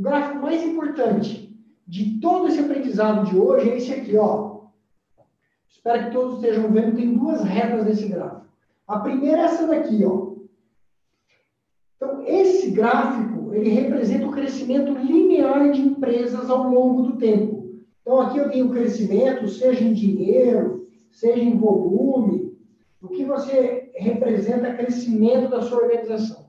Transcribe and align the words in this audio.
o 0.00 0.02
gráfico 0.02 0.40
mais 0.40 0.64
importante 0.64 1.54
de 1.86 2.18
todo 2.20 2.48
esse 2.48 2.58
aprendizado 2.58 3.28
de 3.28 3.36
hoje 3.36 3.68
é 3.68 3.76
esse 3.76 3.92
aqui, 3.92 4.16
ó. 4.16 4.60
Espero 5.68 6.06
que 6.06 6.12
todos 6.12 6.36
estejam 6.36 6.70
vendo, 6.72 6.96
tem 6.96 7.12
duas 7.12 7.42
retas 7.42 7.84
nesse 7.84 8.08
gráfico. 8.08 8.46
A 8.88 9.00
primeira 9.00 9.42
é 9.42 9.44
essa 9.44 9.66
daqui, 9.66 10.02
ó. 10.02 10.30
Então, 11.96 12.22
esse 12.26 12.70
gráfico, 12.70 13.52
ele 13.52 13.68
representa 13.68 14.26
o 14.26 14.32
crescimento 14.32 14.94
linear 14.94 15.70
de 15.70 15.82
empresas 15.82 16.48
ao 16.48 16.70
longo 16.70 17.02
do 17.02 17.18
tempo. 17.18 17.68
Então, 18.00 18.20
aqui 18.22 18.38
eu 18.38 18.50
tenho 18.50 18.70
crescimento, 18.70 19.46
seja 19.48 19.84
em 19.84 19.92
dinheiro, 19.92 20.88
seja 21.10 21.42
em 21.42 21.58
volume, 21.58 22.58
o 23.02 23.08
que 23.08 23.22
você 23.26 23.92
representa 23.94 24.68
é 24.68 24.76
crescimento 24.76 25.50
da 25.50 25.60
sua 25.60 25.82
organização. 25.82 26.48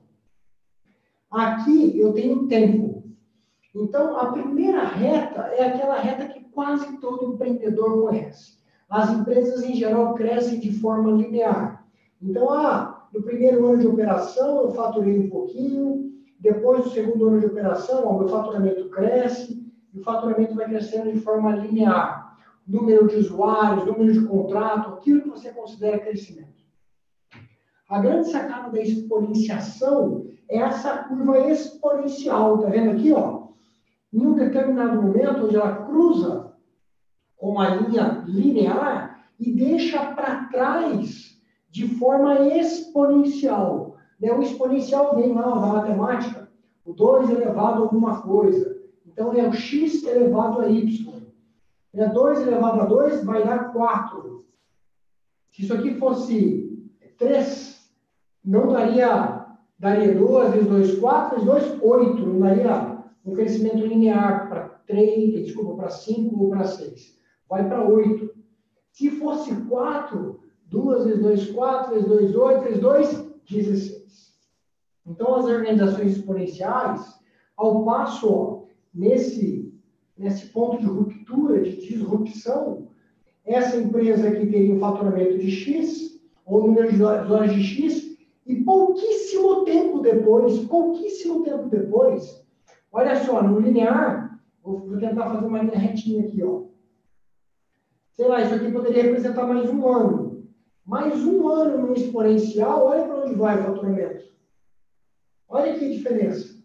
Aqui 1.30 1.98
eu 1.98 2.14
tenho 2.14 2.46
tempo. 2.48 3.01
Então, 3.74 4.18
a 4.18 4.32
primeira 4.32 4.84
reta 4.84 5.42
é 5.54 5.66
aquela 5.66 5.98
reta 5.98 6.28
que 6.28 6.40
quase 6.50 6.98
todo 6.98 7.32
empreendedor 7.32 8.02
conhece. 8.02 8.58
As 8.88 9.10
empresas, 9.10 9.62
em 9.62 9.74
geral, 9.74 10.14
crescem 10.14 10.60
de 10.60 10.72
forma 10.78 11.12
linear. 11.12 11.86
Então, 12.20 12.50
ah, 12.50 13.08
no 13.12 13.22
primeiro 13.22 13.66
ano 13.66 13.78
de 13.78 13.86
operação 13.86 14.62
eu 14.62 14.70
faturei 14.72 15.18
um 15.18 15.30
pouquinho, 15.30 16.12
depois 16.38 16.84
do 16.84 16.90
segundo 16.90 17.28
ano 17.28 17.40
de 17.40 17.46
operação, 17.46 18.04
o 18.04 18.18
meu 18.18 18.28
faturamento 18.28 18.88
cresce, 18.90 19.62
e 19.94 19.98
o 19.98 20.02
faturamento 20.02 20.54
vai 20.54 20.66
crescendo 20.66 21.12
de 21.12 21.20
forma 21.20 21.54
linear. 21.56 22.36
Número 22.66 23.06
de 23.08 23.16
usuários, 23.16 23.86
número 23.86 24.12
de 24.12 24.26
contrato, 24.26 24.90
aquilo 24.90 25.22
que 25.22 25.30
você 25.30 25.50
considera 25.50 25.98
crescimento. 25.98 26.62
A 27.88 28.00
grande 28.00 28.30
sacada 28.30 28.70
da 28.70 28.80
exponenciação 28.80 30.26
é 30.48 30.58
essa 30.58 31.04
curva 31.04 31.38
exponencial. 31.50 32.58
Tá 32.58 32.68
vendo 32.68 32.92
aqui, 32.92 33.12
ó? 33.12 33.41
Em 34.12 34.26
um 34.26 34.34
determinado 34.34 35.00
momento, 35.00 35.46
onde 35.46 35.56
ela 35.56 35.84
cruza 35.86 36.52
com 37.36 37.50
uma 37.50 37.68
linha 37.76 38.24
linear 38.26 39.26
e 39.38 39.52
deixa 39.52 40.12
para 40.12 40.44
trás 40.44 41.40
de 41.70 41.88
forma 41.96 42.46
exponencial. 42.48 43.96
Né? 44.20 44.30
O 44.32 44.42
exponencial 44.42 45.16
vem 45.16 45.32
lá 45.32 45.48
na 45.48 45.66
matemática, 45.66 46.48
o 46.84 46.92
2 46.92 47.30
elevado 47.30 47.80
a 47.80 47.84
alguma 47.84 48.20
coisa. 48.20 48.76
Então, 49.06 49.32
é 49.32 49.48
o 49.48 49.52
x 49.52 50.04
elevado 50.04 50.60
a 50.60 50.68
y. 50.68 51.22
É 51.94 52.08
2 52.08 52.42
elevado 52.42 52.80
a 52.80 52.84
2 52.84 53.24
vai 53.24 53.44
dar 53.44 53.72
4. 53.72 54.44
Se 55.50 55.62
isso 55.62 55.74
aqui 55.74 55.94
fosse 55.94 56.90
3, 57.18 57.90
não 58.44 58.68
daria, 58.68 59.46
daria 59.78 60.14
2 60.14 60.50
vezes 60.52 60.68
2, 60.68 61.00
4, 61.00 61.40
vezes 61.40 61.46
2, 61.46 61.82
8. 61.82 62.26
Não 62.26 62.40
daria 62.40 62.91
um 63.24 63.32
crescimento 63.32 63.86
linear 63.86 64.48
para 64.48 64.68
3, 64.86 65.44
desculpa, 65.44 65.76
para 65.76 65.90
5 65.90 66.42
ou 66.42 66.50
para 66.50 66.64
6. 66.64 67.18
Vai 67.48 67.68
para 67.68 67.86
8. 67.86 68.30
Se 68.90 69.10
fosse 69.12 69.54
4, 69.54 70.40
2 70.66 71.04
vezes 71.04 71.22
2, 71.22 71.50
4, 71.52 71.94
vezes 71.94 72.08
2, 72.08 72.36
8, 72.36 72.64
vezes 72.64 72.80
2, 72.80 73.32
16. 73.48 74.02
Então, 75.06 75.34
as 75.34 75.44
organizações 75.46 76.16
exponenciais, 76.16 77.20
ao 77.56 77.84
passo, 77.84 78.32
ó, 78.32 78.62
nesse, 78.94 79.72
nesse 80.16 80.46
ponto 80.46 80.78
de 80.78 80.86
ruptura, 80.86 81.62
de 81.62 81.76
disrupção, 81.76 82.88
essa 83.44 83.76
empresa 83.76 84.30
que 84.30 84.46
teria 84.46 84.74
um 84.74 84.78
faturamento 84.78 85.38
de 85.38 85.50
X, 85.50 86.20
ou 86.44 86.66
número 86.66 86.92
de 86.92 87.02
horas 87.02 87.52
de 87.52 87.62
X, 87.62 88.16
e 88.46 88.56
pouquíssimo 88.62 89.64
tempo 89.64 90.00
depois, 90.00 90.58
pouquíssimo 90.60 91.42
tempo 91.42 91.68
depois, 91.68 92.41
olha 92.92 93.16
só, 93.24 93.42
no 93.42 93.58
linear, 93.58 94.40
vou, 94.62 94.98
tentar 94.98 95.30
fazer 95.30 95.46
uma 95.46 95.62
linha 95.62 95.78
retinha 95.78 96.26
aqui, 96.26 96.42
ó. 96.42 96.66
Sei 98.12 98.28
lá, 98.28 98.42
isso 98.42 98.54
aqui 98.54 98.70
poderia 98.70 99.04
representar 99.04 99.46
mais 99.46 99.68
um 99.70 99.88
ano. 99.88 100.46
Mais 100.84 101.24
um 101.24 101.48
ano 101.48 101.86
no 101.86 101.94
exponencial, 101.94 102.86
olha 102.86 103.04
para 103.04 103.24
onde 103.24 103.34
vai 103.34 103.58
o 103.58 103.64
faturamento. 103.64 104.24
Olha 105.48 105.72
a 105.72 105.78
diferença. 105.78 106.62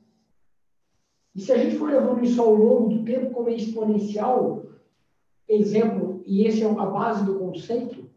E 1.34 1.40
se 1.40 1.52
a 1.52 1.58
gente 1.58 1.78
for 1.78 1.90
levando 1.90 2.24
isso 2.24 2.42
ao 2.42 2.54
longo 2.54 2.90
do 2.90 3.06
tempo 3.06 3.32
como 3.32 3.50
é 3.50 3.54
exponencial, 3.54 4.66
exemplo, 5.48 6.24
e 6.26 6.46
esse 6.46 6.64
é 6.64 6.70
a 6.70 6.86
base 6.86 7.24
do 7.26 7.40
conceito, 7.40 8.10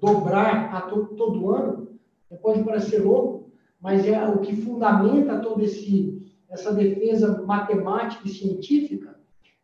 dobrar 0.00 0.74
a 0.74 0.80
to 0.82 1.14
todo 1.16 1.50
ano, 1.50 1.98
pode 2.40 2.64
parecer 2.64 3.04
louco, 3.04 3.50
mas 3.80 4.06
é 4.06 4.26
o 4.26 4.40
que 4.40 4.56
fundamenta 4.56 5.40
toda 5.40 5.62
essa 6.50 6.72
defesa 6.72 7.42
matemática 7.42 8.26
e 8.26 8.30
científica. 8.30 9.18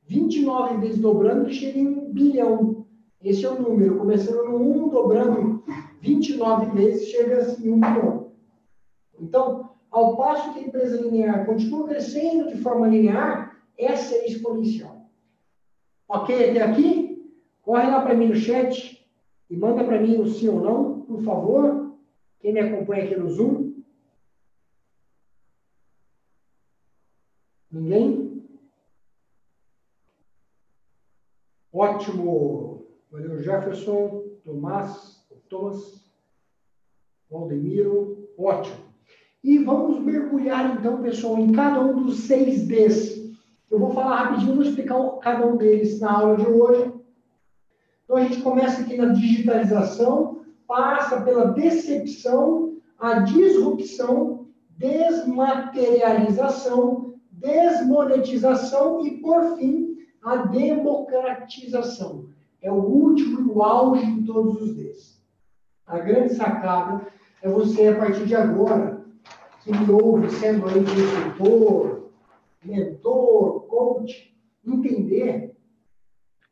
29 0.04 0.78
vezes 0.78 1.00
dobrando, 1.00 1.52
chega 1.52 1.78
em 1.78 1.88
um 1.88 2.12
bilhão. 2.12 2.86
Esse 3.22 3.44
é 3.44 3.50
o 3.50 3.60
número. 3.60 3.98
Começando 3.98 4.48
no 4.48 4.86
1, 4.86 4.88
dobrando 4.88 5.64
29 6.00 6.70
vezes, 6.80 7.08
chega 7.08 7.38
assim, 7.38 7.70
1 7.70 7.80
bilhão. 7.80 8.30
Então, 9.18 9.70
ao 9.90 10.16
passo 10.16 10.52
que 10.52 10.60
a 10.60 10.62
empresa 10.62 11.00
linear 11.00 11.44
continua 11.44 11.88
crescendo 11.88 12.48
de 12.48 12.58
forma 12.58 12.86
linear, 12.86 13.60
essa 13.76 14.14
é 14.14 14.26
exponencial. 14.26 15.10
Ok 16.08 16.50
até 16.50 16.62
aqui? 16.62 17.32
Corre 17.62 17.90
lá 17.90 18.00
para 18.00 18.14
mim 18.14 18.28
no 18.28 18.36
chat 18.36 19.04
e 19.50 19.56
manda 19.56 19.82
para 19.82 20.00
mim 20.00 20.18
o 20.18 20.26
sim 20.28 20.48
ou 20.48 20.60
não, 20.60 21.00
por 21.00 21.22
favor. 21.22 21.96
Quem 22.38 22.52
me 22.52 22.60
acompanha 22.60 23.04
aqui 23.04 23.16
no 23.16 23.28
Zoom? 23.28 23.74
Ninguém? 27.70 28.42
Ótimo. 31.76 32.86
Valeu, 33.12 33.42
Jefferson, 33.42 34.22
Tomás, 34.44 35.22
Thomas, 35.50 36.02
Valdemiro. 37.30 38.30
Ótimo. 38.38 38.86
E 39.44 39.58
vamos 39.58 40.00
mergulhar, 40.00 40.78
então, 40.78 41.02
pessoal, 41.02 41.38
em 41.38 41.52
cada 41.52 41.80
um 41.80 42.04
dos 42.04 42.20
seis 42.20 42.66
Ds. 42.66 43.36
Eu 43.70 43.78
vou 43.78 43.90
falar 43.90 44.16
rapidinho, 44.16 44.54
vou 44.54 44.64
explicar 44.64 45.18
cada 45.18 45.46
um 45.46 45.56
deles 45.56 46.00
na 46.00 46.12
aula 46.12 46.38
de 46.38 46.46
hoje. 46.46 46.94
Então, 48.04 48.16
a 48.16 48.22
gente 48.22 48.40
começa 48.40 48.80
aqui 48.80 48.96
na 48.96 49.12
digitalização 49.12 50.46
passa 50.66 51.20
pela 51.20 51.52
decepção, 51.52 52.78
a 52.98 53.18
disrupção, 53.20 54.48
desmaterialização, 54.70 57.14
desmonetização 57.30 59.06
e, 59.06 59.18
por 59.18 59.56
fim, 59.56 59.95
a 60.26 60.38
democratização. 60.38 62.26
É 62.60 62.70
o 62.70 62.74
último 62.74 63.40
e 63.40 63.44
o 63.44 63.62
auge 63.62 64.04
de 64.10 64.26
todos 64.26 64.60
os 64.60 64.74
desses. 64.74 65.24
A 65.86 66.00
grande 66.00 66.34
sacada 66.34 67.06
é 67.40 67.48
você, 67.48 67.86
a 67.86 67.96
partir 67.96 68.26
de 68.26 68.34
agora, 68.34 69.06
que 69.62 69.70
me 69.70 69.88
ouve 69.92 70.28
sendo 70.30 70.66
aí 70.66 70.84
consultor, 70.84 72.10
mentor, 72.64 73.66
coach, 73.68 74.36
entender 74.66 75.56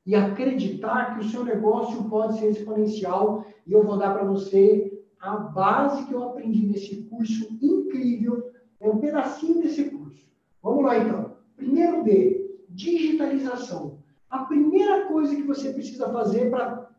e 0.07 0.15
acreditar 0.15 1.19
que 1.19 1.27
o 1.27 1.29
seu 1.29 1.45
negócio 1.45 2.05
pode 2.05 2.39
ser 2.39 2.51
exponencial. 2.51 3.45
E 3.67 3.73
eu 3.73 3.83
vou 3.83 3.99
dar 3.99 4.15
para 4.15 4.25
você 4.25 5.03
a 5.19 5.37
base 5.37 6.05
que 6.07 6.13
eu 6.13 6.23
aprendi 6.23 6.65
nesse 6.65 7.03
curso 7.11 7.59
incrível, 7.61 8.53
é 8.79 8.89
um 8.89 8.99
pedacinho 8.99 9.61
desse 9.61 9.91
curso. 9.91 10.29
Vamos 10.63 10.85
lá 10.85 10.97
então. 10.99 11.35
Primeiro 11.57 12.05
D, 12.05 12.44
digitalização. 12.75 13.99
A 14.29 14.45
primeira 14.45 15.07
coisa 15.07 15.35
que 15.35 15.43
você 15.43 15.73
precisa 15.73 16.13
fazer 16.13 16.51
para 16.51 16.91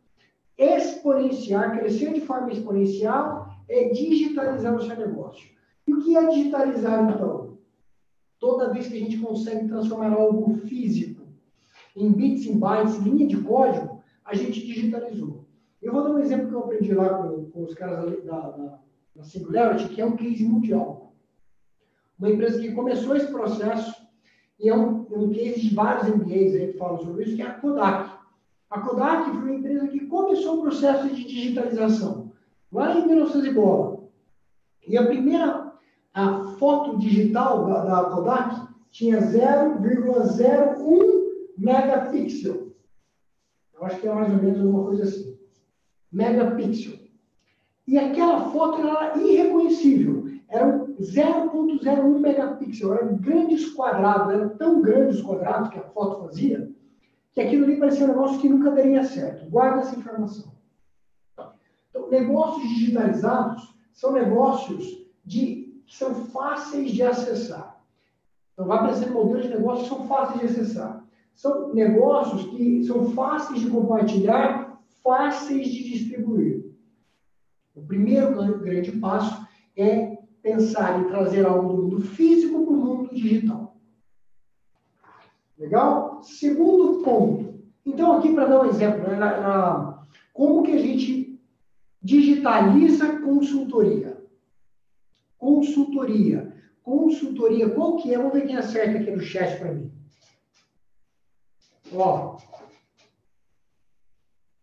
exponenciar, 0.57 1.77
crescer 1.77 2.13
de 2.13 2.21
forma 2.21 2.51
exponencial, 2.51 3.49
é 3.67 3.89
digitalizar 3.89 4.73
o 4.73 4.81
seu 4.81 4.95
negócio. 4.95 5.49
E 5.85 5.93
o 5.93 6.01
que 6.01 6.15
é 6.15 6.27
digitalizar 6.29 7.13
então? 7.13 7.57
Toda 8.39 8.71
vez 8.71 8.87
que 8.87 8.95
a 8.95 8.99
gente 8.99 9.17
consegue 9.17 9.67
transformar 9.67 10.13
algo 10.13 10.55
físico 10.55 11.23
em 11.95 12.11
bits, 12.11 12.45
em 12.45 12.57
bytes, 12.57 12.97
linha 12.97 13.27
de 13.27 13.37
código, 13.37 14.01
a 14.23 14.35
gente 14.35 14.65
digitalizou. 14.65 15.45
Eu 15.81 15.93
vou 15.93 16.03
dar 16.03 16.11
um 16.11 16.19
exemplo 16.19 16.47
que 16.47 16.53
eu 16.53 16.59
aprendi 16.59 16.93
lá 16.93 17.09
com, 17.09 17.49
com 17.51 17.63
os 17.63 17.73
caras 17.73 18.23
da, 18.23 18.39
da, 18.49 18.79
da 19.15 19.23
Singularity, 19.23 19.89
que 19.89 20.01
é 20.01 20.05
um 20.05 20.15
case 20.15 20.43
mundial. 20.43 21.13
Uma 22.17 22.29
empresa 22.29 22.59
que 22.59 22.71
começou 22.71 23.15
esse 23.15 23.27
processo, 23.27 23.94
e 24.59 24.69
é 24.69 24.75
um, 24.75 25.05
um 25.11 25.31
case 25.31 25.61
de 25.61 25.75
vários 25.75 26.07
MBAs 26.07 26.55
aí 26.55 26.71
que 26.71 26.77
falam 26.77 26.99
sobre 26.99 27.25
isso, 27.25 27.35
que 27.35 27.41
é 27.41 27.47
a 27.47 27.55
Kodak. 27.55 28.11
A 28.69 28.79
Kodak 28.79 29.31
foi 29.31 29.39
uma 29.39 29.53
empresa 29.53 29.87
que 29.87 30.07
começou 30.07 30.59
o 30.59 30.61
processo 30.61 31.09
de 31.09 31.23
digitalização, 31.23 32.31
lá 32.71 32.97
em 32.97 33.07
1900 33.07 33.45
e 33.45 33.53
bola. 33.53 34.05
E 34.87 34.97
a 34.97 35.05
primeira 35.05 35.65
a 36.15 36.55
foto 36.57 36.97
digital 36.97 37.65
da, 37.65 37.83
da 37.83 38.05
Kodak 38.09 38.67
tinha 38.89 39.19
0,01 39.19 41.25
megapixel. 41.57 42.71
Eu 43.73 43.85
acho 43.85 43.99
que 43.99 44.07
é 44.07 44.13
mais 44.13 44.31
ou 44.31 44.41
menos 44.41 44.61
uma 44.61 44.85
coisa 44.85 45.03
assim. 45.03 45.37
Megapixel. 46.09 46.97
E 47.85 47.97
aquela 47.97 48.49
foto 48.51 48.87
era 48.87 49.17
irreconhecível. 49.17 50.29
Era 50.47 50.65
um 50.65 50.84
0.01 50.99 52.19
megapixel, 52.19 52.93
eram 52.93 53.17
grandes 53.17 53.73
quadrados, 53.73 54.33
eram 54.33 54.49
tão 54.57 54.81
grandes 54.81 55.17
os 55.17 55.21
quadrados 55.21 55.69
que 55.69 55.79
a 55.79 55.83
foto 55.83 56.25
fazia, 56.25 56.71
que 57.33 57.41
aquilo 57.41 57.65
ali 57.65 57.77
parecia 57.77 58.05
um 58.05 58.09
negócio 58.09 58.39
que 58.39 58.49
nunca 58.49 58.71
daria 58.71 59.03
certo. 59.03 59.49
Guarda 59.49 59.81
essa 59.81 59.97
informação. 59.97 60.53
Então, 61.89 62.09
negócios 62.09 62.67
digitalizados 62.69 63.75
são 63.93 64.13
negócios 64.13 65.05
de, 65.23 65.81
que 65.85 65.95
são 65.95 66.15
fáceis 66.25 66.91
de 66.91 67.03
acessar. 67.03 67.81
Então, 68.53 68.65
vai 68.65 68.77
aparecer 68.77 69.11
modelos 69.11 69.43
de 69.43 69.49
negócios 69.49 69.89
que 69.89 69.95
são 69.95 70.07
fáceis 70.07 70.39
de 70.39 70.45
acessar. 70.45 71.05
São 71.33 71.73
negócios 71.73 72.45
que 72.45 72.85
são 72.85 73.11
fáceis 73.11 73.59
de 73.59 73.69
compartilhar, 73.69 74.79
fáceis 75.03 75.67
de 75.67 75.83
distribuir. 75.83 76.73
O 77.75 77.81
primeiro 77.81 78.59
grande 78.59 78.93
passo 78.93 79.45
é 79.75 80.17
pensar 80.45 80.99
em 80.99 81.07
trazer 81.07 81.43
algo 81.43 81.73
do 81.73 81.81
mundo 81.81 82.01
físico 82.01 82.63
para 82.63 82.73
o 82.73 82.77
mundo 82.77 83.15
digital. 83.15 83.75
Legal? 85.57 86.21
Segundo 86.21 87.01
ponto. 87.03 87.65
Então, 87.83 88.15
aqui 88.15 88.31
para 88.31 88.45
dar 88.45 88.61
um 88.61 88.69
exemplo, 88.69 89.09
né, 89.09 89.15
na, 89.15 89.41
na, 89.41 90.05
como 90.31 90.61
que 90.61 90.71
a 90.71 90.77
gente 90.77 91.41
digitaliza 91.99 93.21
consultoria? 93.21 94.23
Consultoria. 95.35 96.53
Consultoria, 96.83 97.71
qual 97.71 97.97
que 97.97 98.13
é? 98.13 98.17
Vamos 98.17 98.33
ver 98.33 98.45
quem 98.45 98.55
acerta 98.55 98.99
aqui 98.99 99.09
no 99.09 99.21
chat 99.21 99.57
para 99.57 99.73
mim. 99.73 99.91
Ó, 101.91 102.37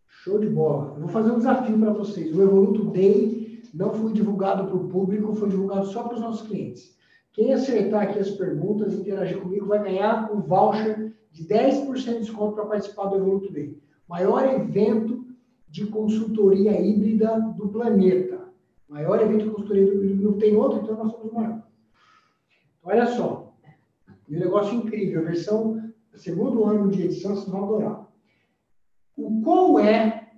show 0.06 0.38
de 0.38 0.48
bola. 0.48 0.94
Eu 0.94 1.00
vou 1.00 1.08
fazer 1.08 1.32
um 1.32 1.38
desafio 1.38 1.76
para 1.76 1.92
vocês. 1.92 2.36
O 2.36 2.42
Evoluto 2.42 2.84
Day 2.90 3.41
não 3.72 3.92
foi 3.92 4.12
divulgado 4.12 4.66
para 4.66 4.76
o 4.76 4.88
público, 4.88 5.34
foi 5.34 5.48
divulgado 5.48 5.86
só 5.86 6.02
para 6.02 6.14
os 6.14 6.20
nossos 6.20 6.46
clientes. 6.46 6.96
Quem 7.32 7.54
acertar 7.54 8.02
aqui 8.02 8.18
as 8.18 8.30
perguntas, 8.30 8.92
interagir 8.92 9.40
comigo, 9.40 9.66
vai 9.66 9.82
ganhar 9.82 10.30
um 10.32 10.40
voucher 10.40 11.14
de 11.30 11.44
10% 11.46 11.94
de 11.94 12.18
desconto 12.20 12.54
para 12.54 12.66
participar 12.66 13.06
do 13.06 13.16
Evoluto 13.16 13.50
Day. 13.50 13.78
Maior 14.06 14.46
evento 14.46 15.24
de 15.68 15.86
consultoria 15.86 16.78
híbrida 16.78 17.40
do 17.56 17.68
planeta. 17.68 18.48
Maior 18.86 19.22
evento 19.22 19.44
de 19.44 19.50
consultoria 19.50 19.82
híbrida. 19.82 20.22
Não 20.22 20.34
tem 20.34 20.54
outro, 20.54 20.80
então 20.82 20.96
nós 20.96 21.10
somos 21.10 21.32
o 21.32 21.34
maior. 21.34 21.62
Olha 22.84 23.06
só. 23.06 23.54
E 24.28 24.36
um 24.36 24.40
negócio 24.40 24.74
incrível. 24.76 25.20
A 25.20 25.24
versão 25.24 25.92
segundo 26.16 26.64
ano 26.64 26.90
de 26.90 27.02
edição, 27.02 27.34
vocês 27.34 27.48
vão 27.48 27.64
adorar. 27.64 28.06
O 29.16 29.42
qual 29.42 29.78
é, 29.78 30.30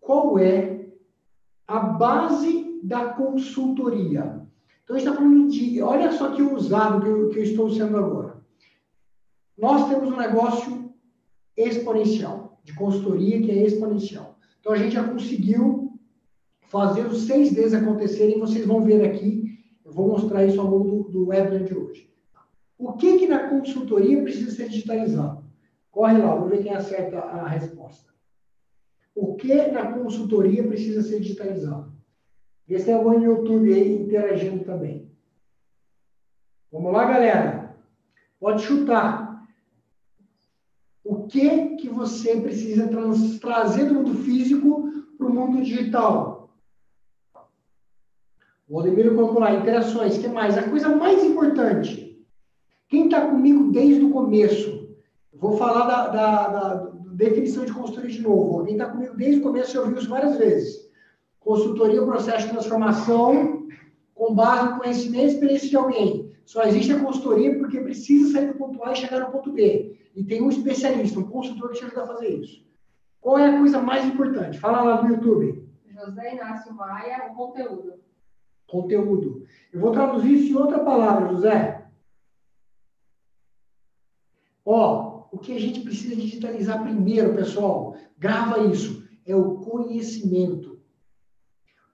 qual 0.00 0.38
é 0.38 0.73
a 1.66 1.78
base 1.78 2.80
da 2.82 3.10
consultoria? 3.10 4.42
Então, 4.82 4.96
a 4.96 4.98
gente 4.98 5.08
está 5.08 5.14
falando 5.14 5.48
de. 5.48 5.82
Olha 5.82 6.12
só 6.12 6.32
que 6.32 6.42
usado 6.42 7.00
que 7.00 7.08
eu, 7.08 7.28
que 7.30 7.38
eu 7.38 7.42
estou 7.42 7.70
sendo 7.70 7.96
agora. 7.96 8.36
Nós 9.56 9.88
temos 9.88 10.08
um 10.10 10.16
negócio 10.16 10.92
exponencial, 11.56 12.58
de 12.62 12.74
consultoria 12.74 13.40
que 13.40 13.50
é 13.50 13.64
exponencial. 13.64 14.38
Então, 14.60 14.72
a 14.72 14.76
gente 14.76 14.94
já 14.94 15.04
conseguiu 15.04 15.98
fazer 16.62 17.06
os 17.06 17.22
seis 17.22 17.52
Ds 17.52 17.74
acontecerem. 17.74 18.40
Vocês 18.40 18.66
vão 18.66 18.82
ver 18.82 19.04
aqui. 19.04 19.58
Eu 19.84 19.92
vou 19.92 20.08
mostrar 20.08 20.44
isso 20.44 20.60
ao 20.60 20.66
longo 20.66 21.04
do, 21.04 21.10
do 21.10 21.28
webinar 21.28 21.64
de 21.64 21.74
hoje. 21.74 22.10
O 22.78 22.94
que, 22.94 23.18
que 23.18 23.26
na 23.26 23.48
consultoria 23.48 24.22
precisa 24.22 24.50
ser 24.50 24.68
digitalizado? 24.68 25.44
Corre 25.90 26.18
lá, 26.18 26.34
vamos 26.34 26.50
ver 26.50 26.62
quem 26.62 26.74
acerta 26.74 27.18
a 27.18 27.46
resposta. 27.46 28.13
O 29.14 29.36
que 29.36 29.54
na 29.68 29.92
consultoria 29.92 30.66
precisa 30.66 31.02
ser 31.02 31.20
digitalizado? 31.20 31.92
Vê 32.66 32.78
se 32.78 32.86
tem 32.86 32.94
alguém 32.94 33.20
no 33.20 33.26
YouTube 33.26 33.72
aí 33.72 34.02
interagindo 34.02 34.64
também. 34.64 35.10
Vamos 36.72 36.92
lá, 36.92 37.04
galera. 37.04 37.76
Pode 38.40 38.62
chutar. 38.62 39.46
O 41.04 41.26
que 41.26 41.76
que 41.76 41.88
você 41.88 42.40
precisa 42.40 42.88
trazer 43.40 43.86
do 43.86 43.94
mundo 43.94 44.14
físico 44.14 44.90
para 45.16 45.26
o 45.26 45.32
mundo 45.32 45.62
digital? 45.62 46.50
O 48.66 48.78
Aldemiro 48.78 49.14
colocou 49.14 49.40
lá, 49.40 49.54
interações. 49.54 50.16
O 50.16 50.20
que 50.20 50.28
mais? 50.28 50.56
A 50.56 50.68
coisa 50.68 50.96
mais 50.96 51.22
importante 51.22 52.04
quem 52.94 53.06
está 53.06 53.28
comigo 53.28 53.72
desde 53.72 54.04
o 54.04 54.12
começo? 54.12 54.88
Vou 55.32 55.56
falar 55.56 55.86
da, 55.86 56.08
da, 56.08 56.48
da 56.48 56.93
definição 57.14 57.64
de 57.64 57.72
consultoria 57.72 58.10
de 58.10 58.22
novo. 58.22 58.64
Quem 58.64 58.74
está 58.74 58.88
comigo 58.90 59.16
desde 59.16 59.40
o 59.40 59.42
começo, 59.42 59.76
eu 59.76 59.82
ouviu 59.82 59.98
isso 59.98 60.08
várias 60.08 60.36
vezes. 60.36 60.90
Consultoria 61.40 61.98
é 61.98 62.02
um 62.02 62.06
processo 62.06 62.46
de 62.46 62.52
transformação 62.52 63.68
com 64.14 64.34
base 64.34 64.70
no 64.70 64.78
conhecimento 64.78 65.24
e 65.24 65.28
experiência 65.28 65.68
de 65.68 65.76
alguém. 65.76 66.32
Só 66.44 66.62
existe 66.64 66.92
a 66.92 67.00
consultoria 67.00 67.58
porque 67.58 67.80
precisa 67.80 68.32
sair 68.32 68.48
do 68.48 68.58
ponto 68.58 68.82
A 68.84 68.92
e 68.92 68.96
chegar 68.96 69.20
no 69.20 69.30
ponto 69.32 69.52
B. 69.52 69.98
E 70.14 70.24
tem 70.24 70.42
um 70.42 70.50
especialista, 70.50 71.18
um 71.18 71.28
consultor 71.28 71.70
que 71.70 71.78
te 71.78 71.84
ajuda 71.84 72.04
a 72.04 72.06
fazer 72.06 72.28
isso. 72.28 72.64
Qual 73.20 73.38
é 73.38 73.48
a 73.48 73.58
coisa 73.58 73.80
mais 73.80 74.04
importante? 74.04 74.58
Fala 74.58 74.82
lá 74.82 75.02
no 75.02 75.10
YouTube. 75.10 75.66
José 75.88 76.34
Inácio 76.34 76.74
Maia, 76.74 77.30
o 77.30 77.34
conteúdo. 77.34 77.94
Conteúdo. 78.66 79.46
Eu 79.72 79.80
vou 79.80 79.92
traduzir 79.92 80.34
isso 80.34 80.52
em 80.52 80.56
outra 80.56 80.80
palavra, 80.80 81.28
José. 81.28 81.86
Ó, 84.64 85.13
que 85.44 85.52
a 85.52 85.60
gente 85.60 85.80
precisa 85.80 86.16
digitalizar 86.16 86.82
primeiro, 86.82 87.34
pessoal, 87.34 87.96
grava 88.18 88.64
isso, 88.64 89.06
é 89.26 89.34
o 89.36 89.56
conhecimento. 89.56 90.80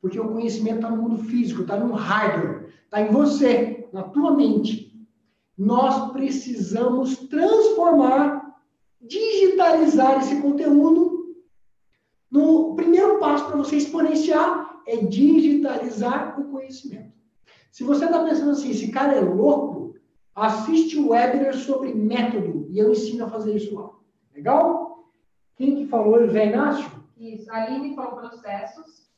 Porque 0.01 0.19
o 0.19 0.29
conhecimento 0.29 0.77
está 0.77 0.91
no 0.91 1.03
mundo 1.03 1.19
físico, 1.25 1.63
está 1.63 1.77
no 1.77 1.93
hardware, 1.93 2.73
está 2.85 3.03
em 3.03 3.11
você, 3.11 3.89
na 3.93 4.03
tua 4.05 4.35
mente. 4.35 4.91
Nós 5.59 6.13
precisamos 6.13 7.17
transformar, 7.29 8.57
digitalizar 9.01 10.21
esse 10.21 10.41
conteúdo. 10.41 11.37
No 12.31 12.75
primeiro 12.75 13.19
passo 13.19 13.47
para 13.47 13.57
você 13.57 13.77
exponenciar 13.77 14.81
é 14.87 14.97
digitalizar 14.97 16.41
o 16.41 16.45
conhecimento. 16.45 17.13
Se 17.71 17.85
você 17.85 18.07
está 18.07 18.25
pensando 18.25 18.53
assim, 18.53 18.71
esse 18.71 18.91
cara 18.91 19.15
é 19.15 19.21
louco, 19.21 19.81
Assiste 20.41 20.97
o 20.97 21.11
webinar 21.11 21.55
sobre 21.55 21.93
método 21.93 22.60
e 22.71 22.79
eu 22.79 22.93
ensino 22.93 23.25
a 23.25 23.31
fazer 23.31 23.57
isso 23.57 23.75
lá. 23.75 23.91
Legal? 24.35 25.11
Quem 25.57 25.77
que 25.77 25.87
falou? 25.89 26.23
O 26.23 26.31
Zé 26.31 26.47
Inácio? 26.47 26.89
Isso, 27.19 27.51
a 27.51 27.65
Aline 27.65 27.95
falou 27.95 28.21
processos. 28.21 29.11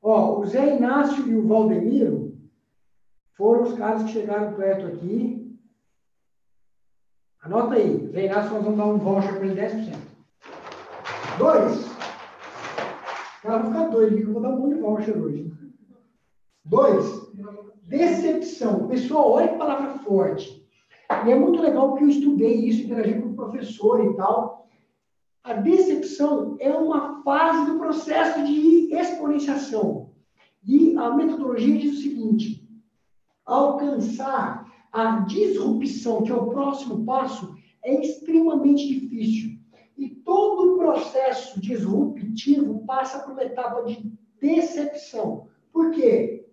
Ó, 0.00 0.38
o 0.38 0.46
Zé 0.46 0.76
Inácio 0.76 1.26
e 1.26 1.36
o 1.36 1.46
Valdemiro 1.46 2.38
foram 3.34 3.64
os 3.64 3.74
caras 3.74 4.04
que 4.04 4.12
chegaram 4.12 4.54
perto 4.54 4.86
aqui. 4.86 5.58
Anota 7.42 7.74
aí, 7.74 8.08
Zé 8.12 8.26
Inácio, 8.26 8.52
nós 8.52 8.62
vamos 8.62 8.78
dar 8.78 8.86
um 8.86 8.98
voucher 8.98 9.34
para 9.34 9.46
ele 9.46 9.60
10%. 9.60 9.96
Dois. 11.38 11.76
Os 11.76 13.42
caras 13.42 13.62
vão 13.62 13.72
ficar 13.72 13.88
doidos, 13.88 14.20
que 14.20 14.26
eu 14.26 14.32
vou 14.32 14.42
dar 14.42 14.50
um 14.50 14.58
monte 14.58 14.74
de 14.74 14.80
voucher 14.80 15.18
hoje. 15.18 15.52
Dois. 16.64 17.32
Decepção. 17.82 18.88
Pessoal, 18.88 19.32
olha 19.32 19.48
que 19.48 19.58
palavra 19.58 19.98
forte. 19.98 20.55
E 21.26 21.30
é 21.30 21.34
muito 21.34 21.60
legal 21.60 21.90
porque 21.90 22.04
eu 22.04 22.08
estudei 22.08 22.54
isso, 22.54 22.84
interagi 22.84 23.20
com 23.20 23.28
o 23.28 23.34
professor 23.34 24.04
e 24.04 24.16
tal. 24.16 24.68
A 25.44 25.54
decepção 25.54 26.56
é 26.58 26.70
uma 26.70 27.22
fase 27.22 27.70
do 27.70 27.78
processo 27.78 28.44
de 28.44 28.92
exponenciação. 28.94 30.10
E 30.66 30.96
a 30.96 31.14
metodologia 31.14 31.78
diz 31.78 31.98
o 31.98 32.02
seguinte: 32.02 32.68
alcançar 33.44 34.66
a 34.92 35.20
disrupção, 35.20 36.22
que 36.22 36.32
é 36.32 36.34
o 36.34 36.48
próximo 36.48 37.04
passo, 37.04 37.54
é 37.84 38.00
extremamente 38.00 38.86
difícil. 38.86 39.58
E 39.96 40.08
todo 40.08 40.72
o 40.72 40.78
processo 40.78 41.60
disruptivo 41.60 42.84
passa 42.84 43.20
por 43.20 43.32
uma 43.32 43.44
etapa 43.44 43.82
de 43.82 44.12
decepção. 44.40 45.46
Por 45.72 45.90
quê? 45.92 46.46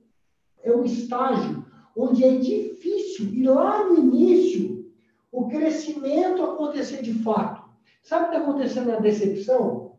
é 0.64 0.74
um 0.74 0.84
estágio 0.84 1.66
onde 1.96 2.24
é 2.24 2.38
difícil, 2.38 3.28
e 3.34 3.44
lá 3.44 3.86
no 3.86 3.98
início, 3.98 4.92
o 5.32 5.48
crescimento 5.48 6.44
acontecer 6.44 7.02
de 7.02 7.14
fato. 7.14 7.64
Sabe 8.02 8.26
o 8.26 8.30
que 8.30 8.36
está 8.36 8.50
acontecendo 8.50 8.88
na 8.88 9.00
decepção? 9.00 9.94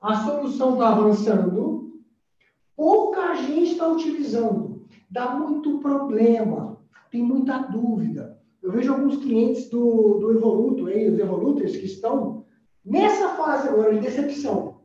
A 0.00 0.24
solução 0.24 0.74
está 0.74 0.88
avançando, 0.90 2.00
pouca 2.76 3.34
gente 3.34 3.72
está 3.72 3.88
utilizando, 3.88 4.86
dá 5.10 5.34
muito 5.34 5.78
problema, 5.78 6.78
tem 7.10 7.22
muita 7.22 7.58
dúvida. 7.58 8.40
Eu 8.62 8.72
vejo 8.72 8.92
alguns 8.92 9.16
clientes 9.18 9.68
do, 9.68 10.18
do 10.18 10.32
Evoluto, 10.32 10.86
aí, 10.86 11.08
os 11.08 11.18
Evoluters, 11.18 11.76
que 11.76 11.86
estão 11.86 12.44
nessa 12.84 13.30
fase 13.30 13.68
agora 13.68 13.94
de 13.94 14.00
decepção. 14.00 14.80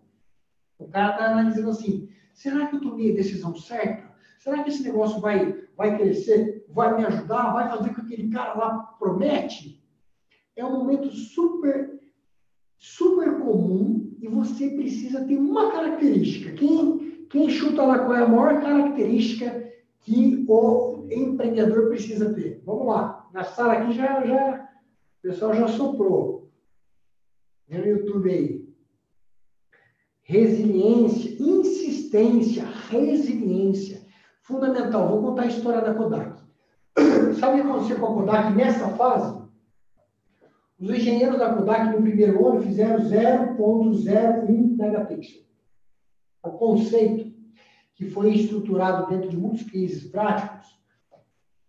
O 0.78 0.88
cara 0.88 1.14
está 1.14 1.32
analisando 1.32 1.70
assim: 1.70 2.10
será 2.34 2.68
que 2.68 2.76
eu 2.76 2.82
tomei 2.82 3.12
a 3.12 3.16
decisão 3.16 3.56
certa? 3.56 4.11
Será 4.42 4.64
que 4.64 4.72
esse 4.72 4.82
negócio 4.82 5.22
vai, 5.22 5.54
vai 5.78 5.96
crescer, 5.96 6.66
vai 6.68 6.98
me 6.98 7.06
ajudar, 7.06 7.54
vai 7.54 7.70
fazer 7.70 7.92
o 7.92 7.94
que 7.94 8.02
aquele 8.02 8.28
cara 8.32 8.56
lá 8.56 8.80
promete? 8.98 9.80
É 10.56 10.66
um 10.66 10.80
momento 10.80 11.12
super, 11.12 12.02
super 12.76 13.38
comum 13.38 14.18
e 14.20 14.28
você 14.28 14.72
precisa 14.72 15.24
ter 15.26 15.38
uma 15.38 15.72
característica. 15.72 16.54
Quem, 16.54 17.28
quem 17.30 17.52
chuta 17.52 17.84
lá 17.84 18.00
qual 18.00 18.16
é 18.16 18.24
a 18.24 18.28
maior 18.28 18.60
característica 18.62 19.72
que 20.00 20.44
o 20.48 21.08
empreendedor 21.12 21.90
precisa 21.90 22.34
ter. 22.34 22.64
Vamos 22.66 22.88
lá. 22.88 23.30
Na 23.32 23.44
sala 23.44 23.74
aqui 23.74 23.94
já, 23.94 24.26
já 24.26 24.70
o 25.20 25.22
pessoal 25.22 25.54
já 25.54 25.68
soprou. 25.68 26.50
Vê 27.68 27.78
no 27.78 27.86
YouTube 27.86 28.28
aí. 28.28 28.68
Resiliência, 30.24 31.38
insistência, 31.40 32.66
resiliência. 32.90 34.01
Fundamental. 34.42 35.08
Vou 35.08 35.22
contar 35.22 35.44
a 35.44 35.48
história 35.48 35.82
da 35.82 35.94
Kodak. 35.94 36.42
Sabe 37.40 37.60
o 37.60 37.64
que 37.64 37.70
aconteceu 37.70 38.00
com 38.00 38.06
a 38.06 38.14
Kodak 38.16 38.54
nessa 38.54 38.88
fase? 38.90 39.42
Os 40.80 40.90
engenheiros 40.90 41.38
da 41.38 41.54
Kodak 41.54 41.96
no 41.96 42.02
primeiro 42.02 42.48
ano 42.48 42.62
fizeram 42.62 42.98
0.01 42.98 44.78
megapixel. 44.78 45.42
O 46.44 46.52
conceito 46.52 47.32
que 47.96 48.10
foi 48.10 48.34
estruturado 48.34 49.08
dentro 49.08 49.30
de 49.30 49.38
muitos 49.38 49.64
cases 49.64 50.10
práticos 50.10 50.82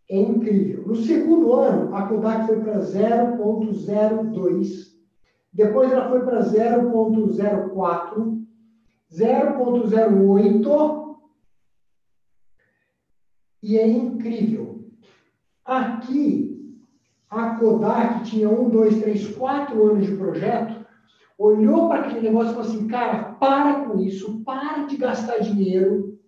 é 0.08 0.18
incrível. 0.18 0.86
No 0.86 0.96
segundo 0.96 1.52
ano, 1.52 1.94
a 1.94 2.08
Kodak 2.08 2.46
foi 2.46 2.58
para 2.60 2.78
0.02, 2.78 4.92
depois 5.52 5.92
ela 5.92 6.08
foi 6.08 6.24
para 6.24 6.40
0.04, 6.40 8.42
0.08 9.12 11.01
e 13.72 13.78
é 13.78 13.88
incrível. 13.88 14.84
Aqui 15.64 16.76
a 17.30 17.54
Kodak 17.54 18.24
tinha 18.24 18.50
um, 18.50 18.68
dois, 18.68 19.00
três, 19.00 19.34
quatro 19.34 19.82
anos 19.90 20.06
de 20.06 20.14
projeto, 20.14 20.84
olhou 21.38 21.88
para 21.88 22.02
aquele 22.02 22.28
negócio 22.28 22.50
e 22.50 22.54
falou 22.54 22.70
assim, 22.70 22.86
cara, 22.88 23.32
para 23.40 23.86
com 23.86 23.98
isso, 23.98 24.44
para 24.44 24.84
de 24.84 24.98
gastar 24.98 25.38
dinheiro, 25.38 26.20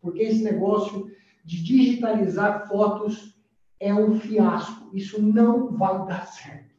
porque 0.00 0.22
esse 0.22 0.42
negócio 0.42 1.06
de 1.44 1.62
digitalizar 1.62 2.66
fotos 2.66 3.38
é 3.78 3.94
um 3.94 4.18
fiasco. 4.18 4.90
Isso 4.92 5.22
não 5.22 5.76
vai 5.76 6.04
dar 6.06 6.26
certo. 6.26 6.74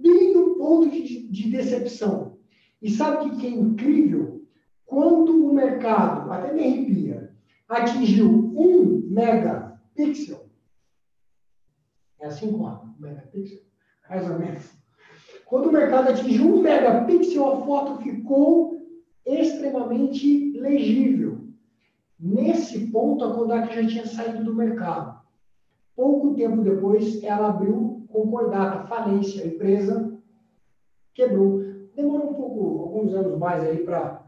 Bem 0.00 0.34
no 0.34 0.56
ponto 0.56 0.90
de, 0.90 1.28
de 1.28 1.48
decepção. 1.48 2.38
E 2.82 2.90
sabe 2.90 3.28
o 3.28 3.30
que, 3.30 3.36
que 3.36 3.46
é 3.46 3.50
incrível? 3.50 4.44
Quando 4.84 5.46
o 5.46 5.54
mercado, 5.54 6.32
até 6.32 6.52
me 6.52 6.60
arrepia, 6.60 7.13
atingiu 7.68 8.28
um 8.28 9.06
megapixel, 9.08 10.44
é 12.20 12.26
assim 12.26 12.52
quanto? 12.52 12.86
Um 12.86 12.94
megapixel? 13.00 13.60
Mais 14.08 14.30
ou 14.30 14.38
menos. 14.38 14.70
Quando 15.44 15.68
o 15.68 15.72
mercado 15.72 16.08
atingiu 16.10 16.54
um 16.54 16.62
megapixel, 16.62 17.52
a 17.52 17.66
foto 17.66 18.02
ficou 18.02 18.74
extremamente 19.24 20.58
legível. 20.58 21.48
Nesse 22.18 22.90
ponto, 22.90 23.24
a 23.24 23.34
Kodak 23.34 23.74
já 23.74 23.86
tinha 23.86 24.06
saído 24.06 24.44
do 24.44 24.54
mercado. 24.54 25.20
Pouco 25.94 26.34
tempo 26.34 26.62
depois, 26.62 27.22
ela 27.22 27.48
abriu 27.48 28.06
concordata, 28.08 28.86
falência, 28.86 29.44
a 29.44 29.46
empresa 29.46 30.18
quebrou. 31.12 31.62
Demorou 31.94 32.30
um 32.30 32.34
pouco, 32.34 32.82
alguns 32.82 33.14
anos 33.14 33.38
mais 33.38 33.62
aí 33.64 33.78
para 33.84 34.23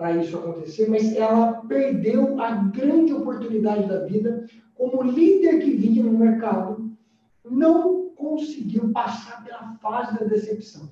para 0.00 0.16
isso 0.16 0.36
acontecer, 0.38 0.88
mas 0.88 1.14
ela 1.14 1.60
perdeu 1.68 2.40
a 2.40 2.52
grande 2.52 3.12
oportunidade 3.12 3.86
da 3.86 4.06
vida 4.06 4.48
como 4.74 5.02
líder 5.02 5.60
que 5.60 5.72
vinha 5.72 6.02
no 6.02 6.18
mercado, 6.18 6.90
não 7.44 8.08
conseguiu 8.16 8.90
passar 8.92 9.44
pela 9.44 9.74
fase 9.74 10.18
da 10.18 10.24
decepção. 10.24 10.88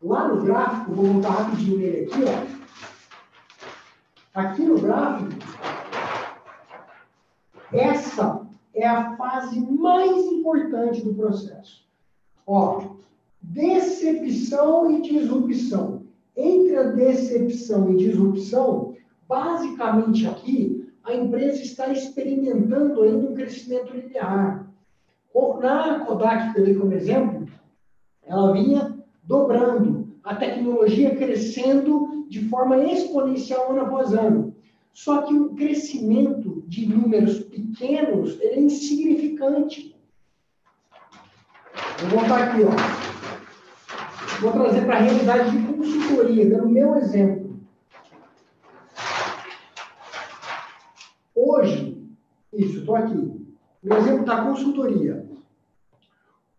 Lá 0.00 0.26
no 0.26 0.42
gráfico, 0.42 0.94
vou 0.94 1.04
voltar 1.04 1.32
rapidinho 1.32 1.78
nele 1.78 2.06
aqui, 2.06 2.20
ó. 2.24 2.46
Aqui 4.40 4.62
no 4.62 4.80
gráfico, 4.80 5.32
essa 7.74 8.48
é 8.72 8.86
a 8.86 9.18
fase 9.18 9.60
mais 9.60 10.16
importante 10.16 11.02
do 11.02 11.14
processo. 11.14 11.86
Ó, 12.46 12.96
decepção 13.42 14.90
e 14.92 15.02
disrupção 15.02 16.05
entre 16.36 16.76
a 16.76 16.82
decepção 16.82 17.92
e 17.92 17.96
disrupção, 17.96 18.94
basicamente 19.26 20.26
aqui, 20.26 20.86
a 21.02 21.14
empresa 21.14 21.62
está 21.62 21.90
experimentando 21.92 23.02
ainda 23.02 23.28
um 23.28 23.34
crescimento 23.34 23.96
linear. 23.96 24.66
Na 25.60 26.00
Kodak, 26.00 26.54
que 26.54 26.74
como 26.74 26.92
exemplo, 26.92 27.46
ela 28.24 28.52
vinha 28.52 28.96
dobrando, 29.22 30.06
a 30.24 30.34
tecnologia 30.34 31.14
crescendo 31.14 32.26
de 32.28 32.48
forma 32.48 32.78
exponencial 32.78 33.70
ano 33.70 33.82
após 33.82 34.12
ano. 34.12 34.54
Só 34.92 35.22
que 35.22 35.34
o 35.34 35.50
crescimento 35.50 36.64
de 36.66 36.86
números 36.86 37.40
pequenos 37.40 38.40
é 38.40 38.58
insignificante. 38.58 39.94
Vou 42.00 42.18
voltar 42.20 42.48
aqui, 42.48 42.62
ó. 42.62 43.05
Vou 44.40 44.52
trazer 44.52 44.84
para 44.84 44.96
a 44.96 45.00
realidade 45.00 45.50
de 45.50 45.66
consultoria, 45.72 46.50
dando 46.50 46.66
o 46.66 46.70
meu 46.70 46.96
exemplo. 46.96 47.58
Hoje, 51.34 51.96
isso, 52.52 52.80
estou 52.80 52.96
aqui. 52.96 53.46
Meu 53.82 53.96
exemplo 53.96 54.24
da 54.24 54.44
consultoria. 54.44 55.26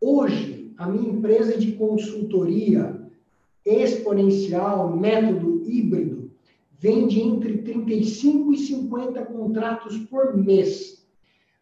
Hoje, 0.01 0.73
a 0.77 0.87
minha 0.87 1.11
empresa 1.11 1.57
de 1.57 1.73
consultoria 1.73 2.99
exponencial, 3.65 4.95
método 4.95 5.61
híbrido, 5.65 6.31
vende 6.79 7.19
entre 7.19 7.57
35 7.59 8.53
e 8.53 8.57
50 8.57 9.25
contratos 9.25 9.97
por 9.97 10.35
mês. 10.35 11.05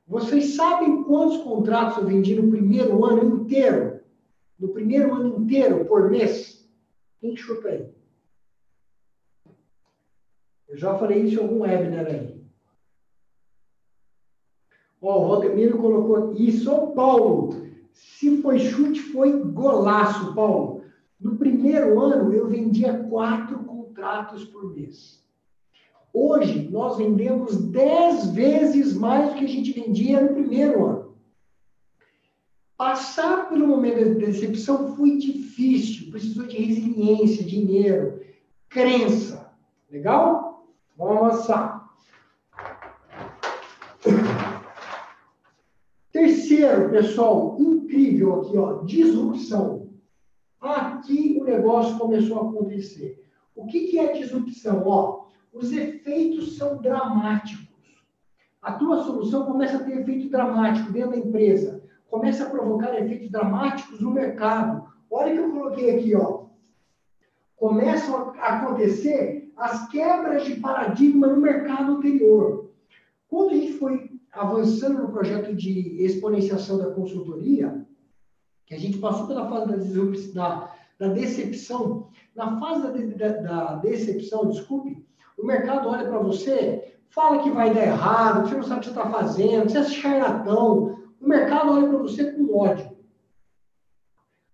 Vocês 0.07 0.55
sabem 0.55 1.03
quantos 1.03 1.37
contratos 1.37 1.97
eu 1.97 2.05
vendi 2.05 2.35
no 2.35 2.49
primeiro 2.49 3.03
ano 3.03 3.41
inteiro? 3.41 3.94
No 4.59 4.69
primeiro 4.69 5.13
ano 5.13 5.41
inteiro, 5.41 5.85
por 5.85 6.09
mês? 6.09 6.67
Quem 7.19 7.35
chuta 7.35 7.69
aí? 7.69 7.89
Eu 10.67 10.77
já 10.77 10.97
falei 10.97 11.23
isso 11.23 11.39
em 11.39 11.43
algum 11.43 11.61
webinar 11.61 12.05
aí. 12.07 12.43
Ó, 15.01 15.23
o 15.23 15.27
Valdemiro 15.27 15.77
colocou 15.77 16.15
aqui. 16.15 16.51
São 16.51 16.91
Paulo. 16.91 17.65
Se 17.91 18.41
foi 18.41 18.59
chute, 18.59 18.99
foi 18.99 19.31
golaço, 19.43 20.33
Paulo. 20.33 20.83
No 21.19 21.37
primeiro 21.37 21.99
ano, 21.99 22.33
eu 22.33 22.47
vendia 22.47 23.03
quatro 23.09 23.63
contratos 23.63 24.43
por 24.45 24.75
mês. 24.75 25.23
Hoje, 26.13 26.69
nós 26.69 26.97
vendemos 26.97 27.57
dez 27.71 28.27
vezes 28.31 28.93
mais 28.93 29.29
do 29.29 29.35
que 29.35 29.45
a 29.45 29.49
gente 29.49 29.71
vendia 29.73 30.21
no 30.21 30.33
primeiro 30.33 30.85
ano. 30.85 31.04
Passar 32.77 33.47
pelo 33.47 33.67
momento 33.67 34.03
da 34.03 34.25
decepção 34.25 34.97
foi 34.97 35.17
difícil, 35.17 36.11
precisou 36.11 36.45
de 36.45 36.57
resiliência, 36.57 37.45
dinheiro, 37.45 38.21
crença. 38.67 39.49
Legal? 39.89 40.67
Vamos 40.97 41.17
avançar. 41.17 41.89
Terceiro, 46.11 46.89
pessoal, 46.89 47.55
incrível 47.57 48.41
aqui, 48.41 48.57
ó, 48.57 48.83
disrupção. 48.83 49.89
Aqui 50.59 51.37
o 51.39 51.45
negócio 51.45 51.97
começou 51.97 52.39
a 52.39 52.49
acontecer. 52.49 53.25
O 53.55 53.67
que, 53.67 53.87
que 53.87 53.99
é 53.99 54.11
disrupção? 54.11 54.83
Ó, 54.85 55.27
os 55.53 55.71
efeitos 55.71 56.57
são 56.57 56.81
dramáticos. 56.81 57.65
A 58.61 58.73
tua 58.73 59.01
solução 59.03 59.45
começa 59.45 59.77
a 59.77 59.83
ter 59.83 60.01
efeito 60.01 60.29
dramático 60.29 60.91
dentro 60.91 61.11
da 61.11 61.17
empresa 61.17 61.74
começa 62.15 62.45
a 62.45 62.49
provocar 62.49 62.97
efeitos 62.97 63.29
dramáticos 63.29 63.99
no 63.99 64.09
mercado. 64.09 64.87
Olha 65.11 65.33
o 65.33 65.35
que 65.35 65.41
eu 65.41 65.51
coloquei 65.51 65.95
aqui, 65.95 66.15
ó. 66.15 66.45
Começam 67.57 68.33
a 68.39 68.57
acontecer 68.57 69.51
as 69.57 69.89
quebras 69.89 70.45
de 70.45 70.55
paradigma 70.55 71.27
no 71.27 71.41
mercado 71.41 71.97
anterior. 71.97 72.71
Quando 73.27 73.51
a 73.51 73.55
gente 73.55 73.73
foi 73.73 74.11
avançando 74.31 75.03
no 75.03 75.11
projeto 75.11 75.53
de 75.53 76.03
exponenciação 76.03 76.77
da 76.77 76.91
consultoria, 76.91 77.85
que 78.65 78.73
a 78.73 78.79
gente 78.79 78.97
passou 78.97 79.27
pela 79.27 79.49
fase 79.49 80.33
da, 80.33 80.73
da 80.97 81.07
decepção, 81.09 82.09
na 82.33 82.57
fase 82.59 82.81
da, 82.81 83.27
da, 83.27 83.41
da 83.41 83.75
decepção, 83.75 84.47
desculpe, 84.47 85.05
o 85.37 85.45
mercado 85.45 85.89
olha 85.89 86.07
para 86.07 86.19
você, 86.19 86.95
fala 87.09 87.43
que 87.43 87.51
vai 87.51 87.73
dar 87.73 87.83
errado, 87.83 88.43
que 88.43 88.49
você 88.49 88.55
não 88.55 88.63
sabe 88.63 88.77
o 88.77 88.79
que 88.79 88.85
você 88.85 88.99
está 88.99 89.09
fazendo, 89.09 89.69
você 89.69 89.77
é 89.79 89.83
charlatão, 89.83 91.04
o 91.19 91.27
mercado 91.27 91.71
olha 91.71 91.87
para 91.87 91.97
você 91.97 92.31
com 92.31 92.57
ódio. 92.57 92.95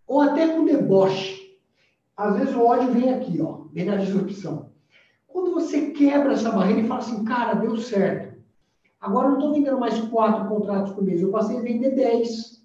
Ou 0.07 0.21
até 0.21 0.47
com 0.47 0.65
deboche. 0.65 1.59
Às 2.15 2.37
vezes 2.37 2.55
o 2.55 2.65
ódio 2.65 2.91
vem 2.91 3.13
aqui, 3.13 3.41
ó, 3.41 3.65
vem 3.71 3.85
na 3.85 3.95
disrupção. 3.95 4.71
Quando 5.27 5.53
você 5.53 5.91
quebra 5.91 6.33
essa 6.33 6.51
barreira 6.51 6.81
e 6.81 6.87
fala 6.87 6.99
assim, 6.99 7.23
cara, 7.23 7.53
deu 7.53 7.77
certo. 7.77 8.39
Agora 8.99 9.27
eu 9.27 9.31
não 9.31 9.39
estou 9.39 9.53
vendendo 9.53 9.79
mais 9.79 9.99
quatro 10.09 10.47
contratos 10.47 10.93
por 10.93 11.03
mês, 11.03 11.21
eu 11.21 11.31
passei 11.31 11.57
a 11.57 11.61
vender 11.61 11.95
dez. 11.95 12.61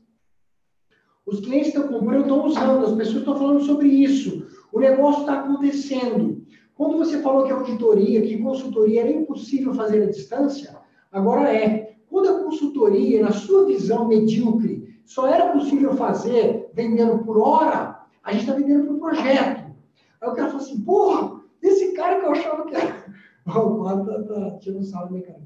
Os 1.25 1.41
clientes 1.41 1.69
estão 1.69 1.89
comprando, 1.89 2.23
estão 2.23 2.45
usando, 2.45 2.85
as 2.85 2.93
pessoas 2.93 3.19
estão 3.19 3.37
falando 3.37 3.61
sobre 3.63 3.89
isso. 3.89 4.47
O 4.73 4.79
negócio 4.79 5.23
está 5.23 5.41
acontecendo. 5.41 6.45
Quando 6.75 6.99
você 6.99 7.23
falou 7.23 7.45
que 7.45 7.53
auditoria, 7.53 8.21
que 8.21 8.43
consultoria 8.43 9.01
era 9.01 9.11
impossível 9.11 9.73
fazer 9.73 10.03
à 10.03 10.07
distância, 10.07 10.77
agora 11.11 11.53
é. 11.53 11.86
Quando 12.17 12.31
a 12.31 12.45
consultoria, 12.45 13.23
na 13.23 13.31
sua 13.31 13.67
visão 13.67 14.09
medíocre, 14.09 15.03
só 15.05 15.27
era 15.27 15.53
possível 15.53 15.93
fazer 15.97 16.71
vendendo 16.73 17.23
por 17.23 17.37
hora, 17.37 18.07
a 18.25 18.33
gente 18.33 18.41
está 18.41 18.55
vendendo 18.55 18.87
por 18.87 18.99
projeto. 18.99 19.71
Aí 20.19 20.31
o 20.31 20.33
cara 20.33 20.49
falou 20.49 20.65
assim, 20.65 20.81
porra, 20.81 21.43
esse 21.61 21.93
cara 21.93 22.19
que 22.19 22.25
eu 22.25 22.33
achava 22.33 22.65
que 22.65 22.75
era. 22.75 23.05
o 23.47 23.83
quadro 23.83 24.25
tá, 24.25 24.35
tá 24.35 24.59
tirando 24.59 24.83
sal 24.83 25.11
minha 25.11 25.27
cara. 25.27 25.43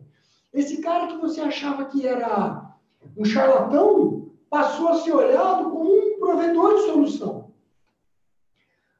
Esse 0.55 0.81
cara 0.81 1.09
que 1.09 1.17
você 1.17 1.41
achava 1.41 1.87
que 1.87 2.07
era 2.07 2.73
um 3.17 3.25
charlatão, 3.25 4.31
passou 4.49 4.91
a 4.91 4.95
ser 5.01 5.13
olhado 5.13 5.71
como 5.71 5.93
um 5.93 6.21
provedor 6.21 6.77
de 6.77 6.83
solução. 6.83 7.51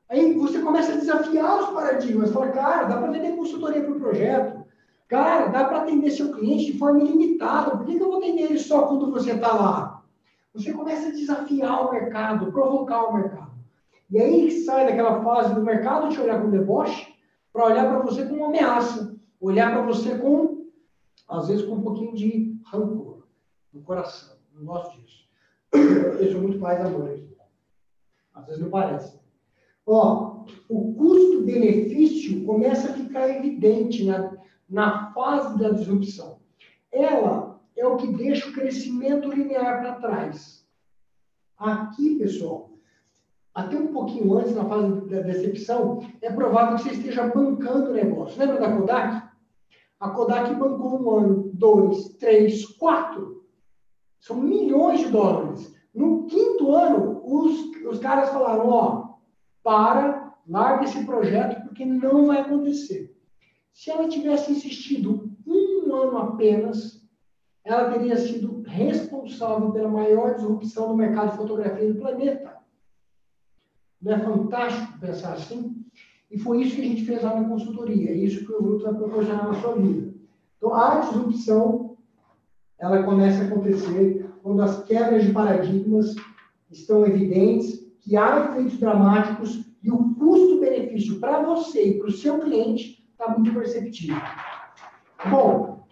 Aí 0.09 0.35
você 0.35 0.59
começa 0.59 0.91
a 0.91 0.97
desafiar 0.97 1.63
os 1.63 1.71
paradigmas. 1.71 2.33
Fala, 2.33 2.49
cara, 2.49 2.89
dá 2.89 2.97
para 2.97 3.13
vender 3.13 3.37
consultoria 3.37 3.81
para 3.81 3.93
o 3.93 4.01
projeto. 4.01 4.60
Cara, 5.11 5.49
dá 5.49 5.65
para 5.65 5.79
atender 5.79 6.13
seu 6.13 6.31
cliente 6.31 6.67
de 6.67 6.79
forma 6.79 7.01
ilimitada. 7.01 7.77
Por 7.77 7.85
que, 7.85 7.97
que 7.97 8.03
eu 8.03 8.07
vou 8.07 8.19
atender 8.19 8.45
ele 8.45 8.61
só 8.61 8.87
quando 8.87 9.11
você 9.11 9.33
está 9.33 9.53
lá? 9.53 10.05
Você 10.55 10.73
começa 10.73 11.09
a 11.09 11.11
desafiar 11.11 11.85
o 11.85 11.91
mercado, 11.91 12.53
provocar 12.53 13.07
o 13.07 13.15
mercado. 13.15 13.51
E 14.09 14.21
aí 14.21 14.49
sai 14.63 14.87
daquela 14.87 15.21
fase 15.21 15.53
do 15.53 15.63
mercado 15.63 16.11
te 16.11 16.21
olhar 16.21 16.41
com 16.41 16.51
deboche 16.51 17.13
para 17.53 17.67
olhar 17.67 17.91
para 17.91 18.03
você 18.03 18.25
com 18.25 18.37
uma 18.37 18.47
ameaça. 18.47 19.19
Olhar 19.41 19.73
para 19.73 19.83
você 19.83 20.17
com, 20.17 20.69
às 21.29 21.49
vezes, 21.49 21.67
com 21.67 21.75
um 21.75 21.83
pouquinho 21.83 22.15
de 22.15 22.57
rancor 22.67 23.25
no 23.73 23.83
coração. 23.83 24.37
Não 24.55 24.65
gosto 24.65 24.97
disso. 24.97 25.29
Eu 25.73 26.31
sou 26.31 26.41
muito 26.41 26.61
mais 26.61 26.81
amor. 26.87 27.19
Às 28.33 28.47
vezes 28.47 28.63
não 28.63 28.71
parece. 28.71 29.19
Ó, 29.85 30.45
o 30.69 30.95
custo-benefício 30.95 32.45
começa 32.45 32.91
a 32.91 32.95
ficar 32.95 33.29
evidente 33.29 34.05
na, 34.05 34.39
na 34.71 35.13
fase 35.13 35.59
da 35.59 35.71
disrupção. 35.71 36.39
Ela 36.93 37.61
é 37.77 37.87
o 37.87 37.97
que 37.97 38.07
deixa 38.13 38.49
o 38.49 38.53
crescimento 38.53 39.29
linear 39.29 39.81
para 39.81 39.95
trás. 39.97 40.67
Aqui, 41.59 42.17
pessoal, 42.17 42.71
até 43.53 43.77
um 43.77 43.89
pouquinho 43.89 44.39
antes, 44.39 44.55
na 44.55 44.65
fase 44.65 45.09
da 45.09 45.21
decepção, 45.21 46.01
é 46.23 46.31
provável 46.33 46.77
que 46.77 46.83
você 46.85 46.91
esteja 46.91 47.27
bancando 47.27 47.91
o 47.91 47.95
negócio. 47.95 48.39
Lembra 48.39 48.61
da 48.61 48.77
Kodak? 48.77 49.31
A 49.99 50.11
Kodak 50.11 50.55
bancou 50.55 51.03
um 51.03 51.11
ano, 51.11 51.51
dois, 51.53 52.11
três, 52.11 52.65
quatro. 52.65 53.45
São 54.21 54.37
milhões 54.37 55.01
de 55.01 55.09
dólares. 55.09 55.75
No 55.93 56.27
quinto 56.27 56.75
ano, 56.75 57.21
os, 57.25 57.59
os 57.85 57.99
caras 57.99 58.31
falaram, 58.31 58.69
ó, 58.69 59.15
para, 59.63 60.35
larga 60.49 60.85
esse 60.85 61.05
projeto, 61.05 61.63
porque 61.65 61.85
não 61.85 62.27
vai 62.27 62.41
acontecer. 62.41 63.15
Se 63.73 63.91
ela 63.91 64.09
tivesse 64.09 64.53
insistido 64.53 65.31
um 65.47 65.95
ano 65.95 66.19
apenas, 66.19 67.01
ela 67.65 67.91
teria 67.93 68.17
sido 68.17 68.63
responsável 68.63 69.71
pela 69.71 69.89
maior 69.89 70.35
disrupção 70.35 70.89
do 70.89 70.97
mercado 70.97 71.33
de 71.33 71.37
fotografia 71.37 71.93
do 71.93 71.99
planeta. 71.99 72.57
Não 74.01 74.13
é 74.13 74.19
fantástico 74.19 74.99
pensar 74.99 75.35
assim? 75.35 75.85
E 76.31 76.39
foi 76.39 76.63
isso 76.63 76.77
que 76.77 76.83
a 76.83 76.85
gente 76.85 77.05
fez 77.05 77.23
lá 77.23 77.39
na 77.39 77.49
consultoria. 77.49 78.11
É 78.11 78.15
isso 78.15 78.47
que 78.47 78.53
o 78.53 78.63
grupo 78.63 78.85
vai 78.85 78.95
proporcionar 78.95 79.49
na 79.49 79.61
sua 79.61 79.75
vida. 79.75 80.15
Então, 80.57 80.75
a 80.75 81.01
disrupção, 81.01 81.97
ela 82.79 83.03
começa 83.03 83.43
a 83.43 83.47
acontecer 83.47 84.31
quando 84.43 84.63
as 84.63 84.85
quebras 84.85 85.25
de 85.25 85.33
paradigmas 85.33 86.15
estão 86.71 87.07
evidentes 87.07 87.85
que 88.01 88.17
há 88.17 88.51
efeitos 88.51 88.79
dramáticos 88.79 89.65
e 89.83 89.91
o 89.91 90.15
custo-benefício 90.15 91.19
para 91.19 91.43
você 91.43 91.91
e 91.91 91.99
para 91.99 92.09
o 92.09 92.13
seu 92.13 92.39
cliente 92.39 93.00
está 93.21 93.29
muito 93.29 93.53
perceptível. 93.53 94.17
Bom, 95.31 95.87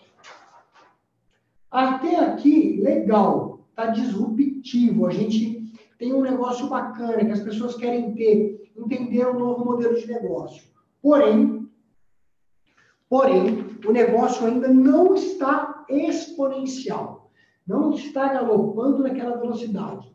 até 1.71 2.17
aqui, 2.17 2.81
legal, 2.81 3.61
está 3.69 3.89
disruptivo. 3.89 5.07
A 5.07 5.11
gente 5.11 5.71
tem 5.99 6.15
um 6.15 6.23
negócio 6.23 6.69
bacana 6.69 7.25
que 7.27 7.33
as 7.33 7.43
pessoas 7.43 7.77
querem 7.77 8.15
ter, 8.15 8.73
entender 8.75 9.29
um 9.29 9.39
novo 9.39 9.65
modelo 9.67 9.95
de 9.95 10.07
negócio. 10.07 10.63
Porém, 11.03 11.69
porém, 13.11 13.77
o 13.87 13.93
negócio 13.93 14.47
ainda 14.47 14.69
não 14.69 15.15
está 15.15 15.85
exponencial, 15.87 17.31
não 17.67 17.93
está 17.93 18.33
galopando 18.33 19.03
naquela 19.03 19.37
velocidade. 19.37 20.11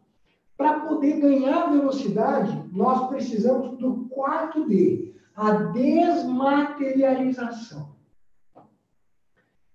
Para 0.58 0.80
poder 0.82 1.19
ganhar 1.19 1.71
velocidade, 1.71 2.69
nós 2.71 3.08
precisamos 3.08 3.78
do 3.78 4.08
quarto 4.10 4.65
D, 4.67 5.12
a 5.36 5.52
desmaterialização. 5.52 7.93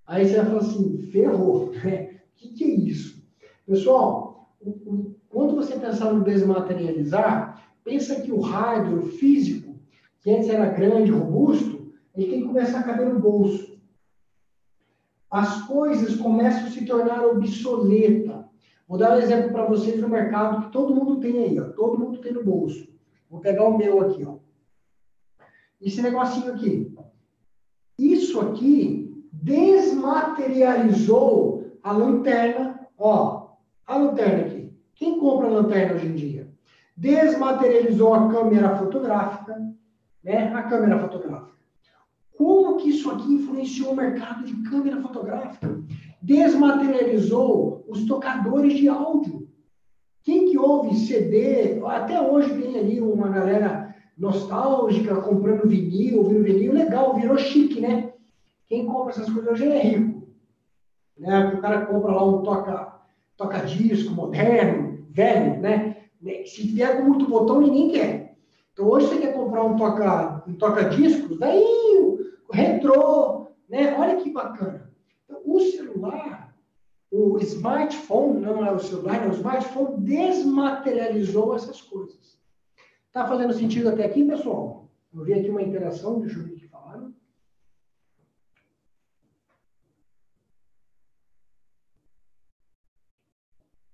Aí 0.06 0.26
você 0.26 0.36
vai 0.36 0.46
falar 0.46 0.60
assim, 0.60 1.02
ferrou, 1.12 1.72
né? 1.72 2.04
O 2.04 2.08
que, 2.36 2.54
que 2.54 2.64
é 2.64 2.68
isso? 2.68 3.22
Pessoal, 3.66 4.54
quando 5.28 5.54
você 5.54 5.78
pensar 5.78 6.10
no 6.12 6.24
desmaterializar, 6.24 7.70
pensa 7.84 8.20
que 8.20 8.32
o 8.32 8.40
hardware, 8.40 9.00
o 9.00 9.06
físico, 9.06 9.78
que 10.20 10.30
antes 10.30 10.48
era 10.48 10.66
grande, 10.66 11.10
robusto, 11.10 11.92
ele 12.14 12.30
tem 12.30 12.40
que 12.40 12.46
começar 12.46 12.80
a 12.80 12.84
caber 12.84 13.12
no 13.12 13.20
bolso. 13.20 13.76
As 15.30 15.66
coisas 15.66 16.16
começam 16.16 16.66
a 16.66 16.70
se 16.70 16.86
tornar 16.86 17.26
obsoletas. 17.26 18.46
Vou 18.88 18.96
dar 18.96 19.14
um 19.14 19.20
exemplo 19.20 19.52
para 19.52 19.66
vocês 19.66 20.00
no 20.00 20.08
mercado 20.08 20.64
que 20.64 20.72
todo 20.72 20.94
mundo 20.94 21.20
tem 21.20 21.38
aí, 21.38 21.60
ó. 21.60 21.64
Todo 21.72 21.98
mundo 21.98 22.18
tem 22.18 22.32
no 22.32 22.42
bolso. 22.42 22.88
Vou 23.28 23.40
pegar 23.40 23.64
o 23.64 23.76
meu 23.76 24.00
aqui, 24.00 24.24
ó. 24.24 24.37
Esse 25.80 26.02
negocinho 26.02 26.52
aqui. 26.52 26.92
Isso 27.98 28.38
aqui 28.40 29.24
desmaterializou 29.32 31.78
a 31.82 31.90
lanterna, 31.92 32.86
ó. 32.96 33.48
A 33.86 33.96
lanterna 33.96 34.46
aqui. 34.46 34.72
Quem 34.94 35.18
compra 35.18 35.48
lanterna 35.48 35.94
hoje 35.94 36.06
em 36.06 36.14
dia? 36.14 36.48
Desmaterializou 36.96 38.14
a 38.14 38.28
câmera 38.28 38.76
fotográfica, 38.76 39.60
né? 40.22 40.52
A 40.52 40.62
câmera 40.64 40.98
fotográfica. 40.98 41.56
Como 42.36 42.76
que 42.76 42.90
isso 42.90 43.10
aqui 43.10 43.32
influenciou 43.34 43.92
o 43.92 43.96
mercado 43.96 44.44
de 44.44 44.54
câmera 44.68 45.00
fotográfica? 45.00 45.82
desmaterializou 46.20 47.84
os 47.88 48.04
tocadores 48.04 48.74
de 48.74 48.88
áudio. 48.88 49.48
Quem 50.22 50.50
que 50.50 50.58
ouve 50.58 50.94
CD, 50.94 51.80
até 51.86 52.20
hoje 52.20 52.60
tem 52.60 52.78
ali 52.78 53.00
uma 53.00 53.28
galera 53.28 53.87
nostálgica 54.18 55.14
comprando 55.20 55.68
vinil, 55.68 56.18
ouvindo 56.18 56.42
vinil, 56.42 56.72
legal, 56.72 57.14
virou 57.14 57.38
chique, 57.38 57.80
né? 57.80 58.12
Quem 58.66 58.84
compra 58.84 59.12
essas 59.12 59.30
coisas 59.30 59.52
hoje 59.52 59.68
é 59.68 59.78
rico. 59.78 60.28
Né? 61.16 61.54
O 61.54 61.60
cara 61.60 61.86
compra 61.86 62.12
lá 62.12 62.26
um 62.26 62.42
toca, 62.42 63.00
toca 63.36 63.60
disco 63.60 64.12
moderno, 64.12 65.06
velho, 65.10 65.60
né? 65.60 65.96
Se 66.46 66.62
vier 66.62 66.96
com 66.96 67.04
muito 67.04 67.28
botão, 67.28 67.60
ninguém 67.60 67.90
quer. 67.90 68.36
Então 68.72 68.88
hoje 68.88 69.06
você 69.06 69.18
quer 69.18 69.34
comprar 69.34 69.64
um 69.64 69.76
toca, 69.76 70.44
um 70.46 70.54
toca 70.54 70.84
discos, 70.84 71.38
velhinho, 71.38 72.18
retrô, 72.52 73.48
né? 73.68 73.96
Olha 73.98 74.16
que 74.16 74.30
bacana. 74.30 74.90
O 75.44 75.60
celular, 75.60 76.54
o 77.10 77.38
smartphone, 77.38 78.40
não 78.40 78.64
é 78.64 78.72
o 78.72 78.78
celular, 78.78 79.24
é 79.24 79.28
o 79.28 79.32
smartphone 79.32 80.04
desmaterializou 80.04 81.54
essas 81.54 81.80
coisas. 81.80 82.37
Está 83.08 83.26
fazendo 83.26 83.52
sentido 83.52 83.88
até 83.88 84.04
aqui, 84.04 84.24
pessoal? 84.24 84.86
Eu 85.12 85.24
vi 85.24 85.32
aqui 85.32 85.50
uma 85.50 85.62
interação, 85.62 86.20
deixa 86.20 86.38
eu 86.38 86.44
ver 86.44 86.52
o 86.52 86.56
que 86.56 86.68
falaram. 86.68 87.12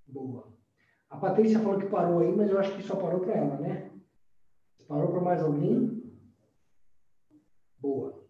Boa. 0.07 0.53
A 1.09 1.17
Patrícia 1.17 1.61
falou 1.61 1.79
que 1.79 1.87
parou 1.87 2.21
aí, 2.21 2.35
mas 2.35 2.51
eu 2.51 2.59
acho 2.59 2.75
que 2.77 2.83
só 2.83 2.97
parou 2.97 3.21
para 3.21 3.35
ela, 3.35 3.57
né? 3.57 3.91
Parou 4.89 5.11
para 5.11 5.21
mais 5.21 5.43
alguém? 5.43 6.03
Boa. 7.79 8.23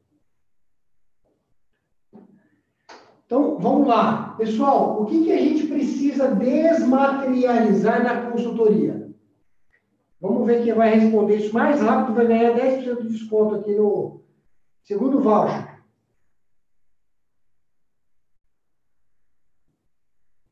Então, 3.27 3.59
vamos 3.59 3.89
lá. 3.89 4.35
Pessoal, 4.37 5.03
o 5.03 5.07
que, 5.07 5.25
que 5.25 5.33
a 5.33 5.39
gente 5.39 5.67
precisa 5.67 6.29
desmaterializar 6.35 8.05
na 8.05 8.31
consultoria? 8.31 9.04
Vamos 10.21 10.47
ver 10.47 10.63
quem 10.65 10.73
vai 10.73 10.95
responder 10.95 11.37
isso 11.37 11.53
mais 11.53 11.81
rápido, 11.81 12.15
vai 12.15 12.27
ganhar 12.27 12.55
10% 12.55 13.03
de 13.03 13.09
desconto 13.09 13.57
aqui 13.57 13.75
no 13.75 14.21
segundo 14.83 15.21
voucher. 15.21 15.75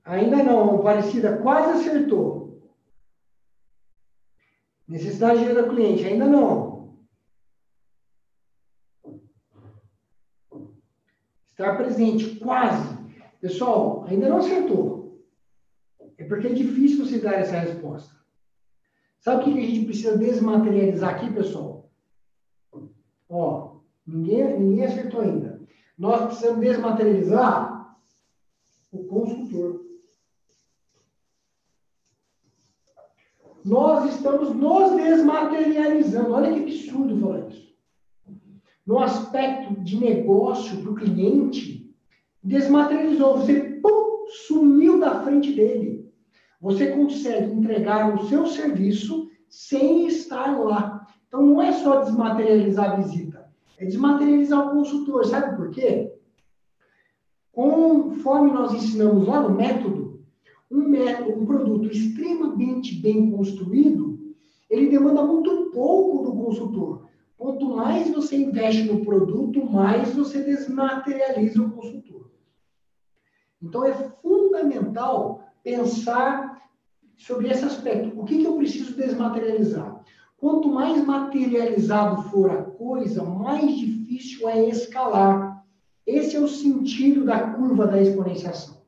Ainda 0.04 0.42
não, 0.42 0.80
Aparecida 0.80 1.38
quase 1.38 1.88
acertou. 1.88 2.60
Necessidade 4.86 5.44
de 5.44 5.54
do 5.54 5.68
cliente, 5.68 6.04
ainda 6.04 6.26
não. 6.26 6.98
Estar 11.52 11.76
presente, 11.76 12.36
quase. 12.40 12.98
Pessoal, 13.40 14.04
ainda 14.04 14.28
não 14.28 14.38
acertou. 14.38 15.22
É 16.18 16.24
porque 16.24 16.48
é 16.48 16.52
difícil 16.52 17.06
você 17.06 17.18
dar 17.18 17.34
essa 17.34 17.58
resposta. 17.58 18.21
Sabe 19.22 19.40
o 19.40 19.44
que 19.44 19.58
a 19.58 19.66
gente 19.66 19.86
precisa 19.86 20.18
desmaterializar 20.18 21.14
aqui, 21.14 21.32
pessoal? 21.32 21.90
Ó, 23.30 23.72
Ninguém, 24.06 24.58
ninguém 24.58 24.84
acertou 24.84 25.20
ainda. 25.20 25.60
Nós 25.96 26.26
precisamos 26.26 26.60
desmaterializar 26.60 27.96
o 28.90 29.04
consultor. 29.04 29.80
Nós 33.64 34.12
estamos 34.12 34.54
nos 34.54 34.96
desmaterializando. 34.96 36.32
Olha 36.32 36.52
que 36.52 36.60
absurdo 36.62 37.20
falar 37.20 37.48
isso. 37.48 37.72
No 38.84 38.98
aspecto 38.98 39.80
de 39.82 39.96
negócio 40.00 40.82
para 40.82 40.90
o 40.90 40.96
cliente, 40.96 41.94
desmaterializou. 42.42 43.36
Você 43.36 43.60
pum, 43.80 44.26
sumiu 44.46 44.98
da 44.98 45.22
frente 45.22 45.52
dele. 45.52 46.11
Você 46.62 46.92
consegue 46.92 47.52
entregar 47.52 48.14
o 48.14 48.28
seu 48.28 48.46
serviço 48.46 49.28
sem 49.48 50.06
estar 50.06 50.56
lá. 50.56 51.04
Então, 51.26 51.44
não 51.44 51.60
é 51.60 51.72
só 51.72 52.02
desmaterializar 52.02 52.92
a 52.92 52.96
visita, 52.96 53.50
é 53.76 53.84
desmaterializar 53.84 54.68
o 54.68 54.70
consultor. 54.70 55.26
Sabe 55.26 55.56
por 55.56 55.70
quê? 55.70 56.14
Conforme 57.50 58.52
nós 58.52 58.72
ensinamos 58.74 59.26
lá 59.26 59.42
no 59.42 59.56
método, 59.56 60.22
um, 60.70 60.88
método, 60.88 61.40
um 61.40 61.44
produto 61.44 61.88
extremamente 61.90 62.94
bem 62.94 63.28
construído, 63.32 64.34
ele 64.70 64.88
demanda 64.88 65.26
muito 65.26 65.70
pouco 65.74 66.22
do 66.22 66.32
consultor. 66.32 67.08
Quanto 67.36 67.74
mais 67.74 68.08
você 68.08 68.36
investe 68.36 68.84
no 68.84 69.04
produto, 69.04 69.66
mais 69.66 70.14
você 70.14 70.40
desmaterializa 70.42 71.60
o 71.60 71.72
consultor. 71.72 72.30
Então, 73.60 73.84
é 73.84 73.92
fundamental 74.22 75.51
pensar 75.62 76.62
sobre 77.16 77.48
esse 77.48 77.64
aspecto. 77.64 78.18
O 78.20 78.24
que, 78.24 78.38
que 78.38 78.46
eu 78.46 78.56
preciso 78.56 78.96
desmaterializar? 78.96 80.02
Quanto 80.36 80.68
mais 80.68 81.04
materializado 81.04 82.22
for 82.24 82.50
a 82.50 82.62
coisa, 82.62 83.22
mais 83.22 83.76
difícil 83.76 84.48
é 84.48 84.68
escalar. 84.68 85.64
Esse 86.04 86.36
é 86.36 86.40
o 86.40 86.48
sentido 86.48 87.24
da 87.24 87.52
curva 87.52 87.86
da 87.86 88.02
exponenciação. 88.02 88.82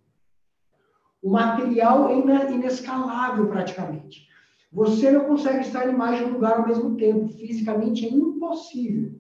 O 1.23 1.31
material 1.31 2.09
é 2.09 2.53
inescalável 2.53 3.47
praticamente. 3.47 4.29
Você 4.73 5.13
não 5.13 5.27
consegue 5.27 5.61
estar 5.61 5.89
em 5.89 5.97
mais 5.97 6.19
de 6.19 6.25
um 6.25 6.33
lugar 6.33 6.59
ao 6.59 6.67
mesmo 6.67 6.97
tempo. 6.97 7.29
Fisicamente 7.29 8.05
é 8.05 8.11
impossível. 8.11 9.13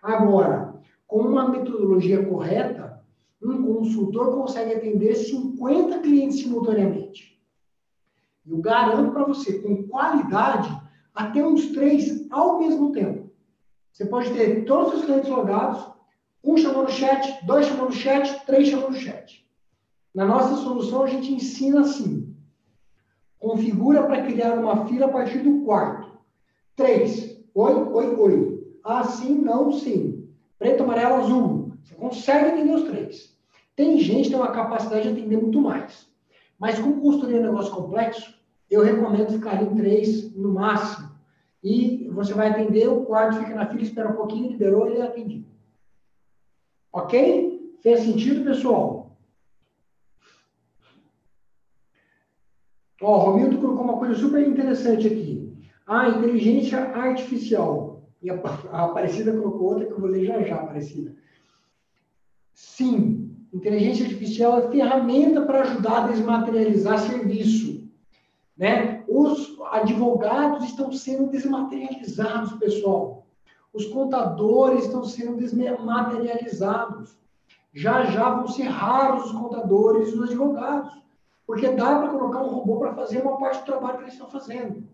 Agora, 0.00 0.80
com 1.06 1.18
uma 1.18 1.48
metodologia 1.48 2.24
correta, 2.24 3.01
um 3.44 3.62
consultor 3.62 4.36
consegue 4.36 4.74
atender 4.74 5.14
50 5.14 6.00
clientes 6.00 6.40
simultaneamente. 6.40 7.40
Eu 8.46 8.58
garanto 8.58 9.12
para 9.12 9.24
você, 9.24 9.58
com 9.60 9.86
qualidade, 9.86 10.70
até 11.14 11.44
uns 11.44 11.68
três 11.72 12.26
ao 12.30 12.58
mesmo 12.58 12.92
tempo. 12.92 13.30
Você 13.92 14.04
pode 14.06 14.30
ter 14.32 14.64
todos 14.64 14.94
os 14.94 15.04
clientes 15.04 15.28
logados, 15.28 15.92
um 16.42 16.56
chamando 16.56 16.90
chat, 16.90 17.44
dois 17.44 17.66
chamando 17.66 17.92
chat, 17.92 18.44
três 18.46 18.68
chamando 18.68 18.94
chat. 18.94 19.46
Na 20.14 20.24
nossa 20.24 20.56
solução, 20.56 21.02
a 21.02 21.06
gente 21.06 21.32
ensina 21.32 21.80
assim. 21.82 22.34
Configura 23.38 24.04
para 24.04 24.22
criar 24.22 24.58
uma 24.58 24.86
fila 24.86 25.06
a 25.06 25.12
partir 25.12 25.38
do 25.38 25.62
quarto. 25.62 26.10
Três. 26.76 27.42
Oi, 27.54 27.74
oi, 27.74 28.14
oi. 28.16 28.76
Ah, 28.84 29.04
sim, 29.04 29.38
não, 29.38 29.72
sim. 29.72 30.28
Preto, 30.58 30.82
amarelo, 30.82 31.16
azul. 31.16 31.72
Você 31.82 31.94
consegue 31.94 32.50
atender 32.50 32.74
os 32.74 32.84
três. 32.84 33.31
Tem 33.74 33.98
gente 33.98 34.24
que 34.24 34.30
tem 34.30 34.38
uma 34.38 34.52
capacidade 34.52 35.02
de 35.02 35.08
atender 35.08 35.40
muito 35.40 35.60
mais. 35.60 36.10
Mas 36.58 36.78
como 36.78 37.00
construir 37.00 37.38
um 37.38 37.42
negócio 37.42 37.74
complexo, 37.74 38.38
eu 38.70 38.82
recomendo 38.82 39.32
ficar 39.32 39.62
em 39.62 39.74
três 39.74 40.34
no 40.34 40.52
máximo. 40.52 41.10
E 41.62 42.08
você 42.08 42.34
vai 42.34 42.48
atender, 42.48 42.88
o 42.88 43.04
quarto 43.04 43.38
fica 43.38 43.54
na 43.54 43.66
fila, 43.66 43.82
espera 43.82 44.10
um 44.10 44.16
pouquinho, 44.16 44.50
liberou, 44.50 44.86
ele 44.86 44.98
é 44.98 45.02
atendido. 45.02 45.46
Ok? 46.92 47.76
Fez 47.80 48.00
sentido, 48.00 48.44
pessoal? 48.44 49.16
Ó, 53.00 53.16
o 53.16 53.18
Romildo 53.18 53.58
colocou 53.58 53.84
uma 53.84 53.98
coisa 53.98 54.14
super 54.14 54.46
interessante 54.46 55.06
aqui. 55.06 55.52
A 55.86 56.08
inteligência 56.08 56.78
artificial. 56.78 58.02
E 58.22 58.30
a, 58.30 58.34
a 58.70 58.84
Aparecida 58.84 59.32
colocou 59.32 59.70
outra 59.70 59.86
que 59.86 59.92
eu 59.92 60.00
vou 60.00 60.08
ler 60.08 60.24
já 60.24 60.42
já, 60.42 60.56
Aparecida. 60.56 61.14
Sim, 62.54 63.31
Inteligência 63.52 64.06
artificial 64.06 64.58
é 64.58 64.70
ferramenta 64.70 65.42
para 65.42 65.60
ajudar 65.60 66.04
a 66.04 66.06
desmaterializar 66.06 66.98
serviço. 66.98 67.86
Né? 68.56 69.04
Os 69.06 69.58
advogados 69.70 70.64
estão 70.64 70.90
sendo 70.90 71.28
desmaterializados, 71.30 72.54
pessoal. 72.54 73.26
Os 73.72 73.86
contadores 73.86 74.84
estão 74.84 75.04
sendo 75.04 75.36
desmaterializados. 75.36 77.14
Já 77.74 78.04
já 78.06 78.30
vão 78.30 78.48
ser 78.48 78.64
raros 78.64 79.26
os 79.26 79.32
contadores 79.32 80.08
e 80.08 80.14
os 80.14 80.30
advogados, 80.30 81.02
porque 81.46 81.68
dá 81.68 81.98
para 81.98 82.08
colocar 82.08 82.42
um 82.42 82.54
robô 82.54 82.78
para 82.78 82.94
fazer 82.94 83.22
uma 83.22 83.38
parte 83.38 83.60
do 83.60 83.66
trabalho 83.66 83.98
que 83.98 84.04
eles 84.04 84.14
estão 84.14 84.30
fazendo. 84.30 84.84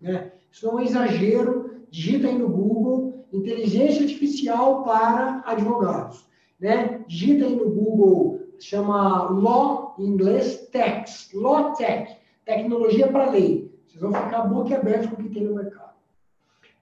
Né? 0.00 0.32
Isso 0.50 0.66
não 0.66 0.78
é 0.78 0.82
um 0.82 0.84
exagero. 0.84 1.76
Digita 1.88 2.26
aí 2.26 2.36
no 2.36 2.48
Google 2.48 3.26
inteligência 3.32 4.02
artificial 4.02 4.82
para 4.82 5.42
advogados 5.46 6.25
né? 6.58 7.04
Digita 7.06 7.44
aí 7.44 7.56
no 7.56 7.70
Google, 7.70 8.40
chama 8.58 9.30
Law, 9.30 9.94
em 9.98 10.06
inglês, 10.06 10.68
Tax, 10.72 11.30
Law 11.34 11.74
Tech, 11.74 12.16
tecnologia 12.44 13.08
para 13.08 13.30
lei. 13.30 13.74
Vocês 13.86 14.00
vão 14.00 14.12
ficar 14.12 14.42
boca 14.42 14.76
aberta 14.76 15.08
com 15.08 15.20
o 15.20 15.24
que 15.24 15.34
tem 15.34 15.44
no 15.44 15.54
mercado. 15.54 15.94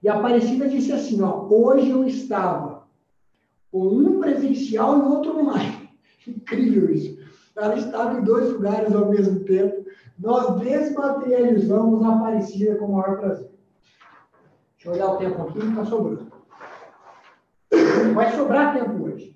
E 0.03 0.09
a 0.09 0.17
Aparecida 0.17 0.69
disse 0.69 0.93
assim, 0.93 1.23
ó, 1.23 1.47
hoje 1.49 1.91
eu 1.91 2.05
estava 2.05 2.85
com 3.73 3.87
um 3.87 4.21
presencial 4.21 4.99
e 4.99 5.03
outro 5.03 5.39
online. 5.39 5.91
Incrível 6.27 6.93
isso. 6.93 7.19
Ela 7.57 7.77
estava 7.77 8.19
em 8.19 8.25
dois 8.25 8.53
lugares 8.53 8.95
ao 8.95 9.09
mesmo 9.09 9.41
tempo. 9.45 9.85
Nós 10.19 10.61
desmaterializamos 10.61 12.05
a 12.05 12.15
Aparecida 12.15 12.77
com 12.77 12.87
o 12.87 12.93
maior 12.93 13.19
prazer. 13.19 13.51
Deixa 14.77 14.89
eu 14.89 14.93
olhar 14.93 15.15
o 15.15 15.17
tempo 15.17 15.43
aqui, 15.43 15.59
está 15.59 15.85
sobrando. 15.85 16.33
Vai 18.15 18.37
sobrar 18.37 18.75
tempo 18.75 19.05
hoje. 19.05 19.34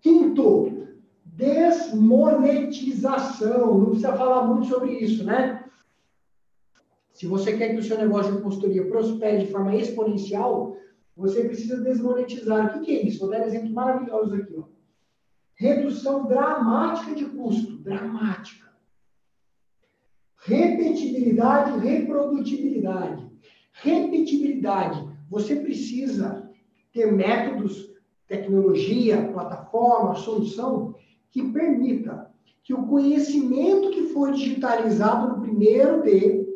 Quinto, 0.00 0.86
desmonetização. 1.24 3.78
Não 3.78 3.86
precisa 3.86 4.16
falar 4.16 4.46
muito 4.46 4.66
sobre 4.66 4.92
isso, 4.92 5.24
né? 5.24 5.64
Se 7.12 7.26
você 7.26 7.56
quer 7.56 7.70
que 7.70 7.80
o 7.80 7.82
seu 7.82 7.98
negócio 7.98 8.32
de 8.32 8.42
consultoria 8.42 8.86
prospere 8.86 9.44
de 9.44 9.50
forma 9.50 9.74
exponencial, 9.74 10.76
você 11.16 11.42
precisa 11.44 11.80
desmonetizar. 11.80 12.78
O 12.78 12.80
que, 12.80 12.96
é 12.96 13.02
isso? 13.02 13.18
Vou 13.18 13.30
dar 13.30 13.44
exemplos 13.44 13.72
maravilhosos 13.72 14.34
aqui. 14.34 14.54
Ó. 14.56 14.62
Redução 15.56 16.28
dramática 16.28 17.16
de 17.16 17.24
custo. 17.24 17.78
Dramática. 17.78 18.68
Repetibilidade, 20.44 21.80
reprodutibilidade. 21.80 23.26
Repetibilidade. 23.72 25.08
Você 25.28 25.56
precisa 25.56 26.48
ter 26.92 27.12
métodos 27.12 27.97
tecnologia, 28.28 29.30
plataforma, 29.32 30.14
solução 30.14 30.94
que 31.30 31.50
permita 31.50 32.30
que 32.62 32.74
o 32.74 32.86
conhecimento 32.86 33.90
que 33.90 34.08
foi 34.08 34.32
digitalizado 34.32 35.28
no 35.28 35.40
primeiro 35.40 36.02
D, 36.02 36.46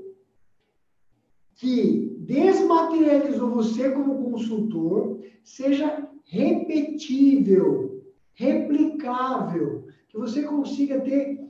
que 1.55 2.15
desmaterializou 2.19 3.51
você 3.51 3.91
como 3.91 4.31
consultor, 4.31 5.21
seja 5.43 6.09
repetível, 6.25 8.03
replicável, 8.35 9.87
que 10.09 10.19
você 10.19 10.43
consiga 10.43 11.01
ter 11.01 11.41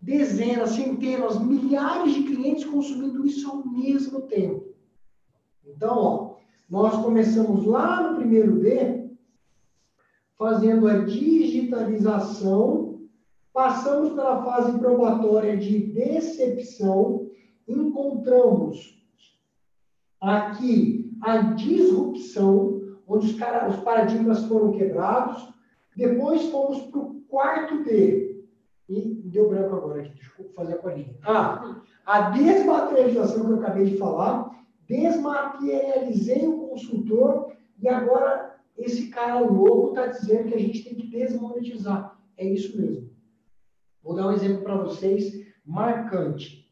dezenas, 0.00 0.70
centenas, 0.70 1.38
milhares 1.42 2.14
de 2.14 2.22
clientes 2.22 2.64
consumindo 2.64 3.26
isso 3.26 3.48
ao 3.50 3.66
mesmo 3.66 4.22
tempo. 4.22 4.64
Então, 5.66 5.98
ó, 5.98 6.36
nós 6.70 6.94
começamos 7.02 7.64
lá 7.66 8.10
no 8.10 8.16
primeiro 8.16 8.58
D 8.60 9.05
fazendo 10.38 10.86
a 10.86 10.98
digitalização, 10.98 13.00
passamos 13.52 14.10
pela 14.10 14.44
fase 14.44 14.78
probatória 14.78 15.56
de 15.56 15.78
decepção, 15.78 17.28
encontramos 17.66 19.02
aqui 20.20 21.10
a 21.22 21.38
disrupção, 21.38 22.82
onde 23.08 23.26
os, 23.26 23.38
cara, 23.38 23.68
os 23.68 23.76
paradigmas 23.76 24.44
foram 24.44 24.72
quebrados, 24.72 25.48
depois 25.96 26.42
fomos 26.50 26.82
para 26.82 27.00
o 27.00 27.20
quarto 27.28 27.82
D. 27.84 28.44
E 28.88 29.14
deu 29.24 29.48
branco 29.48 29.74
agora 29.74 30.02
aqui, 30.02 30.20
eu 30.38 30.48
fazer 30.50 30.74
a 30.74 30.78
colinha. 30.78 31.16
Ah, 31.24 31.80
a 32.04 32.30
desmaterialização 32.30 33.44
que 33.44 33.52
eu 33.52 33.58
acabei 33.58 33.86
de 33.86 33.96
falar, 33.96 34.64
desmaterializei 34.86 36.46
o 36.46 36.68
consultor 36.68 37.52
e 37.80 37.88
agora 37.88 38.45
esse 38.76 39.08
cara 39.08 39.40
louco 39.40 39.88
está 39.90 40.06
dizendo 40.06 40.48
que 40.48 40.54
a 40.54 40.58
gente 40.58 40.84
tem 40.84 40.94
que 40.94 41.06
desmonetizar. 41.08 42.18
É 42.36 42.46
isso 42.46 42.80
mesmo. 42.80 43.10
Vou 44.02 44.14
dar 44.14 44.28
um 44.28 44.32
exemplo 44.32 44.62
para 44.62 44.76
vocês 44.76 45.46
marcante. 45.64 46.66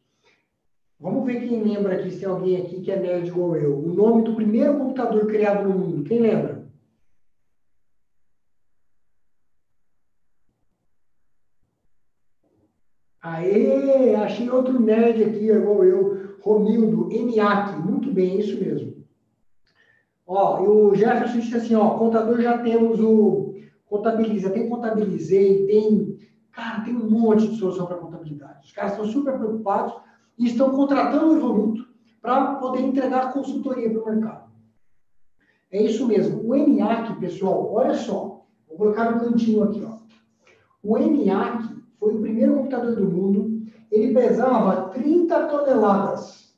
Vamos 0.99 1.25
ver 1.25 1.41
quem 1.41 1.61
lembra 1.61 1.95
aqui, 1.95 2.11
se 2.11 2.19
tem 2.19 2.29
alguém 2.29 2.61
aqui 2.61 2.81
que 2.81 2.91
é 2.91 2.99
nerd 2.99 3.27
igual 3.27 3.55
eu. 3.57 3.77
O 3.77 3.93
nome 3.93 4.23
do 4.23 4.35
primeiro 4.35 4.77
computador 4.77 5.27
criado 5.27 5.67
no 5.67 5.77
mundo, 5.77 6.03
quem 6.03 6.19
lembra? 6.19 6.65
Aê, 13.21 14.15
achei 14.15 14.49
outro 14.49 14.79
nerd 14.79 15.23
aqui 15.23 15.49
igual 15.49 15.83
eu, 15.83 16.37
Romildo 16.41 17.11
ENIAC, 17.11 17.79
Muito 17.79 18.13
bem, 18.13 18.37
é 18.37 18.39
isso 18.39 18.63
mesmo. 18.63 19.04
Ó, 20.27 20.63
e 20.63 20.67
o 20.67 20.95
Jefferson 20.95 21.39
disse 21.39 21.55
assim, 21.55 21.75
ó, 21.75 21.91
contador 21.91 22.41
já 22.41 22.57
temos 22.57 22.99
o 22.99 23.55
contabiliza, 23.85 24.49
tem 24.49 24.67
contabilizei, 24.67 25.67
tem, 25.67 26.17
cara, 26.51 26.81
tem 26.81 26.95
um 26.95 27.09
monte 27.09 27.47
de 27.47 27.57
solução 27.57 27.85
para 27.85 27.97
contabilidade. 27.97 28.65
Os 28.65 28.71
caras 28.71 28.93
estão 28.93 29.05
super 29.05 29.37
preocupados 29.37 29.93
e 30.37 30.47
estão 30.47 30.71
contratando 30.71 31.31
o 31.31 31.37
Evoluto 31.37 31.87
para 32.21 32.55
poder 32.55 32.81
entregar 32.81 33.31
consultoria 33.31 33.89
para 33.89 34.01
o 34.01 34.05
mercado. 34.05 34.49
É 35.71 35.81
isso 35.83 36.07
mesmo. 36.07 36.47
O 36.47 36.55
ENIAC, 36.55 37.19
pessoal, 37.19 37.71
olha 37.71 37.93
só, 37.93 38.45
vou 38.67 38.77
colocar 38.77 39.11
no 39.11 39.19
cantinho 39.19 39.63
aqui, 39.63 39.83
ó. 39.83 39.99
O 40.81 40.97
ENIAC 40.97 41.83
foi 41.99 42.15
o 42.15 42.21
primeiro 42.21 42.55
computador 42.55 42.95
do 42.95 43.09
mundo, 43.09 43.63
ele 43.91 44.13
pesava 44.13 44.89
30 44.89 45.47
toneladas. 45.47 46.55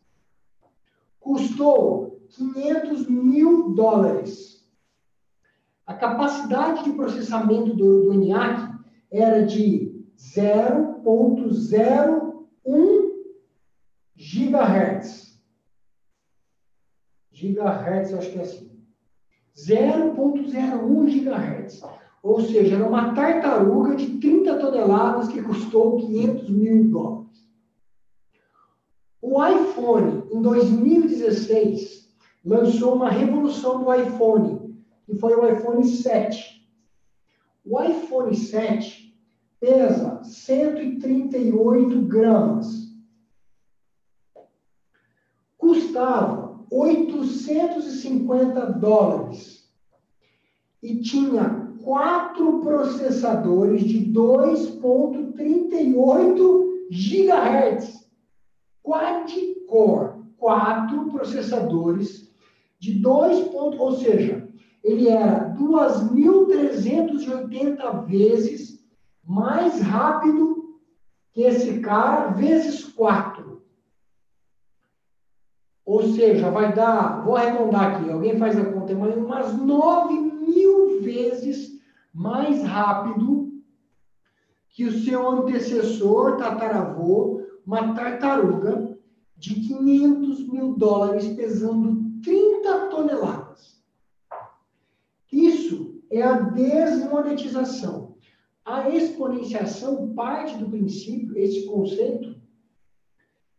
Custou 1.19 2.06
500 2.37 3.09
mil 3.09 3.73
dólares. 3.73 4.65
A 5.85 5.93
capacidade 5.93 6.83
de 6.83 6.93
processamento 6.93 7.73
do, 7.73 8.05
do 8.05 8.13
ENIAC 8.13 8.75
era 9.11 9.45
de 9.45 10.03
0.01 10.17 13.11
gigahertz. 14.15 15.37
Gigahertz, 17.31 18.13
acho 18.13 18.31
que 18.31 18.39
é 18.39 18.41
assim. 18.41 18.71
0.01 19.55 21.07
gigahertz. 21.07 21.81
Ou 22.21 22.41
seja, 22.41 22.75
era 22.75 22.87
uma 22.87 23.13
tartaruga 23.13 23.95
de 23.95 24.17
30 24.17 24.59
toneladas 24.59 25.29
que 25.29 25.41
custou 25.41 25.97
500 25.97 26.49
mil 26.49 26.89
dólares. 26.89 27.47
O 29.21 29.45
iPhone, 29.45 30.23
em 30.31 30.41
2016, 30.41 32.06
lançou 32.47 32.95
uma 32.95 33.09
revolução 33.09 33.83
do 33.83 33.93
iPhone, 33.93 34.73
que 35.05 35.13
foi 35.15 35.35
o 35.35 35.45
iPhone 35.45 35.85
7. 35.85 36.65
O 37.65 37.81
iPhone 37.81 38.33
7 38.33 39.13
pesa 39.59 40.23
138 40.23 42.01
gramas. 42.03 42.87
Custava 45.57 46.65
850 46.71 48.71
dólares. 48.73 49.69
E 50.81 51.01
tinha 51.01 51.75
quatro 51.83 52.61
processadores 52.61 53.83
de 53.83 54.09
2.38 54.09 56.87
GHz. 56.89 58.07
Quad-core. 58.81 60.15
Quatro 60.37 61.11
processadores 61.11 62.26
de 62.79 62.99
2. 62.99 63.53
ou 63.53 63.91
seja, 63.93 64.47
ele 64.83 65.09
era 65.09 65.53
2.380 65.55 68.05
vezes 68.05 68.85
mais 69.25 69.81
rápido 69.81 70.77
que 71.31 71.41
esse 71.41 71.79
cara, 71.79 72.31
vezes 72.31 72.83
4. 72.85 73.61
Ou 75.85 76.01
seja, 76.13 76.49
vai 76.49 76.73
dar, 76.73 77.23
vou 77.23 77.35
arredondar 77.35 77.95
aqui, 77.95 78.09
alguém 78.09 78.37
faz 78.37 78.57
a 78.57 78.65
conta, 78.65 78.95
mas 78.95 79.15
umas 79.15 79.55
9 79.57 80.19
mil 80.19 81.01
vezes 81.01 81.79
mais 82.13 82.63
rápido 82.63 83.53
que 84.69 84.85
o 84.85 84.99
seu 84.99 85.27
antecessor 85.27 86.37
tataravô, 86.37 87.41
uma 87.65 87.93
tartaruga 87.93 88.97
de 89.35 89.55
500 89.55 90.47
mil 90.47 90.75
dólares 90.75 91.27
pesando 91.27 92.06
30 92.21 92.87
toneladas. 92.87 93.83
Isso 95.31 96.01
é 96.09 96.21
a 96.21 96.39
desmonetização. 96.39 98.15
A 98.65 98.89
exponenciação 98.89 100.13
parte 100.13 100.57
do 100.57 100.69
princípio, 100.69 101.37
esse 101.37 101.65
conceito, 101.67 102.35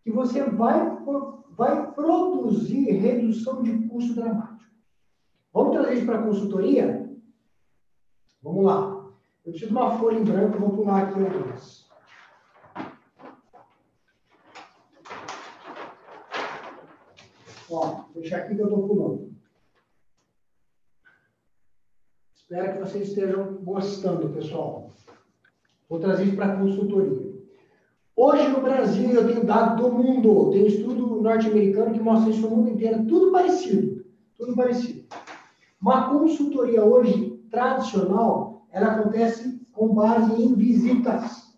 que 0.02 0.10
você 0.10 0.42
vai, 0.42 0.98
vai 1.56 1.92
produzir 1.92 2.92
redução 2.92 3.62
de 3.62 3.88
custo 3.88 4.14
dramático. 4.14 4.70
Vamos 5.52 5.72
trazer 5.72 5.94
isso 5.94 6.06
para 6.06 6.20
a 6.20 6.22
consultoria? 6.22 7.10
Vamos 8.42 8.64
lá. 8.64 9.10
Eu 9.44 9.52
preciso 9.52 9.72
de 9.72 9.78
uma 9.78 9.98
folha 9.98 10.18
em 10.18 10.24
branco, 10.24 10.58
vou 10.58 10.76
pular 10.76 11.04
aqui 11.04 11.18
algumas. 11.24 11.87
Ó, 17.70 18.04
deixar 18.14 18.38
aqui 18.38 18.54
que 18.54 18.60
eu 18.60 18.66
estou 18.66 18.88
pulando. 18.88 19.28
Espero 22.34 22.72
que 22.72 22.78
vocês 22.78 23.08
estejam 23.08 23.54
gostando, 23.62 24.30
pessoal. 24.30 24.90
Vou 25.88 25.98
trazer 25.98 26.24
isso 26.24 26.36
para 26.36 26.56
consultoria. 26.56 27.28
Hoje 28.16 28.48
no 28.48 28.62
Brasil, 28.62 29.10
eu 29.10 29.26
tenho 29.26 29.44
dado 29.44 29.82
do 29.82 29.92
mundo, 29.92 30.50
tem 30.50 30.66
estudo 30.66 31.20
norte-americano 31.20 31.92
que 31.92 32.00
mostra 32.00 32.30
isso 32.30 32.48
no 32.48 32.56
mundo 32.56 32.70
inteiro, 32.70 33.06
tudo 33.06 33.30
parecido. 33.30 34.04
Tudo 34.36 34.56
parecido. 34.56 35.06
Uma 35.80 36.10
consultoria 36.10 36.84
hoje 36.84 37.38
tradicional, 37.50 38.66
ela 38.70 38.94
acontece 38.94 39.60
com 39.72 39.94
base 39.94 40.42
em 40.42 40.54
visitas. 40.54 41.54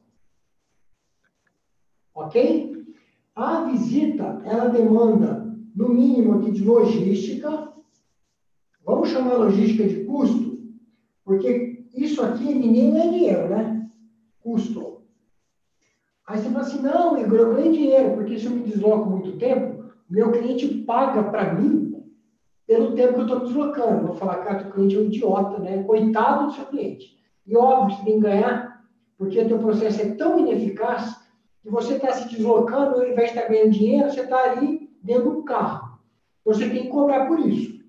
Ok? 2.15 2.85
A 3.35 3.65
visita, 3.65 4.43
ela 4.45 4.69
demanda, 4.69 5.40
no 5.75 5.89
mínimo 5.89 6.39
aqui, 6.39 6.51
de 6.51 6.65
logística. 6.65 7.73
Vamos 8.85 9.09
chamar 9.11 9.35
logística 9.35 9.87
de 9.87 10.05
custo, 10.05 10.59
porque 11.25 11.85
isso 11.95 12.23
aqui 12.23 12.55
ninguém 12.55 12.93
ganha 12.93 13.11
dinheiro, 13.11 13.49
né? 13.49 13.91
Custo. 14.41 15.03
Aí 16.27 16.39
você 16.39 16.49
fala 16.49 16.61
assim, 16.61 16.81
não, 16.81 17.19
Igor, 17.19 17.39
eu 17.39 17.55
ganho 17.55 17.73
dinheiro, 17.73 18.15
porque 18.15 18.39
se 18.39 18.47
eu 18.47 18.53
me 18.53 18.63
desloco 18.63 19.11
muito 19.11 19.37
tempo, 19.37 19.85
meu 20.09 20.31
cliente 20.31 20.69
paga 20.85 21.25
para 21.25 21.55
mim 21.55 22.05
pelo 22.67 22.95
tempo 22.95 23.15
que 23.15 23.21
eu 23.21 23.25
estou 23.25 23.41
deslocando. 23.41 24.07
Vou 24.07 24.15
falar, 24.15 24.37
cara, 24.45 24.69
o 24.69 24.73
cliente 24.73 24.97
é 24.97 25.01
um 25.01 25.05
idiota, 25.05 25.59
né? 25.59 25.83
Coitado 25.83 26.47
do 26.47 26.53
seu 26.53 26.67
cliente. 26.67 27.19
E 27.45 27.57
óbvio, 27.57 27.97
você 27.97 28.05
tem 28.05 28.15
que 28.15 28.21
ganhar, 28.21 28.85
porque 29.19 29.41
o 29.41 29.49
teu 29.49 29.59
processo 29.59 30.01
é 30.03 30.15
tão 30.15 30.39
ineficaz 30.39 31.21
que 31.63 31.69
você 31.69 31.95
está 31.95 32.13
se 32.13 32.29
deslocando, 32.29 33.01
ao 33.01 33.09
invés 33.09 33.33
de 33.33 33.39
estar 33.39 33.43
tá 33.43 33.49
ganhando 33.49 33.71
dinheiro, 33.71 34.09
você 34.09 34.21
está 34.21 34.53
ali 34.53 34.80
dentro 35.03 35.31
do 35.31 35.43
carro. 35.43 35.99
Você 36.45 36.69
tem 36.69 36.85
que 36.85 36.89
cobrar 36.89 37.27
por 37.27 37.39
isso. 37.41 37.81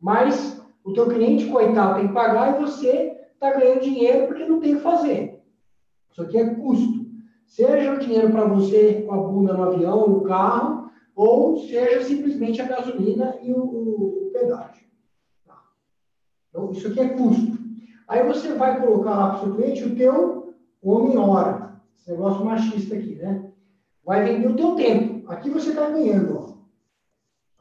Mas 0.00 0.60
o 0.84 0.92
teu 0.92 1.08
cliente, 1.08 1.46
coitado, 1.46 1.96
tem 1.96 2.08
que 2.08 2.14
pagar 2.14 2.56
e 2.56 2.60
você 2.60 3.16
está 3.34 3.52
ganhando 3.52 3.80
dinheiro 3.80 4.26
porque 4.26 4.44
não 4.44 4.60
tem 4.60 4.74
o 4.74 4.76
que 4.76 4.82
fazer. 4.82 5.40
Isso 6.10 6.22
aqui 6.22 6.38
é 6.38 6.54
custo. 6.54 7.06
Seja 7.46 7.92
o 7.92 7.98
dinheiro 7.98 8.30
para 8.30 8.44
você 8.44 9.02
com 9.06 9.14
a 9.14 9.16
bunda 9.18 9.52
no 9.52 9.64
avião, 9.64 10.08
no 10.08 10.22
carro, 10.22 10.90
ou 11.14 11.58
seja 11.58 12.04
simplesmente 12.04 12.60
a 12.62 12.66
gasolina 12.66 13.36
e 13.42 13.52
o, 13.52 13.58
o 13.58 14.30
pedágio. 14.32 14.86
Tá. 15.46 15.60
Então, 16.48 16.70
isso 16.70 16.88
aqui 16.88 17.00
é 17.00 17.08
custo. 17.08 17.58
Aí 18.06 18.26
você 18.26 18.54
vai 18.54 18.80
colocar 18.80 19.14
lá 19.16 19.30
para 19.30 19.38
o 19.38 19.42
seu 19.44 19.54
cliente 19.56 19.84
o 19.84 19.96
teu 19.96 20.54
homem-hora. 20.82 21.80
Esse 21.98 22.10
negócio 22.10 22.44
machista 22.44 22.94
aqui, 22.94 23.16
né? 23.16 23.50
Vai 24.04 24.24
vender 24.24 24.48
o 24.48 24.56
teu 24.56 24.74
tempo. 24.74 25.30
Aqui 25.30 25.50
você 25.50 25.70
está 25.70 25.90
ganhando. 25.90 26.29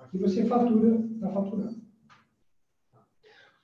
Aqui 0.09 0.17
você 0.17 0.43
fatura, 0.45 1.05
está 1.13 1.29
faturando. 1.29 1.77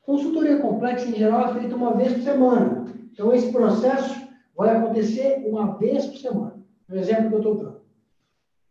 Consultoria 0.04 0.60
complexa, 0.60 1.10
em 1.10 1.16
geral, 1.16 1.50
é 1.50 1.60
feita 1.60 1.76
uma 1.76 1.96
vez 1.96 2.14
por 2.14 2.22
semana. 2.22 2.86
Então, 3.12 3.34
esse 3.34 3.52
processo 3.52 4.28
vai 4.56 4.78
acontecer 4.78 5.44
uma 5.48 5.76
vez 5.80 6.06
por 6.06 6.18
semana. 6.18 6.64
No 6.88 6.98
exemplo 6.98 7.30
que 7.30 7.34
eu 7.34 7.40
estou 7.40 7.56
dando. 7.56 7.82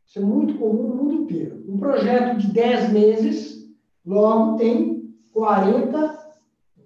Isso 0.07 0.21
é 0.21 0.23
muito 0.23 0.57
comum 0.57 0.85
no 0.85 0.95
mundo 0.95 1.15
inteiro. 1.15 1.65
Um 1.67 1.77
projeto 1.77 2.39
de 2.39 2.53
10 2.53 2.93
meses, 2.93 3.69
logo 4.07 4.57
tem 4.57 5.13
40 5.33 6.17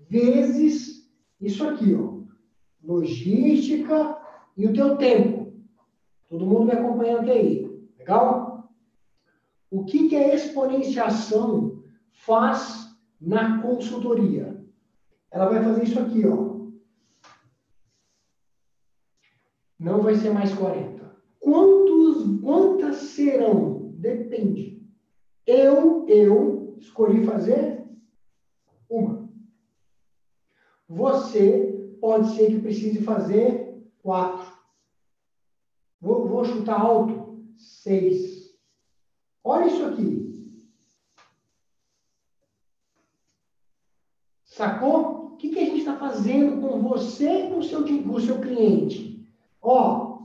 vezes 0.08 1.06
isso 1.38 1.68
aqui, 1.68 1.94
ó. 1.94 2.22
Logística 2.82 4.16
e 4.56 4.66
o 4.66 4.72
teu 4.72 4.96
tempo. 4.96 5.52
Todo 6.30 6.46
mundo 6.46 6.64
me 6.64 6.72
acompanhando 6.72 7.30
aí. 7.30 7.68
Legal? 7.98 8.47
O 9.70 9.84
que, 9.84 10.08
que 10.08 10.16
a 10.16 10.34
exponenciação 10.34 11.82
faz 12.10 12.96
na 13.20 13.60
consultoria? 13.60 14.64
Ela 15.30 15.48
vai 15.48 15.62
fazer 15.62 15.84
isso 15.84 15.98
aqui, 16.00 16.26
ó. 16.26 16.56
Não 19.78 20.00
vai 20.00 20.14
ser 20.14 20.30
mais 20.30 20.52
40. 20.54 21.16
Quantos, 21.38 22.40
quantas 22.40 22.96
serão? 22.96 23.92
Depende. 23.94 24.82
Eu, 25.46 26.06
eu 26.08 26.76
escolhi 26.78 27.24
fazer 27.24 27.86
uma. 28.88 29.28
Você 30.88 31.96
pode 32.00 32.34
ser 32.34 32.48
que 32.48 32.60
precise 32.60 33.02
fazer 33.02 33.82
quatro. 34.02 34.50
Vou, 36.00 36.26
vou 36.26 36.44
chutar 36.44 36.80
alto, 36.80 37.44
6. 37.56 38.37
Olha 39.48 39.66
isso 39.66 39.82
aqui. 39.86 40.52
Sacou? 44.44 45.32
O 45.32 45.36
que, 45.38 45.48
que 45.48 45.58
a 45.58 45.64
gente 45.64 45.78
está 45.78 45.96
fazendo 45.96 46.60
com 46.60 46.82
você 46.82 47.46
e 47.46 47.48
com 47.48 47.58
o 47.60 47.62
seu, 47.62 47.82
com 47.82 48.12
o 48.12 48.20
seu 48.20 48.40
cliente? 48.40 49.26
Ó, 49.62 50.18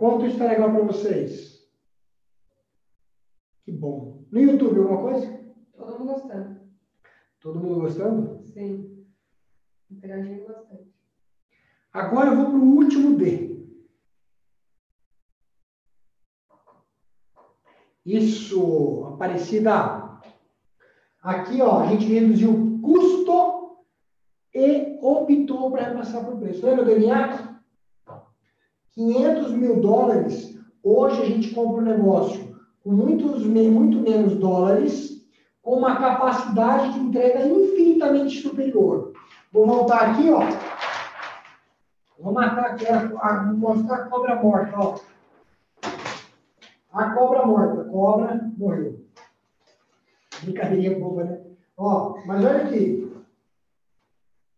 O 0.03 0.05
quanto 0.05 0.27
está 0.27 0.47
legal 0.47 0.69
para 0.73 0.83
vocês? 0.83 1.65
Que 3.65 3.71
bom. 3.71 4.25
No 4.33 4.41
YouTube, 4.41 4.81
alguma 4.81 5.01
coisa? 5.01 5.55
Todo 5.77 5.97
mundo 5.97 6.13
gostando. 6.13 6.61
Todo 7.39 7.61
mundo 7.61 7.77
gostando? 7.77 8.43
Sim. 8.43 9.07
Interagindo 9.89 10.45
bastante. 10.49 10.91
Agora 11.93 12.31
eu 12.31 12.37
vou 12.37 12.47
para 12.47 12.59
o 12.59 12.75
último 12.75 13.17
D. 13.17 13.65
Isso, 18.05 19.05
Aparecida. 19.05 20.21
Aqui, 21.23 21.63
ó, 21.63 21.79
a 21.79 21.87
gente 21.87 22.07
reduziu 22.07 22.81
custo 22.83 23.85
e 24.53 24.99
optou 25.01 25.71
para 25.71 25.91
repassar 25.91 26.25
por 26.25 26.41
preço. 26.41 26.67
Lembra 26.67 26.87
do 26.87 26.91
ENIAC? 26.91 27.52
500 28.93 29.53
mil 29.53 29.81
dólares. 29.81 30.59
Hoje 30.83 31.23
a 31.23 31.25
gente 31.27 31.55
compra 31.55 31.83
um 31.83 31.85
negócio 31.85 32.57
com 32.83 32.91
muitos, 32.91 33.47
muito 33.47 34.01
menos 34.01 34.35
dólares, 34.37 35.25
com 35.63 35.77
uma 35.77 35.97
capacidade 35.97 36.95
de 36.95 36.99
entrega 36.99 37.47
infinitamente 37.47 38.41
superior. 38.41 39.13
Vou 39.53 39.67
voltar 39.67 40.11
aqui, 40.11 40.31
ó. 40.31 40.41
Vou 42.19 42.33
matar 42.33 42.73
aqui, 42.73 42.87
a, 42.87 43.45
vou 43.45 43.57
mostrar 43.57 43.97
a 43.97 44.09
cobra 44.09 44.43
morta, 44.43 44.77
ó. 44.79 44.97
A 46.93 47.11
cobra 47.11 47.47
morta. 47.47 47.85
Cobra 47.85 48.51
morreu. 48.57 49.01
Brincadeirinha 50.43 50.99
boba, 50.99 51.25
né? 51.25 51.41
Ó, 51.77 52.19
mas 52.27 52.45
olha 52.45 52.65
aqui. 52.65 53.13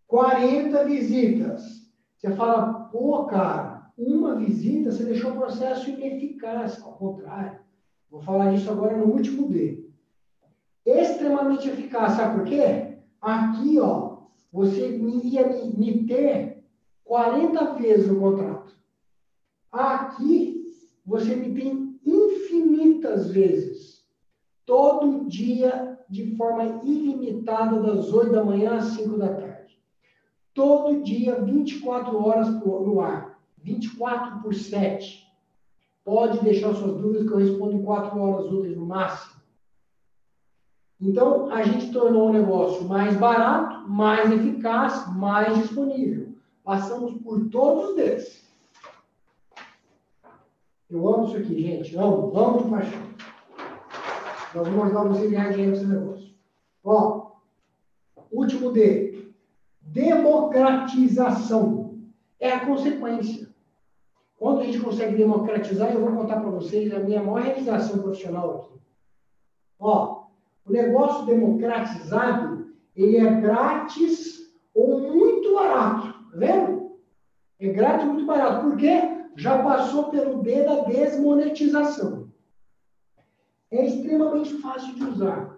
40 0.06 0.84
visitas. 0.84 1.84
Você 2.16 2.34
fala, 2.34 2.88
pô, 2.90 3.24
cara, 3.24 3.73
uma 3.96 4.34
visita 4.36 4.90
você 4.90 5.04
deixou 5.04 5.32
o 5.32 5.36
processo 5.36 5.88
ineficaz. 5.90 6.82
Ao 6.82 6.92
contrário. 6.92 7.58
Vou 8.10 8.20
falar 8.20 8.52
isso 8.52 8.70
agora 8.70 8.96
no 8.96 9.06
último 9.06 9.48
D. 9.48 9.84
Extremamente 10.84 11.68
eficaz. 11.68 12.12
Sabe 12.12 12.38
por 12.38 12.44
quê? 12.46 12.98
Aqui, 13.20 13.78
ó, 13.80 14.18
você 14.52 14.96
ia 14.96 15.48
me 15.76 16.06
ter 16.06 16.64
40 17.04 17.74
vezes 17.74 18.10
o 18.10 18.20
contrato. 18.20 18.74
Aqui, 19.72 20.68
você 21.04 21.34
me 21.34 21.54
tem 21.54 21.98
infinitas 22.04 23.30
vezes. 23.30 24.04
Todo 24.64 25.26
dia, 25.26 25.98
de 26.08 26.36
forma 26.36 26.82
ilimitada, 26.84 27.80
das 27.82 28.12
8 28.12 28.32
da 28.32 28.44
manhã 28.44 28.76
às 28.76 28.84
5 28.84 29.18
da 29.18 29.34
tarde. 29.34 29.78
Todo 30.54 31.02
dia, 31.02 31.42
24 31.42 32.16
horas 32.24 32.48
no 32.48 33.00
ar. 33.00 33.33
24 33.64 34.42
por 34.42 34.54
7. 34.54 35.24
Pode 36.04 36.44
deixar 36.44 36.74
suas 36.74 37.00
dúvidas 37.00 37.26
que 37.26 37.32
eu 37.32 37.38
respondo 37.38 37.72
em 37.72 37.82
4 37.82 38.20
horas 38.20 38.52
úteis 38.52 38.76
no 38.76 38.84
máximo. 38.84 39.40
Então, 41.00 41.50
a 41.50 41.62
gente 41.62 41.90
tornou 41.90 42.28
o 42.28 42.32
negócio 42.32 42.84
mais 42.84 43.16
barato, 43.16 43.88
mais 43.88 44.30
eficaz, 44.30 45.10
mais 45.16 45.56
disponível. 45.58 46.34
Passamos 46.62 47.14
por 47.22 47.48
todos 47.48 47.96
eles. 47.98 48.44
Eu 50.88 51.08
amo 51.08 51.26
isso 51.26 51.38
aqui, 51.38 51.60
gente. 51.60 51.96
Amo, 51.96 52.38
amo 52.38 52.62
de 52.62 52.70
paixão. 52.70 53.02
Nós 54.54 54.68
vamos 54.68 54.84
ajudar 54.84 55.02
você 55.04 55.26
a 55.26 55.30
ganhar 55.30 55.50
dinheiro 55.50 55.72
nesse 55.72 55.86
negócio. 55.86 56.32
Ó, 56.84 57.32
último 58.30 58.70
D. 58.72 59.32
Democratização. 59.80 61.98
É 62.38 62.52
a 62.52 62.64
consequência. 62.64 63.52
Quando 64.44 64.60
a 64.60 64.64
gente 64.64 64.80
consegue 64.80 65.16
democratizar, 65.16 65.90
eu 65.90 66.02
vou 66.02 66.20
contar 66.20 66.38
para 66.38 66.50
vocês 66.50 66.92
a 66.92 66.98
minha 66.98 67.22
maior 67.22 67.40
realização 67.40 68.02
profissional 68.02 68.56
aqui. 68.56 68.78
Ó, 69.80 70.24
o 70.66 70.70
negócio 70.70 71.24
democratizado, 71.24 72.66
ele 72.94 73.16
é 73.16 73.40
grátis 73.40 74.54
ou 74.74 75.00
muito 75.00 75.54
barato. 75.54 76.12
Tá 76.30 76.36
vendo? 76.36 76.90
É 77.58 77.68
grátis 77.68 78.06
ou 78.06 78.12
muito 78.12 78.26
barato. 78.26 78.68
Por 78.68 78.76
quê? 78.76 79.00
Já 79.34 79.62
passou 79.62 80.10
pelo 80.10 80.42
D 80.42 80.62
da 80.62 80.84
desmonetização. 80.84 82.28
É 83.70 83.86
extremamente 83.86 84.58
fácil 84.58 84.94
de 84.94 85.04
usar. 85.04 85.56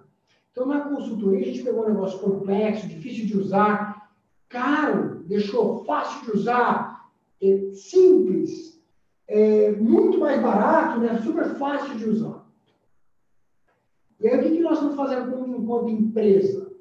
Então, 0.52 0.64
na 0.64 0.82
consultoria, 0.82 1.40
a 1.40 1.44
gente 1.46 1.64
pegou 1.64 1.86
um 1.86 1.88
negócio 1.88 2.20
complexo, 2.20 2.86
difícil 2.86 3.26
de 3.26 3.36
usar, 3.36 4.12
caro, 4.48 5.24
deixou 5.24 5.84
fácil 5.84 6.24
de 6.24 6.38
usar, 6.38 7.10
é 7.42 7.72
simples, 7.72 8.75
é 9.28 9.72
muito 9.72 10.18
mais 10.18 10.40
barato, 10.40 11.00
né? 11.00 11.20
super 11.22 11.56
fácil 11.56 11.96
de 11.96 12.08
usar. 12.08 12.46
E 14.20 14.28
aí, 14.28 14.38
o 14.38 14.42
que, 14.42 14.56
que 14.56 14.62
nós 14.62 14.74
estamos 14.74 14.96
fazendo 14.96 15.46
enquanto 15.46 15.88
empresa 15.88 16.72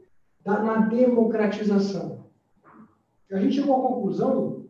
da, 0.44 0.62
na 0.62 0.78
democratização? 0.88 2.26
A 3.32 3.40
gente 3.40 3.56
chegou 3.56 3.76
à 3.76 3.88
conclusão 3.88 4.66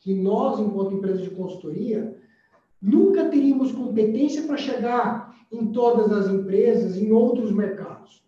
que 0.00 0.14
nós, 0.14 0.58
enquanto 0.58 0.94
empresa 0.94 1.22
de 1.22 1.30
consultoria, 1.30 2.18
nunca 2.80 3.28
teríamos 3.28 3.72
competência 3.72 4.42
para 4.42 4.56
chegar 4.56 5.32
em 5.50 5.72
todas 5.72 6.12
as 6.12 6.28
empresas, 6.28 6.96
em 6.96 7.12
outros 7.12 7.52
mercados. 7.52 8.22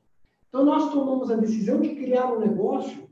Então, 0.48 0.64
nós 0.64 0.92
tomamos 0.92 1.30
a 1.30 1.36
decisão 1.36 1.80
de 1.80 1.96
criar 1.96 2.32
um 2.32 2.38
negócio 2.38 3.08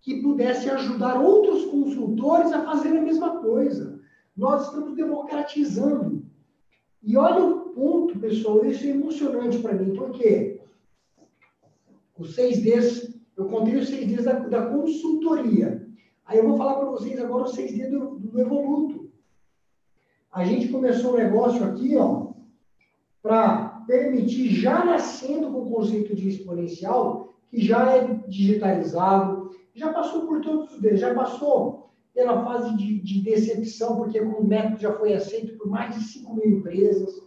que 0.00 0.22
pudesse 0.22 0.70
ajudar 0.70 1.20
outros 1.20 1.64
consultores 1.66 2.52
a 2.52 2.64
fazer 2.64 2.96
a 2.96 3.02
mesma 3.02 3.38
coisa. 3.38 3.99
Nós 4.36 4.66
estamos 4.66 4.94
democratizando. 4.94 6.24
E 7.02 7.16
olha 7.16 7.44
o 7.44 7.70
ponto, 7.70 8.18
pessoal, 8.18 8.64
isso 8.64 8.84
é 8.84 8.90
emocionante 8.90 9.58
para 9.58 9.74
mim, 9.74 9.94
porque 9.94 10.60
os 12.18 12.34
seis 12.34 12.60
Ds, 12.62 13.14
eu 13.36 13.46
contei 13.46 13.76
os 13.76 13.88
seis 13.88 14.06
Ds 14.06 14.24
da, 14.24 14.32
da 14.34 14.66
consultoria. 14.66 15.88
Aí 16.26 16.38
eu 16.38 16.46
vou 16.46 16.56
falar 16.56 16.74
para 16.74 16.90
vocês 16.90 17.18
agora 17.18 17.44
os 17.44 17.54
seis 17.54 17.72
Ds 17.72 17.90
do, 17.90 18.18
do 18.18 18.40
Evoluto. 18.40 19.10
A 20.32 20.44
gente 20.44 20.68
começou 20.68 21.14
um 21.14 21.16
negócio 21.16 21.64
aqui, 21.64 21.96
ó, 21.96 22.28
para 23.22 23.82
permitir, 23.86 24.48
já 24.50 24.84
nascendo 24.84 25.50
com 25.50 25.62
o 25.62 25.70
conceito 25.70 26.14
de 26.14 26.28
exponencial, 26.28 27.34
que 27.48 27.60
já 27.60 27.90
é 27.96 28.14
digitalizado, 28.28 29.50
já 29.74 29.92
passou 29.92 30.26
por 30.26 30.40
todos 30.40 30.72
os 30.72 30.80
Ds, 30.80 31.00
já 31.00 31.14
passou 31.14 31.89
pela 32.20 32.44
fase 32.44 32.76
de, 32.76 33.00
de 33.00 33.22
decepção, 33.22 33.96
porque 33.96 34.20
o 34.20 34.44
método 34.44 34.78
já 34.78 34.92
foi 34.92 35.14
aceito 35.14 35.56
por 35.56 35.68
mais 35.70 35.94
de 35.94 36.04
5 36.04 36.34
mil 36.34 36.58
empresas, 36.58 37.22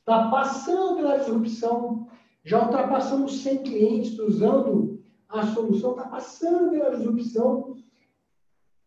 está 0.00 0.28
passando 0.28 0.96
pela 0.96 1.16
disrupção, 1.16 2.06
já 2.44 2.62
ultrapassamos 2.62 3.42
100 3.42 3.62
clientes 3.62 4.18
usando 4.18 5.00
a 5.26 5.46
solução, 5.46 5.92
está 5.92 6.04
passando 6.04 6.70
pela 6.70 6.96
disrupção. 6.96 7.76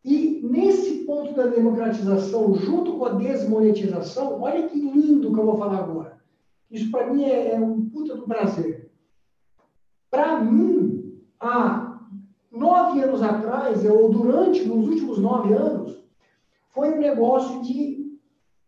E 0.05 0.39
nesse 0.43 1.03
ponto 1.05 1.33
da 1.33 1.47
democratização, 1.47 2.53
junto 2.53 2.99
com 2.99 3.05
a 3.05 3.13
desmonetização, 3.13 4.39
olha 4.39 4.67
que 4.67 4.79
lindo 4.79 5.33
que 5.33 5.39
eu 5.39 5.45
vou 5.45 5.57
falar 5.57 5.79
agora. 5.79 6.21
Isso 6.69 6.91
para 6.91 7.11
mim 7.11 7.23
é, 7.23 7.55
é, 7.55 7.59
um 7.59 7.89
puta 7.89 8.15
do 8.15 8.23
prazer. 8.23 8.91
Para 10.11 10.39
mim, 10.41 11.19
a 11.39 11.90
nove 12.51 13.01
anos 13.01 13.21
atrás, 13.21 13.85
ou 13.85 14.09
durante, 14.09 14.65
nos 14.65 14.87
últimos 14.87 15.17
nove 15.19 15.53
anos, 15.53 16.03
foi 16.69 16.93
um 16.93 16.99
negócio 16.99 17.61
de 17.61 18.19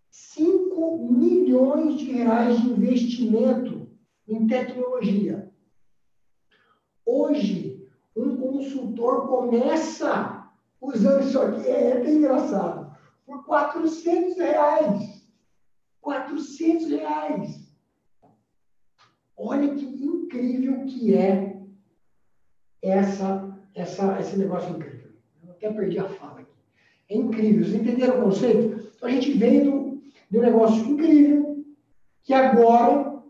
5 0.10 1.12
milhões 1.12 1.98
de 1.98 2.12
reais 2.12 2.62
de 2.62 2.70
investimento 2.70 3.90
em 4.28 4.48
tecnologia. 4.48 5.52
Hoje, 7.06 7.86
um 8.16 8.38
consultor 8.38 9.28
começa 9.28 10.48
usando 10.80 11.24
isso 11.24 11.40
aqui, 11.40 11.68
é 11.68 12.00
bem 12.00 12.18
engraçado, 12.18 12.96
por 13.26 13.44
400 13.46 14.38
reais. 14.38 15.24
400 16.02 16.90
reais. 16.90 17.74
Olha 19.36 19.74
que 19.74 19.86
incrível 19.86 20.86
que 20.86 21.16
é 21.16 21.66
essa, 22.82 23.53
essa, 23.76 24.20
esse 24.20 24.38
negócio 24.38 24.76
incrível. 24.76 25.12
Eu 25.46 25.52
até 25.52 25.72
perdi 25.72 26.00
a 26.00 26.08
fala 26.10 26.42
aqui. 26.42 26.52
É 27.10 27.18
incrível. 27.18 27.66
Vocês 27.66 27.82
entenderam 27.82 28.20
o 28.20 28.24
conceito? 28.24 28.92
Então, 28.96 29.10
a 29.10 29.12
gente 29.12 29.32
veio 29.34 30.02
de 30.30 30.38
um 30.38 30.42
negócio 30.42 30.84
incrível 30.86 31.64
que 32.24 32.34
agora 32.34 33.22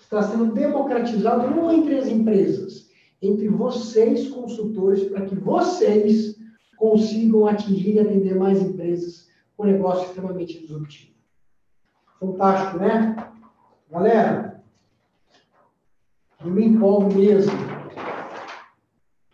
está 0.00 0.22
sendo 0.22 0.52
democratizado 0.52 1.50
não 1.50 1.72
entre 1.72 1.96
as 1.96 2.08
empresas, 2.08 2.90
entre 3.22 3.48
vocês, 3.48 4.28
consultores, 4.28 5.04
para 5.04 5.24
que 5.24 5.34
vocês 5.34 6.36
consigam 6.76 7.46
atingir 7.46 7.94
e 7.94 8.00
atender 8.00 8.34
mais 8.34 8.60
empresas 8.60 9.28
com 9.56 9.64
negócio 9.64 10.06
extremamente 10.06 10.60
disruptivo. 10.60 11.14
Fantástico, 12.20 12.78
né? 12.78 13.32
Galera, 13.90 14.62
não 16.42 16.50
me 16.50 16.66
empolgo 16.66 17.14
mesmo. 17.14 17.52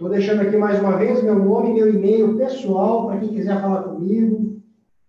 Estou 0.00 0.12
deixando 0.12 0.40
aqui 0.40 0.56
mais 0.56 0.80
uma 0.80 0.96
vez 0.96 1.22
meu 1.22 1.38
nome 1.38 1.68
e 1.68 1.74
meu 1.74 1.90
e-mail 1.90 2.34
pessoal 2.34 3.06
para 3.06 3.20
quem 3.20 3.34
quiser 3.34 3.60
falar 3.60 3.82
comigo. 3.82 4.58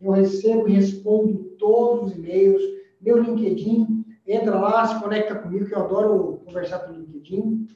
Eu 0.02 0.12
recebo 0.12 0.68
e 0.68 0.74
respondo 0.74 1.34
todos 1.58 2.12
os 2.12 2.18
e-mails. 2.18 2.62
Meu 3.00 3.24
LinkedIn, 3.24 4.04
entra 4.28 4.60
lá, 4.60 4.86
se 4.86 5.02
conecta 5.02 5.36
comigo, 5.36 5.66
que 5.66 5.74
eu 5.74 5.80
adoro 5.80 6.42
conversar 6.44 6.80
pelo 6.80 7.00
LinkedIn. 7.00 7.70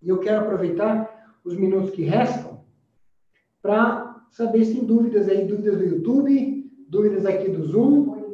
E 0.00 0.08
eu 0.08 0.18
quero 0.18 0.44
aproveitar 0.44 1.36
os 1.44 1.54
minutos 1.54 1.90
que 1.90 2.04
restam 2.04 2.62
para 3.60 4.24
saber 4.30 4.64
se 4.64 4.76
tem 4.76 4.84
dúvidas 4.86 5.28
aí, 5.28 5.44
dúvidas 5.44 5.76
do 5.76 5.84
YouTube, 5.84 6.72
dúvidas 6.88 7.26
aqui 7.26 7.50
do 7.50 7.66
Zoom. 7.66 8.32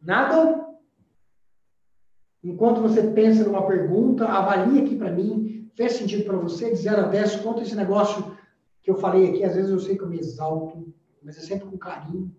Nada? 0.00 0.66
Enquanto 2.44 2.82
você 2.82 3.02
pensa 3.02 3.42
numa 3.42 3.66
pergunta, 3.66 4.26
avalie 4.26 4.82
aqui 4.82 4.96
para 4.96 5.10
mim, 5.10 5.70
fez 5.74 5.94
sentido 5.94 6.24
para 6.24 6.36
você, 6.36 6.70
de 6.70 6.76
0 6.76 7.02
a 7.02 7.08
10, 7.08 7.36
conta 7.36 7.62
esse 7.62 7.74
negócio 7.74 8.36
que 8.82 8.90
eu 8.90 8.96
falei 8.96 9.30
aqui, 9.30 9.42
às 9.42 9.54
vezes 9.54 9.70
eu 9.70 9.80
sei 9.80 9.96
que 9.96 10.04
eu 10.04 10.08
me 10.10 10.18
exalto, 10.18 10.92
mas 11.22 11.38
é 11.38 11.40
sempre 11.40 11.66
com 11.66 11.78
carinho, 11.78 12.30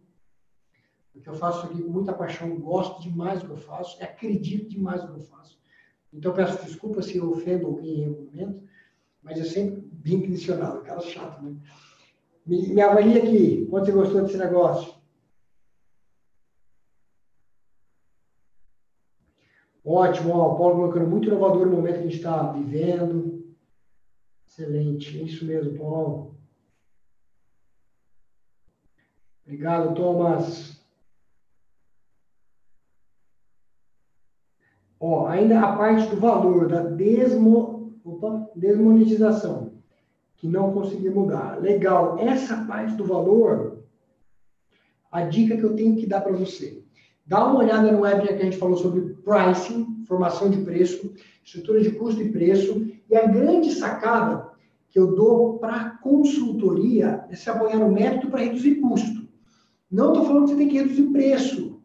porque 1.12 1.28
eu 1.28 1.34
faço 1.34 1.66
aqui 1.66 1.82
com 1.82 1.90
muita 1.90 2.14
paixão, 2.14 2.56
gosto 2.60 3.02
demais 3.02 3.42
do 3.42 3.48
que 3.48 3.54
eu 3.54 3.58
faço, 3.58 4.02
acredito 4.04 4.70
demais 4.70 5.02
no 5.02 5.14
que 5.14 5.20
eu 5.22 5.24
faço. 5.24 5.58
Então 6.14 6.34
peço 6.34 6.64
desculpa 6.64 7.02
se 7.02 7.18
eu 7.18 7.32
ofendo 7.32 7.66
alguém 7.66 8.02
em 8.02 8.06
algum 8.06 8.26
momento, 8.26 8.64
mas 9.24 9.40
eu 9.40 9.46
sempre 9.46 9.82
bem 9.92 10.18
intencionado, 10.18 10.84
cara 10.84 11.02
chato, 11.02 11.42
né? 11.42 11.56
Me, 12.46 12.76
me 12.76 12.82
avalie 12.82 13.18
aqui, 13.18 13.66
quanto 13.72 13.86
você 13.86 13.92
gostou 13.92 14.22
desse 14.22 14.38
negócio. 14.38 14.94
Ótimo, 19.86 20.34
ó, 20.34 20.54
o 20.54 20.58
Paulo 20.58 20.76
colocando 20.78 21.08
muito 21.08 21.28
inovador 21.28 21.68
no 21.68 21.76
momento 21.76 21.94
que 21.94 22.00
a 22.00 22.04
gente 22.04 22.16
está 22.16 22.52
vivendo. 22.52 23.46
Excelente, 24.48 25.20
é 25.20 25.22
isso 25.22 25.46
mesmo, 25.46 25.78
Paulo. 25.78 26.36
Obrigado, 29.44 29.94
Thomas. 29.94 30.84
Ó, 35.00 35.28
ainda 35.28 35.62
a 35.62 35.78
parte 35.78 36.08
do 36.10 36.20
valor 36.20 36.68
da 36.68 36.82
desmo, 36.82 37.94
opa, 38.04 38.50
desmonetização, 38.56 39.72
que 40.38 40.48
não 40.48 40.74
consegui 40.74 41.12
mudar. 41.12 41.62
Legal, 41.62 42.18
essa 42.18 42.66
parte 42.66 42.96
do 42.96 43.06
valor, 43.06 43.84
a 45.12 45.22
dica 45.22 45.56
que 45.56 45.64
eu 45.64 45.76
tenho 45.76 45.96
que 45.96 46.08
dar 46.08 46.22
para 46.22 46.32
você. 46.32 46.85
Dá 47.26 47.44
uma 47.44 47.60
olhada 47.60 47.92
no 47.92 48.02
webinar 48.02 48.36
que 48.36 48.42
a 48.42 48.46
gente 48.46 48.58
falou 48.58 48.78
sobre 48.78 49.16
pricing, 49.24 50.04
formação 50.08 50.50
de 50.50 50.62
preço, 50.62 51.12
estrutura 51.44 51.82
de 51.82 51.92
custo 51.92 52.22
e 52.22 52.32
preço. 52.32 52.86
E 53.10 53.16
a 53.16 53.26
grande 53.26 53.72
sacada 53.72 54.52
que 54.90 55.00
eu 55.00 55.16
dou 55.16 55.58
para 55.58 55.98
consultoria 56.02 57.26
é 57.30 57.36
se 57.36 57.50
apoiar 57.50 57.80
no 57.80 57.92
método 57.92 58.30
para 58.30 58.42
reduzir 58.42 58.76
custo. 58.76 59.28
Não 59.92 60.10
estou 60.10 60.26
falando 60.26 60.44
que 60.44 60.52
você 60.52 60.58
tem 60.58 60.68
que 60.68 60.78
reduzir 60.78 61.04
preço. 61.12 61.82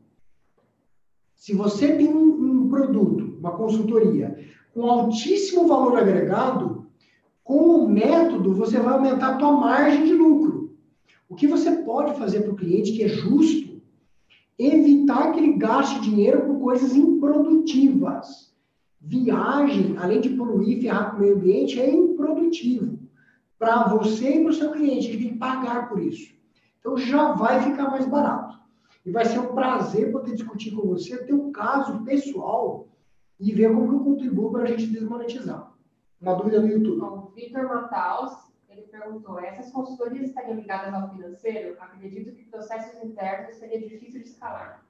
Se 1.35 1.55
você 1.55 1.97
tem 1.97 2.09
um, 2.09 2.65
um 2.65 2.69
produto, 2.69 3.39
uma 3.39 3.53
consultoria, 3.53 4.39
com 4.75 4.85
altíssimo 4.85 5.67
valor 5.67 5.97
agregado, 5.97 6.87
com 7.43 7.57
o 7.57 7.89
método 7.89 8.55
você 8.55 8.79
vai 8.79 8.93
aumentar 8.93 9.35
a 9.35 9.37
tua 9.37 9.53
margem 9.53 10.05
de 10.05 10.13
lucro. 10.13 10.77
O 11.29 11.35
que 11.35 11.47
você 11.47 11.71
pode 11.83 12.19
fazer 12.19 12.43
para 12.43 12.53
o 12.53 12.57
cliente 12.57 12.93
que 12.93 13.05
é 13.05 13.09
justo 13.09 13.70
evitar 14.67 15.33
que 15.33 15.41
ele 15.41 15.55
gaste 15.55 16.01
dinheiro 16.01 16.47
com 16.47 16.61
coisas 16.61 16.95
improdutivas. 16.95 18.55
Viagem, 19.01 19.97
além 19.97 20.21
de 20.21 20.29
poluir 20.31 20.81
ferrar 20.81 21.11
com 21.11 21.17
o 21.17 21.21
meio 21.21 21.37
ambiente, 21.37 21.81
é 21.81 21.91
improdutivo. 21.91 22.99
Para 23.59 23.89
você 23.89 24.37
e 24.37 24.43
para 24.43 24.51
o 24.51 24.55
seu 24.55 24.71
cliente, 24.73 25.09
ele 25.09 25.19
tem 25.19 25.33
que 25.33 25.39
pagar 25.39 25.89
por 25.89 26.03
isso. 26.03 26.35
Então 26.79 26.97
já 26.97 27.33
vai 27.33 27.63
ficar 27.63 27.91
mais 27.91 28.07
barato. 28.07 28.59
E 29.05 29.11
vai 29.11 29.25
ser 29.25 29.39
um 29.39 29.55
prazer 29.55 30.13
poder 30.13 30.35
discutir 30.35 30.73
com 30.73 30.87
você 30.87 31.25
ter 31.25 31.33
um 31.33 31.51
caso 31.51 32.05
pessoal 32.05 32.89
e 33.39 33.53
ver 33.53 33.75
como 33.75 33.95
eu 33.95 34.01
contribuo 34.01 34.53
para 34.53 34.65
a 34.65 34.67
gente 34.67 34.87
desmonetizar. 34.87 35.73
Uma 36.21 36.35
dúvida 36.35 36.61
no 36.61 36.69
YouTube. 36.69 37.35
Vitor 37.35 37.65
Mataus 37.65 38.50
perguntou: 38.91 39.39
essas 39.39 39.73
consultorias 39.73 40.29
estariam 40.29 40.57
ligadas 40.57 40.93
ao 40.93 41.11
financeiro? 41.11 41.77
Acredito 41.81 42.33
que 42.33 42.45
processos 42.45 43.03
internos 43.03 43.57
seria 43.57 43.81
difícil 43.81 44.21
de 44.21 44.29
escalar. 44.29 44.85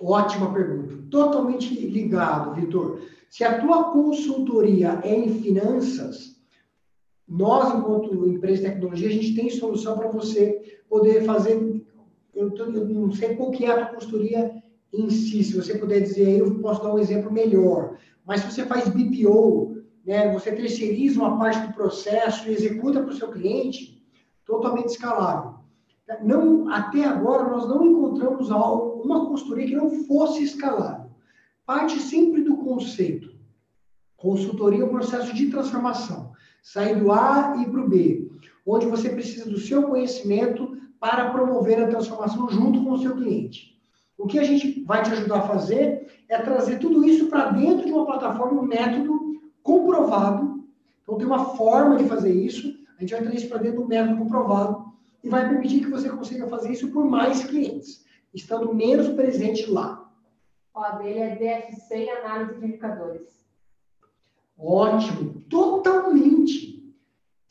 Ótima 0.00 0.52
pergunta. 0.52 0.98
Totalmente 1.10 1.74
ligado, 1.74 2.54
Vitor. 2.54 3.00
Se 3.30 3.44
a 3.44 3.60
tua 3.60 3.92
consultoria 3.92 5.00
é 5.04 5.14
em 5.14 5.40
finanças, 5.40 6.36
nós, 7.26 7.74
enquanto 7.74 8.26
empresa 8.26 8.62
de 8.62 8.68
tecnologia, 8.68 9.08
a 9.08 9.12
gente 9.12 9.34
tem 9.34 9.48
solução 9.48 9.96
para 9.96 10.08
você 10.08 10.82
poder 10.88 11.24
fazer. 11.24 11.82
Eu, 12.34 12.50
tô, 12.50 12.64
eu, 12.64 12.86
não 12.86 13.12
sei 13.12 13.36
qual 13.36 13.50
que 13.50 13.64
é 13.64 13.70
a 13.70 13.86
tua 13.86 13.94
consultoria 13.94 14.62
em 14.92 15.08
si. 15.08 15.44
Se 15.44 15.56
você 15.56 15.78
puder 15.78 16.00
dizer 16.00 16.38
eu 16.38 16.58
posso 16.60 16.82
dar 16.82 16.92
um 16.92 16.98
exemplo 16.98 17.32
melhor. 17.32 17.96
Mas 18.26 18.40
se 18.40 18.50
você 18.50 18.66
faz 18.66 18.88
BPO, 18.88 19.71
né, 20.04 20.32
você 20.32 20.52
terceiriza 20.52 21.20
uma 21.20 21.38
parte 21.38 21.66
do 21.66 21.72
processo 21.72 22.48
e 22.48 22.52
executa 22.52 23.00
para 23.00 23.10
o 23.10 23.16
seu 23.16 23.30
cliente, 23.30 24.02
totalmente 24.44 24.88
escalável. 24.88 25.54
Não, 26.22 26.68
até 26.68 27.04
agora, 27.04 27.48
nós 27.48 27.68
não 27.68 27.86
encontramos 27.86 28.50
algo, 28.50 29.02
uma 29.02 29.26
consultoria 29.26 29.66
que 29.66 29.76
não 29.76 30.04
fosse 30.04 30.42
escalável. 30.42 31.10
Parte 31.64 31.98
sempre 32.00 32.42
do 32.42 32.56
conceito. 32.56 33.32
Consultoria 34.16 34.82
é 34.82 34.84
um 34.84 34.90
processo 34.90 35.32
de 35.34 35.48
transformação. 35.48 36.32
Sair 36.62 36.96
do 36.96 37.10
A 37.10 37.56
e 37.60 37.70
para 37.70 37.80
o 37.80 37.88
B, 37.88 38.30
onde 38.66 38.86
você 38.86 39.08
precisa 39.08 39.48
do 39.48 39.58
seu 39.58 39.84
conhecimento 39.84 40.76
para 41.00 41.30
promover 41.30 41.82
a 41.82 41.88
transformação 41.88 42.48
junto 42.48 42.84
com 42.84 42.92
o 42.92 42.98
seu 42.98 43.16
cliente. 43.16 43.80
O 44.16 44.26
que 44.26 44.38
a 44.38 44.44
gente 44.44 44.84
vai 44.84 45.02
te 45.02 45.10
ajudar 45.10 45.38
a 45.38 45.48
fazer 45.48 46.06
é 46.28 46.38
trazer 46.38 46.78
tudo 46.78 47.04
isso 47.04 47.26
para 47.26 47.50
dentro 47.50 47.86
de 47.86 47.92
uma 47.92 48.06
plataforma, 48.06 48.60
um 48.60 48.66
método 48.66 49.40
comprovado. 49.62 50.64
Então, 51.02 51.16
tem 51.16 51.26
uma 51.26 51.56
forma 51.56 51.96
de 51.96 52.04
fazer 52.04 52.32
isso. 52.32 52.68
A 52.96 53.00
gente 53.00 53.12
vai 53.12 53.22
trazer 53.22 53.36
isso 53.36 53.48
para 53.48 53.58
dentro 53.58 53.82
do 53.82 53.88
método 53.88 54.18
comprovado 54.18 54.92
e 55.22 55.28
vai 55.28 55.48
permitir 55.48 55.80
que 55.80 55.90
você 55.90 56.08
consiga 56.08 56.46
fazer 56.48 56.72
isso 56.72 56.90
por 56.90 57.04
mais 57.04 57.44
clientes, 57.44 58.04
estando 58.34 58.74
menos 58.74 59.08
presente 59.10 59.70
lá. 59.70 60.10
Ó, 60.74 60.82
a 60.82 60.90
dele 60.92 61.18
é 61.20 61.36
DFC 61.36 62.04
e 62.04 62.10
análise 62.10 62.58
de 62.58 62.66
indicadores. 62.66 63.42
Ótimo, 64.58 65.42
totalmente. 65.48 66.94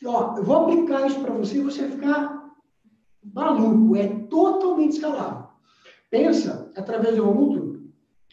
Ó, 0.05 0.37
eu 0.37 0.43
vou 0.43 0.55
aplicar 0.57 1.05
isso 1.05 1.19
para 1.21 1.33
você 1.33 1.57
e 1.57 1.61
você 1.61 1.81
vai 1.81 1.91
ficar 1.91 2.51
maluco. 3.23 3.95
É 3.95 4.07
totalmente 4.27 4.93
escalável. 4.93 5.47
Pensa, 6.09 6.71
através 6.75 7.15
do 7.15 7.21
Evoluto, 7.21 7.81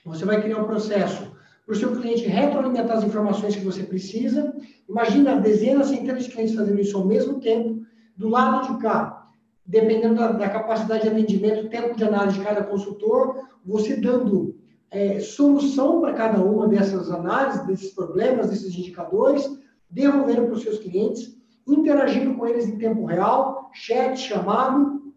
você 0.05 0.25
vai 0.25 0.41
criar 0.43 0.59
um 0.59 0.67
processo 0.67 1.28
para 1.69 1.75
o 1.75 1.77
seu 1.77 1.95
cliente 2.01 2.27
retroalimentar 2.27 2.97
as 2.97 3.05
informações 3.05 3.55
que 3.55 3.63
você 3.63 3.83
precisa. 3.83 4.57
Imagina 4.89 5.39
dezenas, 5.39 5.89
centenas 5.89 6.25
de 6.25 6.31
clientes 6.31 6.55
fazendo 6.55 6.81
isso 6.81 6.97
ao 6.97 7.05
mesmo 7.05 7.41
tempo. 7.41 7.83
Do 8.17 8.31
lado 8.31 8.73
de 8.73 8.83
cá, 8.83 9.29
dependendo 9.67 10.15
da, 10.15 10.33
da 10.33 10.49
capacidade 10.49 11.03
de 11.03 11.11
atendimento, 11.11 11.69
tempo 11.69 11.95
de 11.95 12.05
análise 12.05 12.39
de 12.39 12.45
cada 12.45 12.65
consultor, 12.65 13.47
você 13.63 13.97
dando 13.97 14.57
é, 14.91 15.21
solução 15.21 16.01
para 16.01 16.15
cada 16.15 16.43
uma 16.43 16.67
dessas 16.67 17.11
análises, 17.11 17.67
desses 17.67 17.91
problemas, 17.91 18.49
desses 18.49 18.75
indicadores, 18.75 19.47
devolvendo 19.91 20.47
para 20.47 20.55
os 20.55 20.63
seus 20.63 20.79
clientes 20.79 21.37
interagindo 21.69 22.35
com 22.35 22.47
eles 22.47 22.67
em 22.67 22.79
tempo 22.79 23.05
real, 23.05 23.69
chat, 23.75 24.19
chamado, 24.19 25.13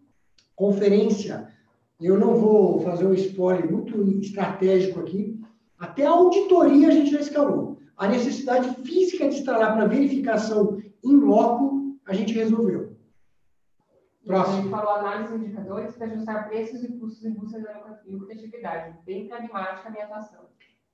conferência. 0.53 1.47
Eu 1.97 2.19
não 2.19 2.35
vou 2.35 2.81
fazer 2.81 3.07
um 3.07 3.13
spoiler 3.13 3.71
muito 3.71 3.97
estratégico 4.19 4.99
aqui. 4.99 5.40
Até 5.81 6.05
a 6.05 6.11
auditoria 6.11 6.89
a 6.89 6.91
gente 6.91 7.09
já 7.09 7.19
escalou. 7.19 7.79
A 7.97 8.07
necessidade 8.07 8.69
física 8.83 9.27
de 9.27 9.39
estar 9.39 9.57
lá 9.57 9.73
para 9.73 9.87
verificação 9.87 10.79
em 11.03 11.15
loco, 11.15 11.97
a 12.05 12.13
gente 12.13 12.35
resolveu. 12.35 12.95
Próximo. 14.23 14.57
Gente 14.57 14.69
falou 14.69 14.91
análise 14.91 15.33
de 15.33 15.43
indicadores 15.43 15.95
para 15.95 16.05
ajustar 16.05 16.47
preços 16.47 16.83
e 16.83 16.99
custos 16.99 17.25
em 17.25 17.31
busca 17.31 17.59
da 17.59 17.99
lucratividade. 18.05 18.95
Bem 19.07 19.27
pragmática 19.27 19.89
a 19.89 19.91
minha 19.91 20.05
atuação. 20.05 20.41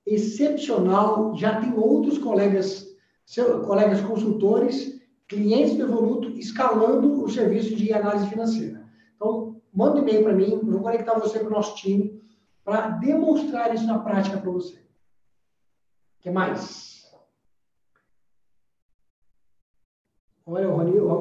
Excepcional. 0.06 1.36
Já 1.36 1.60
tem 1.60 1.74
outros 1.74 2.16
colegas, 2.16 2.86
seu, 3.26 3.60
colegas 3.60 4.00
consultores, 4.00 4.98
clientes 5.28 5.76
do 5.76 5.82
Evoluto, 5.82 6.30
escalando 6.30 7.22
o 7.22 7.28
serviço 7.28 7.76
de 7.76 7.92
análise 7.92 8.26
financeira. 8.30 8.88
Então, 9.16 9.60
manda 9.70 10.00
um 10.00 10.02
e-mail 10.02 10.22
para 10.22 10.32
mim, 10.32 10.60
vou 10.62 10.80
conectar 10.80 11.18
você 11.18 11.40
com 11.40 11.48
o 11.48 11.50
nosso 11.50 11.76
time 11.76 12.18
para 12.68 12.88
demonstrar 12.90 13.74
isso 13.74 13.86
na 13.86 13.98
prática 13.98 14.36
para 14.36 14.50
você. 14.50 14.74
O 14.74 16.20
que 16.20 16.30
mais? 16.30 17.10
Olha, 20.44 20.68
o 20.68 20.76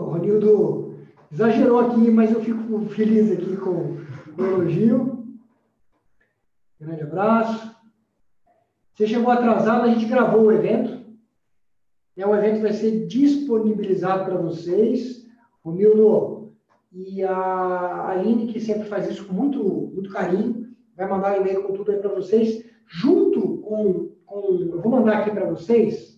Ronildo, 0.09 0.97
exagerou 1.31 1.79
aqui, 1.79 2.11
mas 2.11 2.33
eu 2.33 2.43
fico 2.43 2.85
feliz 2.89 3.31
aqui 3.31 3.55
com 3.55 3.95
o 4.37 4.45
elogio. 4.45 5.25
Grande 6.81 7.03
abraço. 7.03 7.73
Você 8.93 9.07
chegou 9.07 9.31
atrasado, 9.31 9.85
a 9.85 9.93
gente 9.93 10.05
gravou 10.05 10.47
o 10.47 10.51
evento. 10.51 11.01
É, 12.17 12.27
o 12.27 12.35
evento 12.35 12.61
vai 12.61 12.73
ser 12.73 13.07
disponibilizado 13.07 14.25
para 14.25 14.35
vocês. 14.35 15.25
O 15.63 15.71
Milno 15.71 16.51
e 16.91 17.23
a 17.23 18.09
Aline, 18.09 18.51
que 18.51 18.59
sempre 18.59 18.89
faz 18.89 19.09
isso 19.09 19.25
com 19.25 19.33
muito, 19.33 19.63
muito 19.63 20.09
carinho, 20.09 20.56
vai 20.97 21.07
mandar 21.07 21.33
um 21.33 21.41
e-mail 21.41 21.63
com 21.63 21.73
tudo 21.73 21.91
aí 21.91 21.99
para 21.99 22.13
vocês, 22.13 22.65
junto 22.87 23.59
com, 23.59 24.09
com. 24.25 24.59
Eu 24.59 24.81
vou 24.81 24.91
mandar 24.91 25.19
aqui 25.19 25.31
para 25.31 25.45
vocês. 25.45 26.17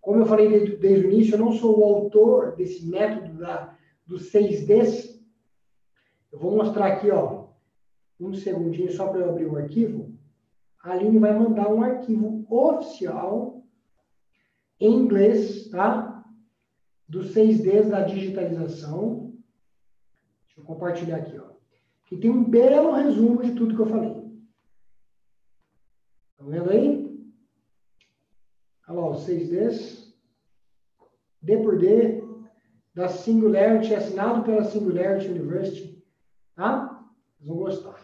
Como 0.00 0.20
eu 0.20 0.26
falei 0.26 0.48
desde, 0.48 0.76
desde 0.76 1.06
o 1.06 1.10
início, 1.10 1.34
eu 1.34 1.38
não 1.38 1.52
sou 1.52 1.78
o 1.78 1.84
autor 1.84 2.56
desse 2.56 2.86
método 2.86 3.38
da, 3.38 3.74
dos 4.04 4.30
6Ds. 4.32 5.22
Eu 6.30 6.38
vou 6.38 6.56
mostrar 6.56 6.88
aqui, 6.88 7.10
ó, 7.10 7.46
um 8.20 8.34
segundinho 8.34 8.92
só 8.92 9.06
para 9.08 9.20
eu 9.20 9.30
abrir 9.30 9.46
o 9.46 9.56
arquivo. 9.56 10.12
A 10.82 10.92
Aline 10.92 11.18
vai 11.18 11.32
mandar 11.32 11.72
um 11.72 11.82
arquivo 11.82 12.44
oficial 12.50 13.64
em 14.78 14.92
inglês, 14.92 15.68
tá? 15.70 16.22
Dos 17.08 17.32
6Ds 17.32 17.88
da 17.88 18.02
digitalização. 18.02 19.32
Deixa 20.46 20.60
eu 20.60 20.64
compartilhar 20.64 21.18
aqui, 21.18 21.38
ó. 21.38 21.53
Que 22.06 22.16
tem 22.16 22.30
um 22.30 22.44
belo 22.44 22.92
resumo 22.92 23.42
de 23.42 23.54
tudo 23.54 23.74
que 23.74 23.82
eu 23.82 23.86
falei. 23.86 24.24
Estão 26.32 26.48
vendo 26.48 26.70
aí? 26.70 27.04
Olha 28.88 29.00
lá, 29.00 29.10
os 29.10 29.26
6Ds. 29.26 30.04
D 31.40 31.58
por 31.58 31.78
D, 31.78 32.24
da 32.94 33.08
Singularity, 33.08 33.94
assinado 33.94 34.42
pela 34.44 34.64
Singularity 34.64 35.28
University. 35.28 36.02
Tá? 36.54 37.04
Vocês 37.36 37.48
vão 37.48 37.58
gostar. 37.58 38.00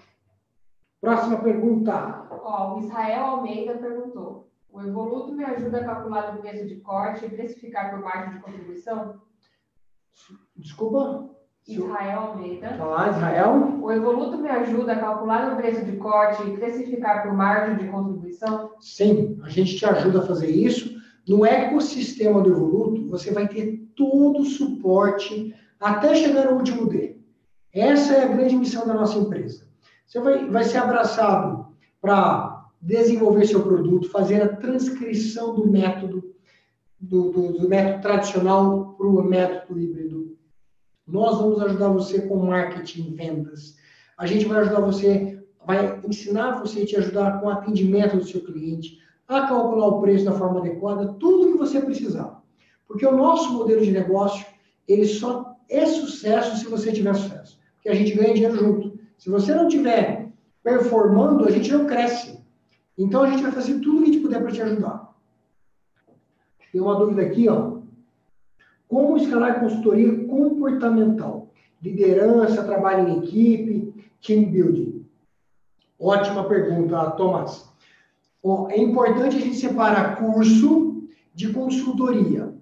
Próxima 1.01 1.43
pergunta. 1.43 2.29
Ó, 2.31 2.77
o 2.77 2.81
Israel 2.81 3.25
Almeida 3.25 3.79
perguntou: 3.79 4.51
o 4.71 4.83
Evoluto 4.83 5.33
me 5.33 5.45
ajuda 5.45 5.81
a 5.81 5.85
calcular 5.85 6.37
o 6.37 6.43
peso 6.43 6.67
de 6.67 6.77
corte 6.81 7.25
e 7.25 7.31
precificar 7.31 7.91
por 7.91 8.01
margem 8.01 8.35
de 8.35 8.41
contribuição? 8.41 9.23
Desculpa? 10.57 11.31
Israel 11.69 12.21
Almeida. 12.21 12.79
Olá, 12.81 13.11
Israel. 13.11 13.79
O 13.81 13.93
Evoluto 13.93 14.39
me 14.39 14.49
ajuda 14.49 14.93
a 14.93 14.99
calcular 14.99 15.53
o 15.53 15.57
preço 15.57 15.85
de 15.85 15.97
corte 15.97 16.43
e 16.43 16.57
precificar 16.57 17.23
por 17.23 17.33
margem 17.33 17.77
de 17.77 17.89
contribuição? 17.91 18.73
Sim, 18.81 19.39
a 19.43 19.49
gente 19.49 19.77
te 19.77 19.87
ajuda 19.87 20.21
a 20.21 20.27
fazer 20.27 20.51
isso. 20.51 21.01
No 21.29 21.45
ecossistema 21.45 22.41
do 22.41 22.51
Evoluto, 22.51 23.09
você 23.09 23.31
vai 23.31 23.47
ter 23.47 23.89
todo 23.95 24.41
o 24.41 24.45
suporte 24.45 25.55
até 25.79 26.15
chegar 26.15 26.51
no 26.51 26.57
último 26.57 26.89
D. 26.89 27.17
Essa 27.73 28.15
é 28.15 28.25
a 28.25 28.29
grande 28.29 28.57
missão 28.57 28.87
da 28.87 28.95
nossa 28.95 29.19
empresa. 29.19 29.65
Você 30.07 30.19
vai, 30.19 30.49
vai 30.49 30.65
ser 30.65 30.79
abraçado 30.79 31.69
para 32.01 32.69
desenvolver 32.81 33.47
seu 33.47 33.63
produto, 33.63 34.11
fazer 34.11 34.43
a 34.43 34.57
transcrição 34.57 35.55
do 35.55 35.71
método, 35.71 36.35
do, 36.99 37.31
do, 37.31 37.53
do 37.53 37.69
método 37.69 38.03
tradicional 38.03 38.95
para 38.95 39.07
o 39.07 39.23
método 39.23 39.79
híbrido. 39.79 40.20
Nós 41.11 41.39
vamos 41.39 41.61
ajudar 41.63 41.89
você 41.89 42.23
com 42.23 42.37
marketing, 42.37 43.15
vendas. 43.15 43.77
A 44.17 44.27
gente 44.27 44.47
vai 44.47 44.61
ajudar 44.61 44.81
você, 44.81 45.43
vai 45.67 46.01
ensinar 46.07 46.61
você, 46.61 46.85
te 46.85 46.97
ajudar 46.97 47.41
com 47.41 47.47
o 47.47 47.51
atendimento 47.51 48.17
do 48.17 48.25
seu 48.25 48.43
cliente, 48.43 48.99
a 49.27 49.47
calcular 49.47 49.87
o 49.87 50.01
preço 50.01 50.25
da 50.25 50.33
forma 50.33 50.61
adequada, 50.61 51.15
tudo 51.15 51.53
que 51.53 51.59
você 51.59 51.81
precisar. 51.81 52.43
Porque 52.87 53.07
o 53.07 53.17
nosso 53.17 53.53
modelo 53.53 53.81
de 53.81 53.93
negócio, 53.93 54.45
ele 54.87 55.07
só 55.07 55.57
é 55.69 55.87
sucesso 55.87 56.57
se 56.57 56.67
você 56.67 56.93
tiver 56.93 57.15
sucesso. 57.15 57.59
Porque 57.75 57.89
a 57.89 57.95
gente 57.95 58.13
ganha 58.15 58.35
dinheiro 58.35 58.57
junto. 58.57 58.99
Se 59.17 59.31
você 59.31 59.55
não 59.55 59.69
tiver 59.69 60.29
performando, 60.63 61.47
a 61.47 61.51
gente 61.51 61.73
não 61.73 61.87
cresce. 61.87 62.41
Então 62.99 63.23
a 63.23 63.31
gente 63.31 63.43
vai 63.43 63.53
fazer 63.53 63.81
tudo 63.81 64.03
que 64.03 64.11
a 64.11 64.13
gente 64.13 64.23
puder 64.23 64.43
para 64.43 64.53
te 64.53 64.63
ajudar. 64.63 65.15
Tem 66.73 66.81
uma 66.81 66.97
dúvida 66.97 67.23
aqui, 67.23 67.49
ó. 67.49 67.80
Como 68.91 69.17
escalar 69.17 69.61
consultoria 69.61 70.27
comportamental? 70.27 71.53
Liderança, 71.81 72.65
trabalho 72.65 73.09
em 73.09 73.19
equipe, 73.19 73.95
team 74.21 74.51
building. 74.51 75.07
Ótima 75.97 76.43
pergunta, 76.43 77.13
Thomas. 77.13 77.71
Bom, 78.43 78.69
é 78.69 78.81
importante 78.81 79.37
a 79.37 79.41
gente 79.41 79.55
separar 79.55 80.17
curso 80.17 81.05
de 81.33 81.53
consultoria. 81.53 82.53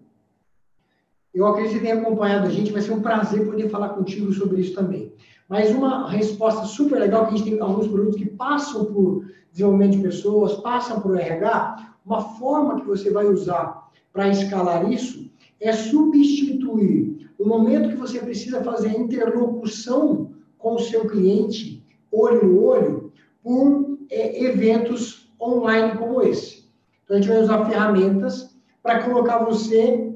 Eu 1.32 1.46
acredito 1.46 1.72
que 1.72 1.78
você 1.78 1.86
tenha 1.86 2.02
acompanhado 2.02 2.46
a 2.46 2.50
gente, 2.50 2.72
vai 2.72 2.82
ser 2.82 2.92
um 2.92 3.00
prazer 3.00 3.46
poder 3.46 3.70
falar 3.70 3.90
contigo 3.90 4.30
sobre 4.30 4.60
isso 4.60 4.74
também. 4.74 5.10
Mas 5.48 5.70
uma 5.70 6.10
resposta 6.10 6.66
super 6.66 6.98
legal, 6.98 7.26
que 7.26 7.34
a 7.34 7.38
gente 7.38 7.50
tem 7.52 7.60
alguns 7.60 7.86
produtos 7.86 8.18
que 8.18 8.28
passam 8.28 8.84
por 8.84 9.24
desenvolvimento 9.50 9.96
de 9.96 10.02
pessoas, 10.02 10.56
passam 10.56 11.00
por 11.00 11.18
RH, 11.18 11.94
uma 12.04 12.20
forma 12.20 12.80
que 12.80 12.86
você 12.86 13.10
vai 13.10 13.24
usar 13.24 13.88
para 14.12 14.28
escalar 14.28 14.92
isso 14.92 15.28
é 15.60 15.72
substituir 15.72 17.30
o 17.38 17.46
momento 17.46 17.90
que 17.90 17.96
você 17.96 18.18
precisa 18.18 18.62
fazer 18.62 18.88
a 18.88 18.98
interlocução 18.98 20.32
com 20.58 20.74
o 20.74 20.78
seu 20.78 21.06
cliente, 21.06 21.84
olho 22.10 22.46
no 22.46 22.64
olho, 22.64 23.12
por 23.42 23.98
é, 24.10 24.44
eventos 24.44 25.30
online 25.40 25.96
como 25.98 26.22
esse. 26.22 26.68
Então, 27.04 27.16
a 27.16 27.20
gente 27.20 27.30
vai 27.30 27.42
usar 27.42 27.64
ferramentas 27.66 28.56
para 28.82 29.02
colocar 29.04 29.44
você 29.44 30.14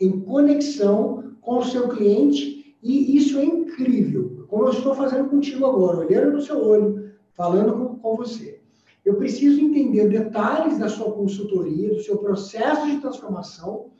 em 0.00 0.20
conexão 0.20 1.32
com 1.40 1.58
o 1.58 1.64
seu 1.64 1.88
cliente 1.88 2.76
e 2.82 3.16
isso 3.16 3.38
é 3.38 3.44
incrível, 3.44 4.46
como 4.48 4.64
eu 4.64 4.72
estou 4.72 4.94
fazendo 4.94 5.28
contigo 5.28 5.64
agora, 5.64 5.98
olhando 5.98 6.32
no 6.32 6.42
seu 6.42 6.58
olho, 6.58 7.12
falando 7.34 7.72
com, 7.72 7.96
com 7.96 8.16
você. 8.16 8.60
Eu 9.04 9.14
preciso 9.14 9.60
entender 9.60 10.08
detalhes 10.08 10.78
da 10.78 10.88
sua 10.88 11.12
consultoria, 11.12 11.88
do 11.88 12.02
seu 12.02 12.18
processo 12.18 12.86
de 12.86 12.98
transformação 12.98 13.91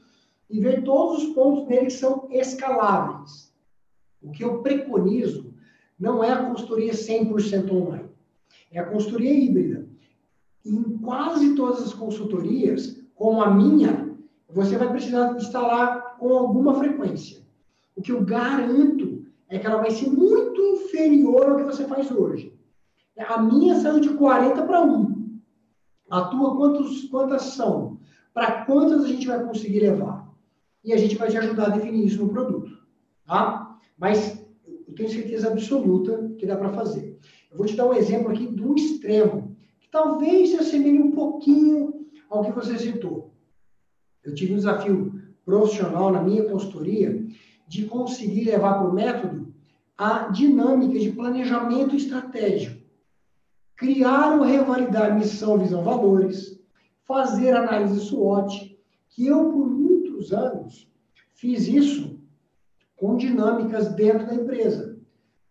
e 0.52 0.60
ver 0.60 0.84
todos 0.84 1.24
os 1.24 1.34
pontos 1.34 1.66
dele 1.66 1.86
que 1.86 1.92
são 1.92 2.28
escaláveis. 2.30 3.52
O 4.22 4.30
que 4.30 4.44
eu 4.44 4.62
preconizo 4.62 5.52
não 5.98 6.22
é 6.22 6.30
a 6.30 6.44
consultoria 6.44 6.92
100% 6.92 7.72
online, 7.72 8.10
é 8.70 8.78
a 8.78 8.86
consultoria 8.86 9.32
híbrida 9.32 9.90
em 10.64 10.98
quase 10.98 11.54
todas 11.54 11.82
as 11.82 11.92
consultorias, 11.92 13.00
como 13.14 13.42
a 13.42 13.50
minha, 13.50 14.16
você 14.48 14.76
vai 14.76 14.90
precisar 14.90 15.34
instalar 15.36 16.16
com 16.18 16.32
alguma 16.34 16.74
frequência. 16.74 17.42
O 17.96 18.02
que 18.02 18.12
eu 18.12 18.22
garanto 18.24 19.24
é 19.48 19.58
que 19.58 19.66
ela 19.66 19.82
vai 19.82 19.90
ser 19.90 20.08
muito 20.10 20.60
inferior 20.60 21.50
ao 21.50 21.56
que 21.56 21.64
você 21.64 21.84
faz 21.84 22.10
hoje. 22.10 22.56
A 23.18 23.40
minha 23.42 23.78
saiu 23.80 24.00
de 24.00 24.10
40 24.10 24.62
para 24.62 24.82
1. 24.82 25.40
A 26.10 26.22
tua, 26.24 26.56
quantos, 26.56 27.04
quantas 27.04 27.42
são? 27.42 27.98
Para 28.32 28.64
quantas 28.64 29.04
a 29.04 29.08
gente 29.08 29.26
vai 29.26 29.42
conseguir 29.44 29.80
levar? 29.80 30.31
E 30.84 30.92
a 30.92 30.96
gente 30.96 31.16
vai 31.16 31.28
te 31.28 31.38
ajudar 31.38 31.66
a 31.66 31.76
definir 31.76 32.06
isso 32.06 32.24
no 32.24 32.32
produto. 32.32 32.70
Tá? 33.24 33.78
Mas 33.96 34.44
eu 34.88 34.94
tenho 34.94 35.08
certeza 35.08 35.48
absoluta 35.48 36.32
que 36.38 36.46
dá 36.46 36.56
para 36.56 36.72
fazer. 36.72 37.18
Eu 37.50 37.58
vou 37.58 37.66
te 37.66 37.76
dar 37.76 37.86
um 37.86 37.94
exemplo 37.94 38.30
aqui 38.30 38.46
de 38.46 38.62
um 38.62 38.74
extremo 38.74 39.52
talvez 39.92 40.48
se 40.48 40.56
assemelhe 40.56 40.98
um 40.98 41.12
pouquinho 41.12 42.06
ao 42.28 42.42
que 42.42 42.50
você 42.50 42.76
citou. 42.78 43.30
Eu 44.24 44.34
tive 44.34 44.54
um 44.54 44.56
desafio 44.56 45.22
profissional 45.44 46.10
na 46.10 46.22
minha 46.22 46.44
consultoria 46.44 47.24
de 47.68 47.84
conseguir 47.84 48.44
levar 48.44 48.78
para 48.78 48.88
o 48.88 48.94
método 48.94 49.52
a 49.96 50.28
dinâmica 50.28 50.98
de 50.98 51.12
planejamento 51.12 51.94
estratégico. 51.94 52.80
Criar 53.76 54.38
ou 54.38 54.44
revalidar 54.44 55.16
missão, 55.16 55.58
visão, 55.58 55.84
valores, 55.84 56.58
fazer 57.04 57.54
análise 57.54 58.00
SWOT, 58.00 58.78
que 59.10 59.26
eu, 59.26 59.50
por 59.50 59.68
muitos 60.12 60.32
anos, 60.32 60.88
fiz 61.34 61.66
isso 61.66 62.20
com 62.96 63.16
dinâmicas 63.16 63.92
dentro 63.94 64.26
da 64.26 64.34
empresa. 64.34 64.96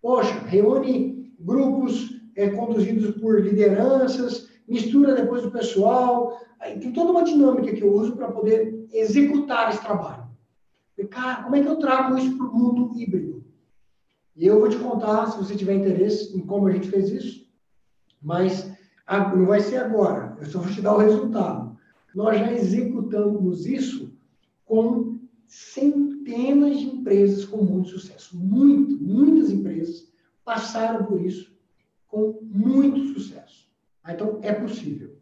Poxa, 0.02 0.40
reúne 0.48 1.34
grupos 1.40 2.22
é, 2.36 2.50
conduzidos 2.50 3.16
por 3.20 3.42
lideranças, 3.42 4.50
mistura 4.68 5.16
depois 5.16 5.44
o 5.44 5.52
pessoal. 5.52 6.40
Aí 6.60 6.80
tem 6.80 6.94
toda 6.94 7.12
uma 7.12 7.24
dinâmica 7.24 7.74
que 7.74 7.82
eu 7.82 7.94
uso 7.94 8.16
para 8.16 8.32
poder 8.32 8.88
executar 8.94 9.70
esse 9.70 9.82
trabalho. 9.82 10.30
E, 10.98 11.06
cara, 11.06 11.44
como 11.44 11.56
é 11.56 11.62
que 11.62 11.68
eu 11.68 11.78
trago 11.78 12.18
isso 12.18 12.38
para 12.38 12.48
o 12.48 12.58
mundo 12.58 12.92
híbrido? 12.96 13.44
E 14.36 14.46
eu 14.46 14.60
vou 14.60 14.70
te 14.70 14.78
contar, 14.78 15.28
se 15.28 15.38
você 15.38 15.56
tiver 15.56 15.74
interesse, 15.74 16.36
em 16.38 16.40
como 16.40 16.68
a 16.68 16.72
gente 16.72 16.90
fez 16.90 17.10
isso, 17.10 17.46
mas 18.22 18.72
não 19.36 19.46
vai 19.46 19.60
ser 19.60 19.78
agora, 19.78 20.38
eu 20.40 20.46
só 20.46 20.60
vou 20.60 20.72
te 20.72 20.82
dar 20.82 20.96
o 20.96 21.00
resultado. 21.00 21.78
Nós 22.16 22.40
já 22.40 22.52
executamos 22.54 23.66
isso 23.66 24.11
com 24.72 25.20
centenas 25.48 26.80
de 26.80 26.86
empresas 26.86 27.44
com 27.44 27.58
muito 27.58 27.90
sucesso. 27.90 28.38
Muito, 28.38 29.04
muitas 29.04 29.50
empresas 29.50 30.10
passaram 30.46 31.04
por 31.04 31.22
isso 31.22 31.54
com 32.08 32.40
muito 32.42 33.14
sucesso. 33.14 33.70
Então, 34.08 34.40
é 34.42 34.54
possível. 34.54 35.18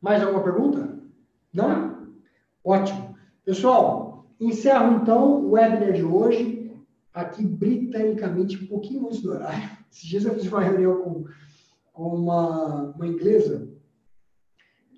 Mais 0.00 0.22
alguma 0.22 0.44
pergunta? 0.44 0.96
Não? 1.52 2.14
Ótimo. 2.62 3.18
Pessoal, 3.44 4.32
encerro 4.38 5.02
então 5.02 5.44
o 5.44 5.50
webinar 5.50 5.92
de 5.92 6.04
hoje, 6.04 6.72
aqui 7.12 7.44
britanicamente, 7.44 8.62
um 8.62 8.68
pouquinho 8.68 9.06
antes 9.08 9.22
do 9.22 9.32
horário. 9.32 9.76
Esses 9.90 10.04
dias 10.04 10.24
eu 10.24 10.34
fiz 10.34 10.46
uma 10.46 10.62
reunião 10.62 11.02
com, 11.02 11.24
com 11.92 12.14
uma, 12.14 12.92
uma 12.92 13.08
inglesa, 13.08 13.73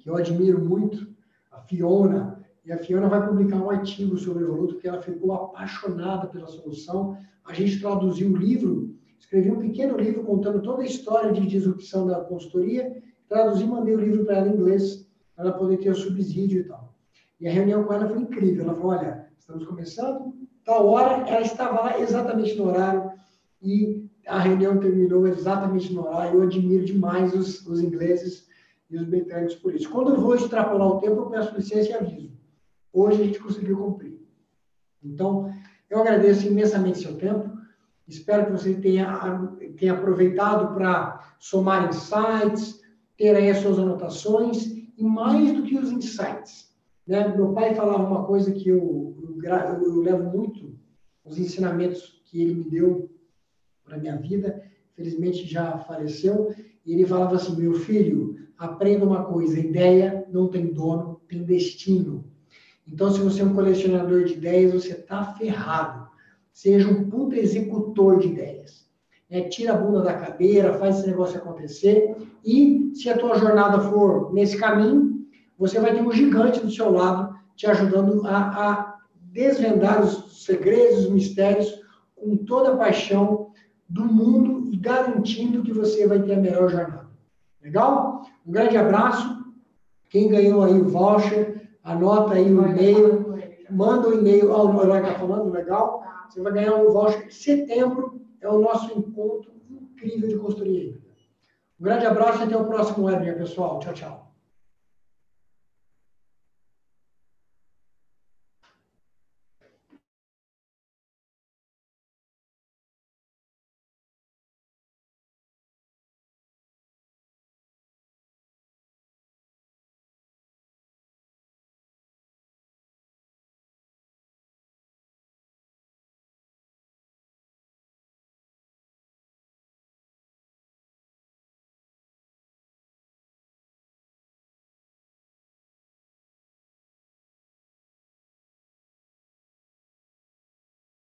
que 0.07 0.11
eu 0.11 0.17
admiro 0.17 0.65
muito, 0.65 1.05
a 1.51 1.61
Fiona, 1.63 2.41
e 2.65 2.71
a 2.71 2.79
Fiona 2.79 3.09
vai 3.09 3.27
publicar 3.27 3.57
um 3.57 3.71
artigo 3.71 4.17
sobre 4.17 4.45
o 4.45 4.47
Evoluto, 4.47 4.75
porque 4.75 4.87
ela 4.87 5.03
ficou 5.03 5.33
apaixonada 5.33 6.29
pela 6.29 6.47
solução. 6.47 7.19
A 7.45 7.53
gente 7.53 7.81
traduziu 7.81 8.31
o 8.31 8.37
livro, 8.37 8.95
escrevi 9.19 9.51
um 9.51 9.59
pequeno 9.59 9.97
livro 9.97 10.23
contando 10.23 10.63
toda 10.63 10.83
a 10.83 10.87
história 10.87 11.33
de 11.33 11.45
disrupção 11.45 12.07
da 12.07 12.21
consultoria, 12.21 13.03
traduzi 13.29 13.65
e 13.65 13.67
mandei 13.67 13.97
o 13.97 14.01
livro 14.01 14.25
para 14.25 14.37
ela 14.37 14.49
em 14.49 14.53
inglês, 14.53 15.11
para 15.35 15.47
ela 15.47 15.59
poder 15.59 15.79
ter 15.79 15.91
o 15.91 15.95
subsídio 15.97 16.61
e 16.61 16.65
tal. 16.65 16.95
E 17.41 17.49
a 17.49 17.53
reunião 17.53 17.83
com 17.83 17.93
ela 17.93 18.09
foi 18.09 18.19
incrível. 18.19 18.63
Ela 18.63 18.77
falou: 18.77 18.93
olha, 18.93 19.27
estamos 19.37 19.67
começando, 19.67 20.33
tal 20.65 20.87
hora, 20.87 21.29
ela 21.29 21.41
estava 21.41 21.81
lá 21.81 22.01
exatamente 22.01 22.55
no 22.55 22.69
horário 22.69 23.11
e 23.61 24.09
a 24.29 24.39
reunião 24.39 24.79
terminou 24.79 25.27
exatamente 25.27 25.93
no 25.93 26.07
horário. 26.07 26.39
Eu 26.39 26.43
admiro 26.43 26.85
demais 26.85 27.35
os, 27.35 27.67
os 27.67 27.81
ingleses 27.81 28.47
e 28.89 28.97
os 28.97 29.05
britânicos 29.05 29.57
por 29.57 29.75
isso. 29.75 29.91
Quando 29.91 30.15
eu 30.15 30.21
vou 30.21 30.35
extrapolar 30.35 30.89
o 30.89 31.01
tempo, 31.01 31.17
eu 31.17 31.31
peço 31.31 31.57
licença 31.57 31.91
e 31.91 31.95
aviso. 31.95 32.33
Hoje 32.93 33.23
a 33.23 33.25
gente 33.25 33.39
conseguiu 33.39 33.77
cumprir. 33.77 34.19
Então, 35.03 35.53
eu 35.91 36.01
agradeço 36.01 36.47
imensamente 36.47 36.99
seu 36.99 37.17
tempo. 37.17 37.57
Espero 38.09 38.47
que 38.47 38.53
você 38.53 38.75
tenha, 38.75 39.51
tenha 39.77 39.93
aproveitado 39.93 40.75
para 40.75 41.35
somar 41.39 41.89
insights, 41.89 42.81
ter 43.17 43.35
aí 43.35 43.51
as 43.51 43.59
suas 43.59 43.79
anotações 43.79 44.67
e 44.97 45.03
mais 45.03 45.53
do 45.53 45.63
que 45.63 45.77
os 45.77 45.91
insights. 45.91 46.75
Né? 47.07 47.29
Meu 47.37 47.53
pai 47.53 47.75
falava 47.75 48.07
uma 48.07 48.25
coisa 48.25 48.53
que 48.53 48.69
eu, 48.69 49.17
eu, 49.43 49.85
eu 49.85 50.01
levo 50.01 50.37
muito, 50.37 50.77
os 51.25 51.39
ensinamentos 51.39 52.23
que 52.25 52.43
ele 52.43 52.55
me 52.55 52.71
deu 52.71 53.11
para 53.85 53.99
minha 53.99 54.17
vida, 54.17 54.63
felizmente 54.97 55.47
já 55.47 55.79
faleceu, 55.79 56.55
e 56.85 56.95
ele 56.95 57.07
falava 57.07 57.37
assim: 57.37 57.55
meu 57.57 57.75
filho, 57.75 58.37
aprenda 58.57 59.05
uma 59.05 59.25
coisa, 59.25 59.61
ideia 59.61 60.27
não 60.33 60.49
tem 60.49 60.73
dono, 60.73 61.21
tem 61.29 61.45
destino. 61.45 62.25
Então, 62.89 63.11
se 63.11 63.21
você 63.21 63.43
é 63.43 63.45
um 63.45 63.55
colecionador 63.55 64.25
de 64.25 64.35
ideias, 64.35 64.73
você 64.73 64.93
está 64.93 65.25
ferrado. 65.35 66.09
Seja 66.53 66.89
um 66.89 67.11
puta 67.11 67.37
executor 67.37 68.19
de 68.19 68.29
ideias. 68.29 68.87
É, 69.29 69.43
tira 69.43 69.73
a 69.73 69.77
bunda 69.77 70.03
da 70.03 70.15
cadeira, 70.15 70.79
faz 70.79 70.99
esse 70.99 71.09
negócio 71.09 71.37
acontecer. 71.37 72.17
E 72.45 72.93
se 72.95 73.11
a 73.11 73.19
tua 73.19 73.37
jornada 73.37 73.81
for 73.81 74.33
nesse 74.33 74.57
caminho, 74.57 75.27
você 75.59 75.81
vai 75.81 75.95
ter 75.95 76.01
um 76.01 76.13
gigante 76.13 76.61
do 76.61 76.71
seu 76.71 76.93
lado 76.93 77.37
te 77.57 77.67
ajudando 77.67 78.25
a, 78.25 78.39
a 78.39 78.99
desvendar 79.33 80.03
os 80.03 80.45
segredos, 80.45 81.07
os 81.07 81.11
mistérios, 81.11 81.81
com 82.15 82.37
toda 82.37 82.73
a 82.73 82.77
paixão 82.77 83.51
do 83.89 84.05
mundo 84.05 84.56
e 84.73 84.77
garantindo 84.77 85.63
que 85.63 85.73
você 85.73 86.07
vai 86.07 86.21
ter 86.21 86.35
a 86.35 86.41
melhor 86.41 86.69
jornada. 86.69 87.09
Legal? 87.63 88.23
Um 88.47 88.53
grande 88.53 88.77
abraço. 88.77 89.45
Quem 90.09 90.29
ganhou 90.29 90.63
aí 90.63 90.79
o 90.79 90.89
voucher, 90.89 91.57
Anota 91.87 92.35
aí 92.35 92.53
o 92.53 92.67
e-mail, 92.67 93.39
manda 93.71 94.09
o 94.09 94.15
e-mail. 94.15 94.53
Ah, 94.53 94.63
o 94.65 94.73
Noronha 94.73 95.03
está 95.03 95.21
falando, 95.21 95.53
legal. 95.53 96.03
Você 96.29 96.43
vai 96.43 96.53
ganhar 96.53 96.75
um 96.75 96.91
voucher. 96.91 97.33
Setembro 97.33 98.21
é 98.41 98.49
o 98.49 98.59
nosso 98.59 98.93
encontro 98.99 99.53
incrível 99.71 100.29
de 100.29 100.37
consultoria 100.37 100.85
híbrida. 100.85 101.07
Um 101.81 101.85
grande 101.85 102.07
abraço 102.07 102.41
e 102.41 102.43
até 102.45 102.57
o 102.57 102.65
próximo 102.65 103.07
webinar, 103.07 103.37
pessoal. 103.37 103.79
Tchau, 103.79 103.95
tchau. 103.95 104.26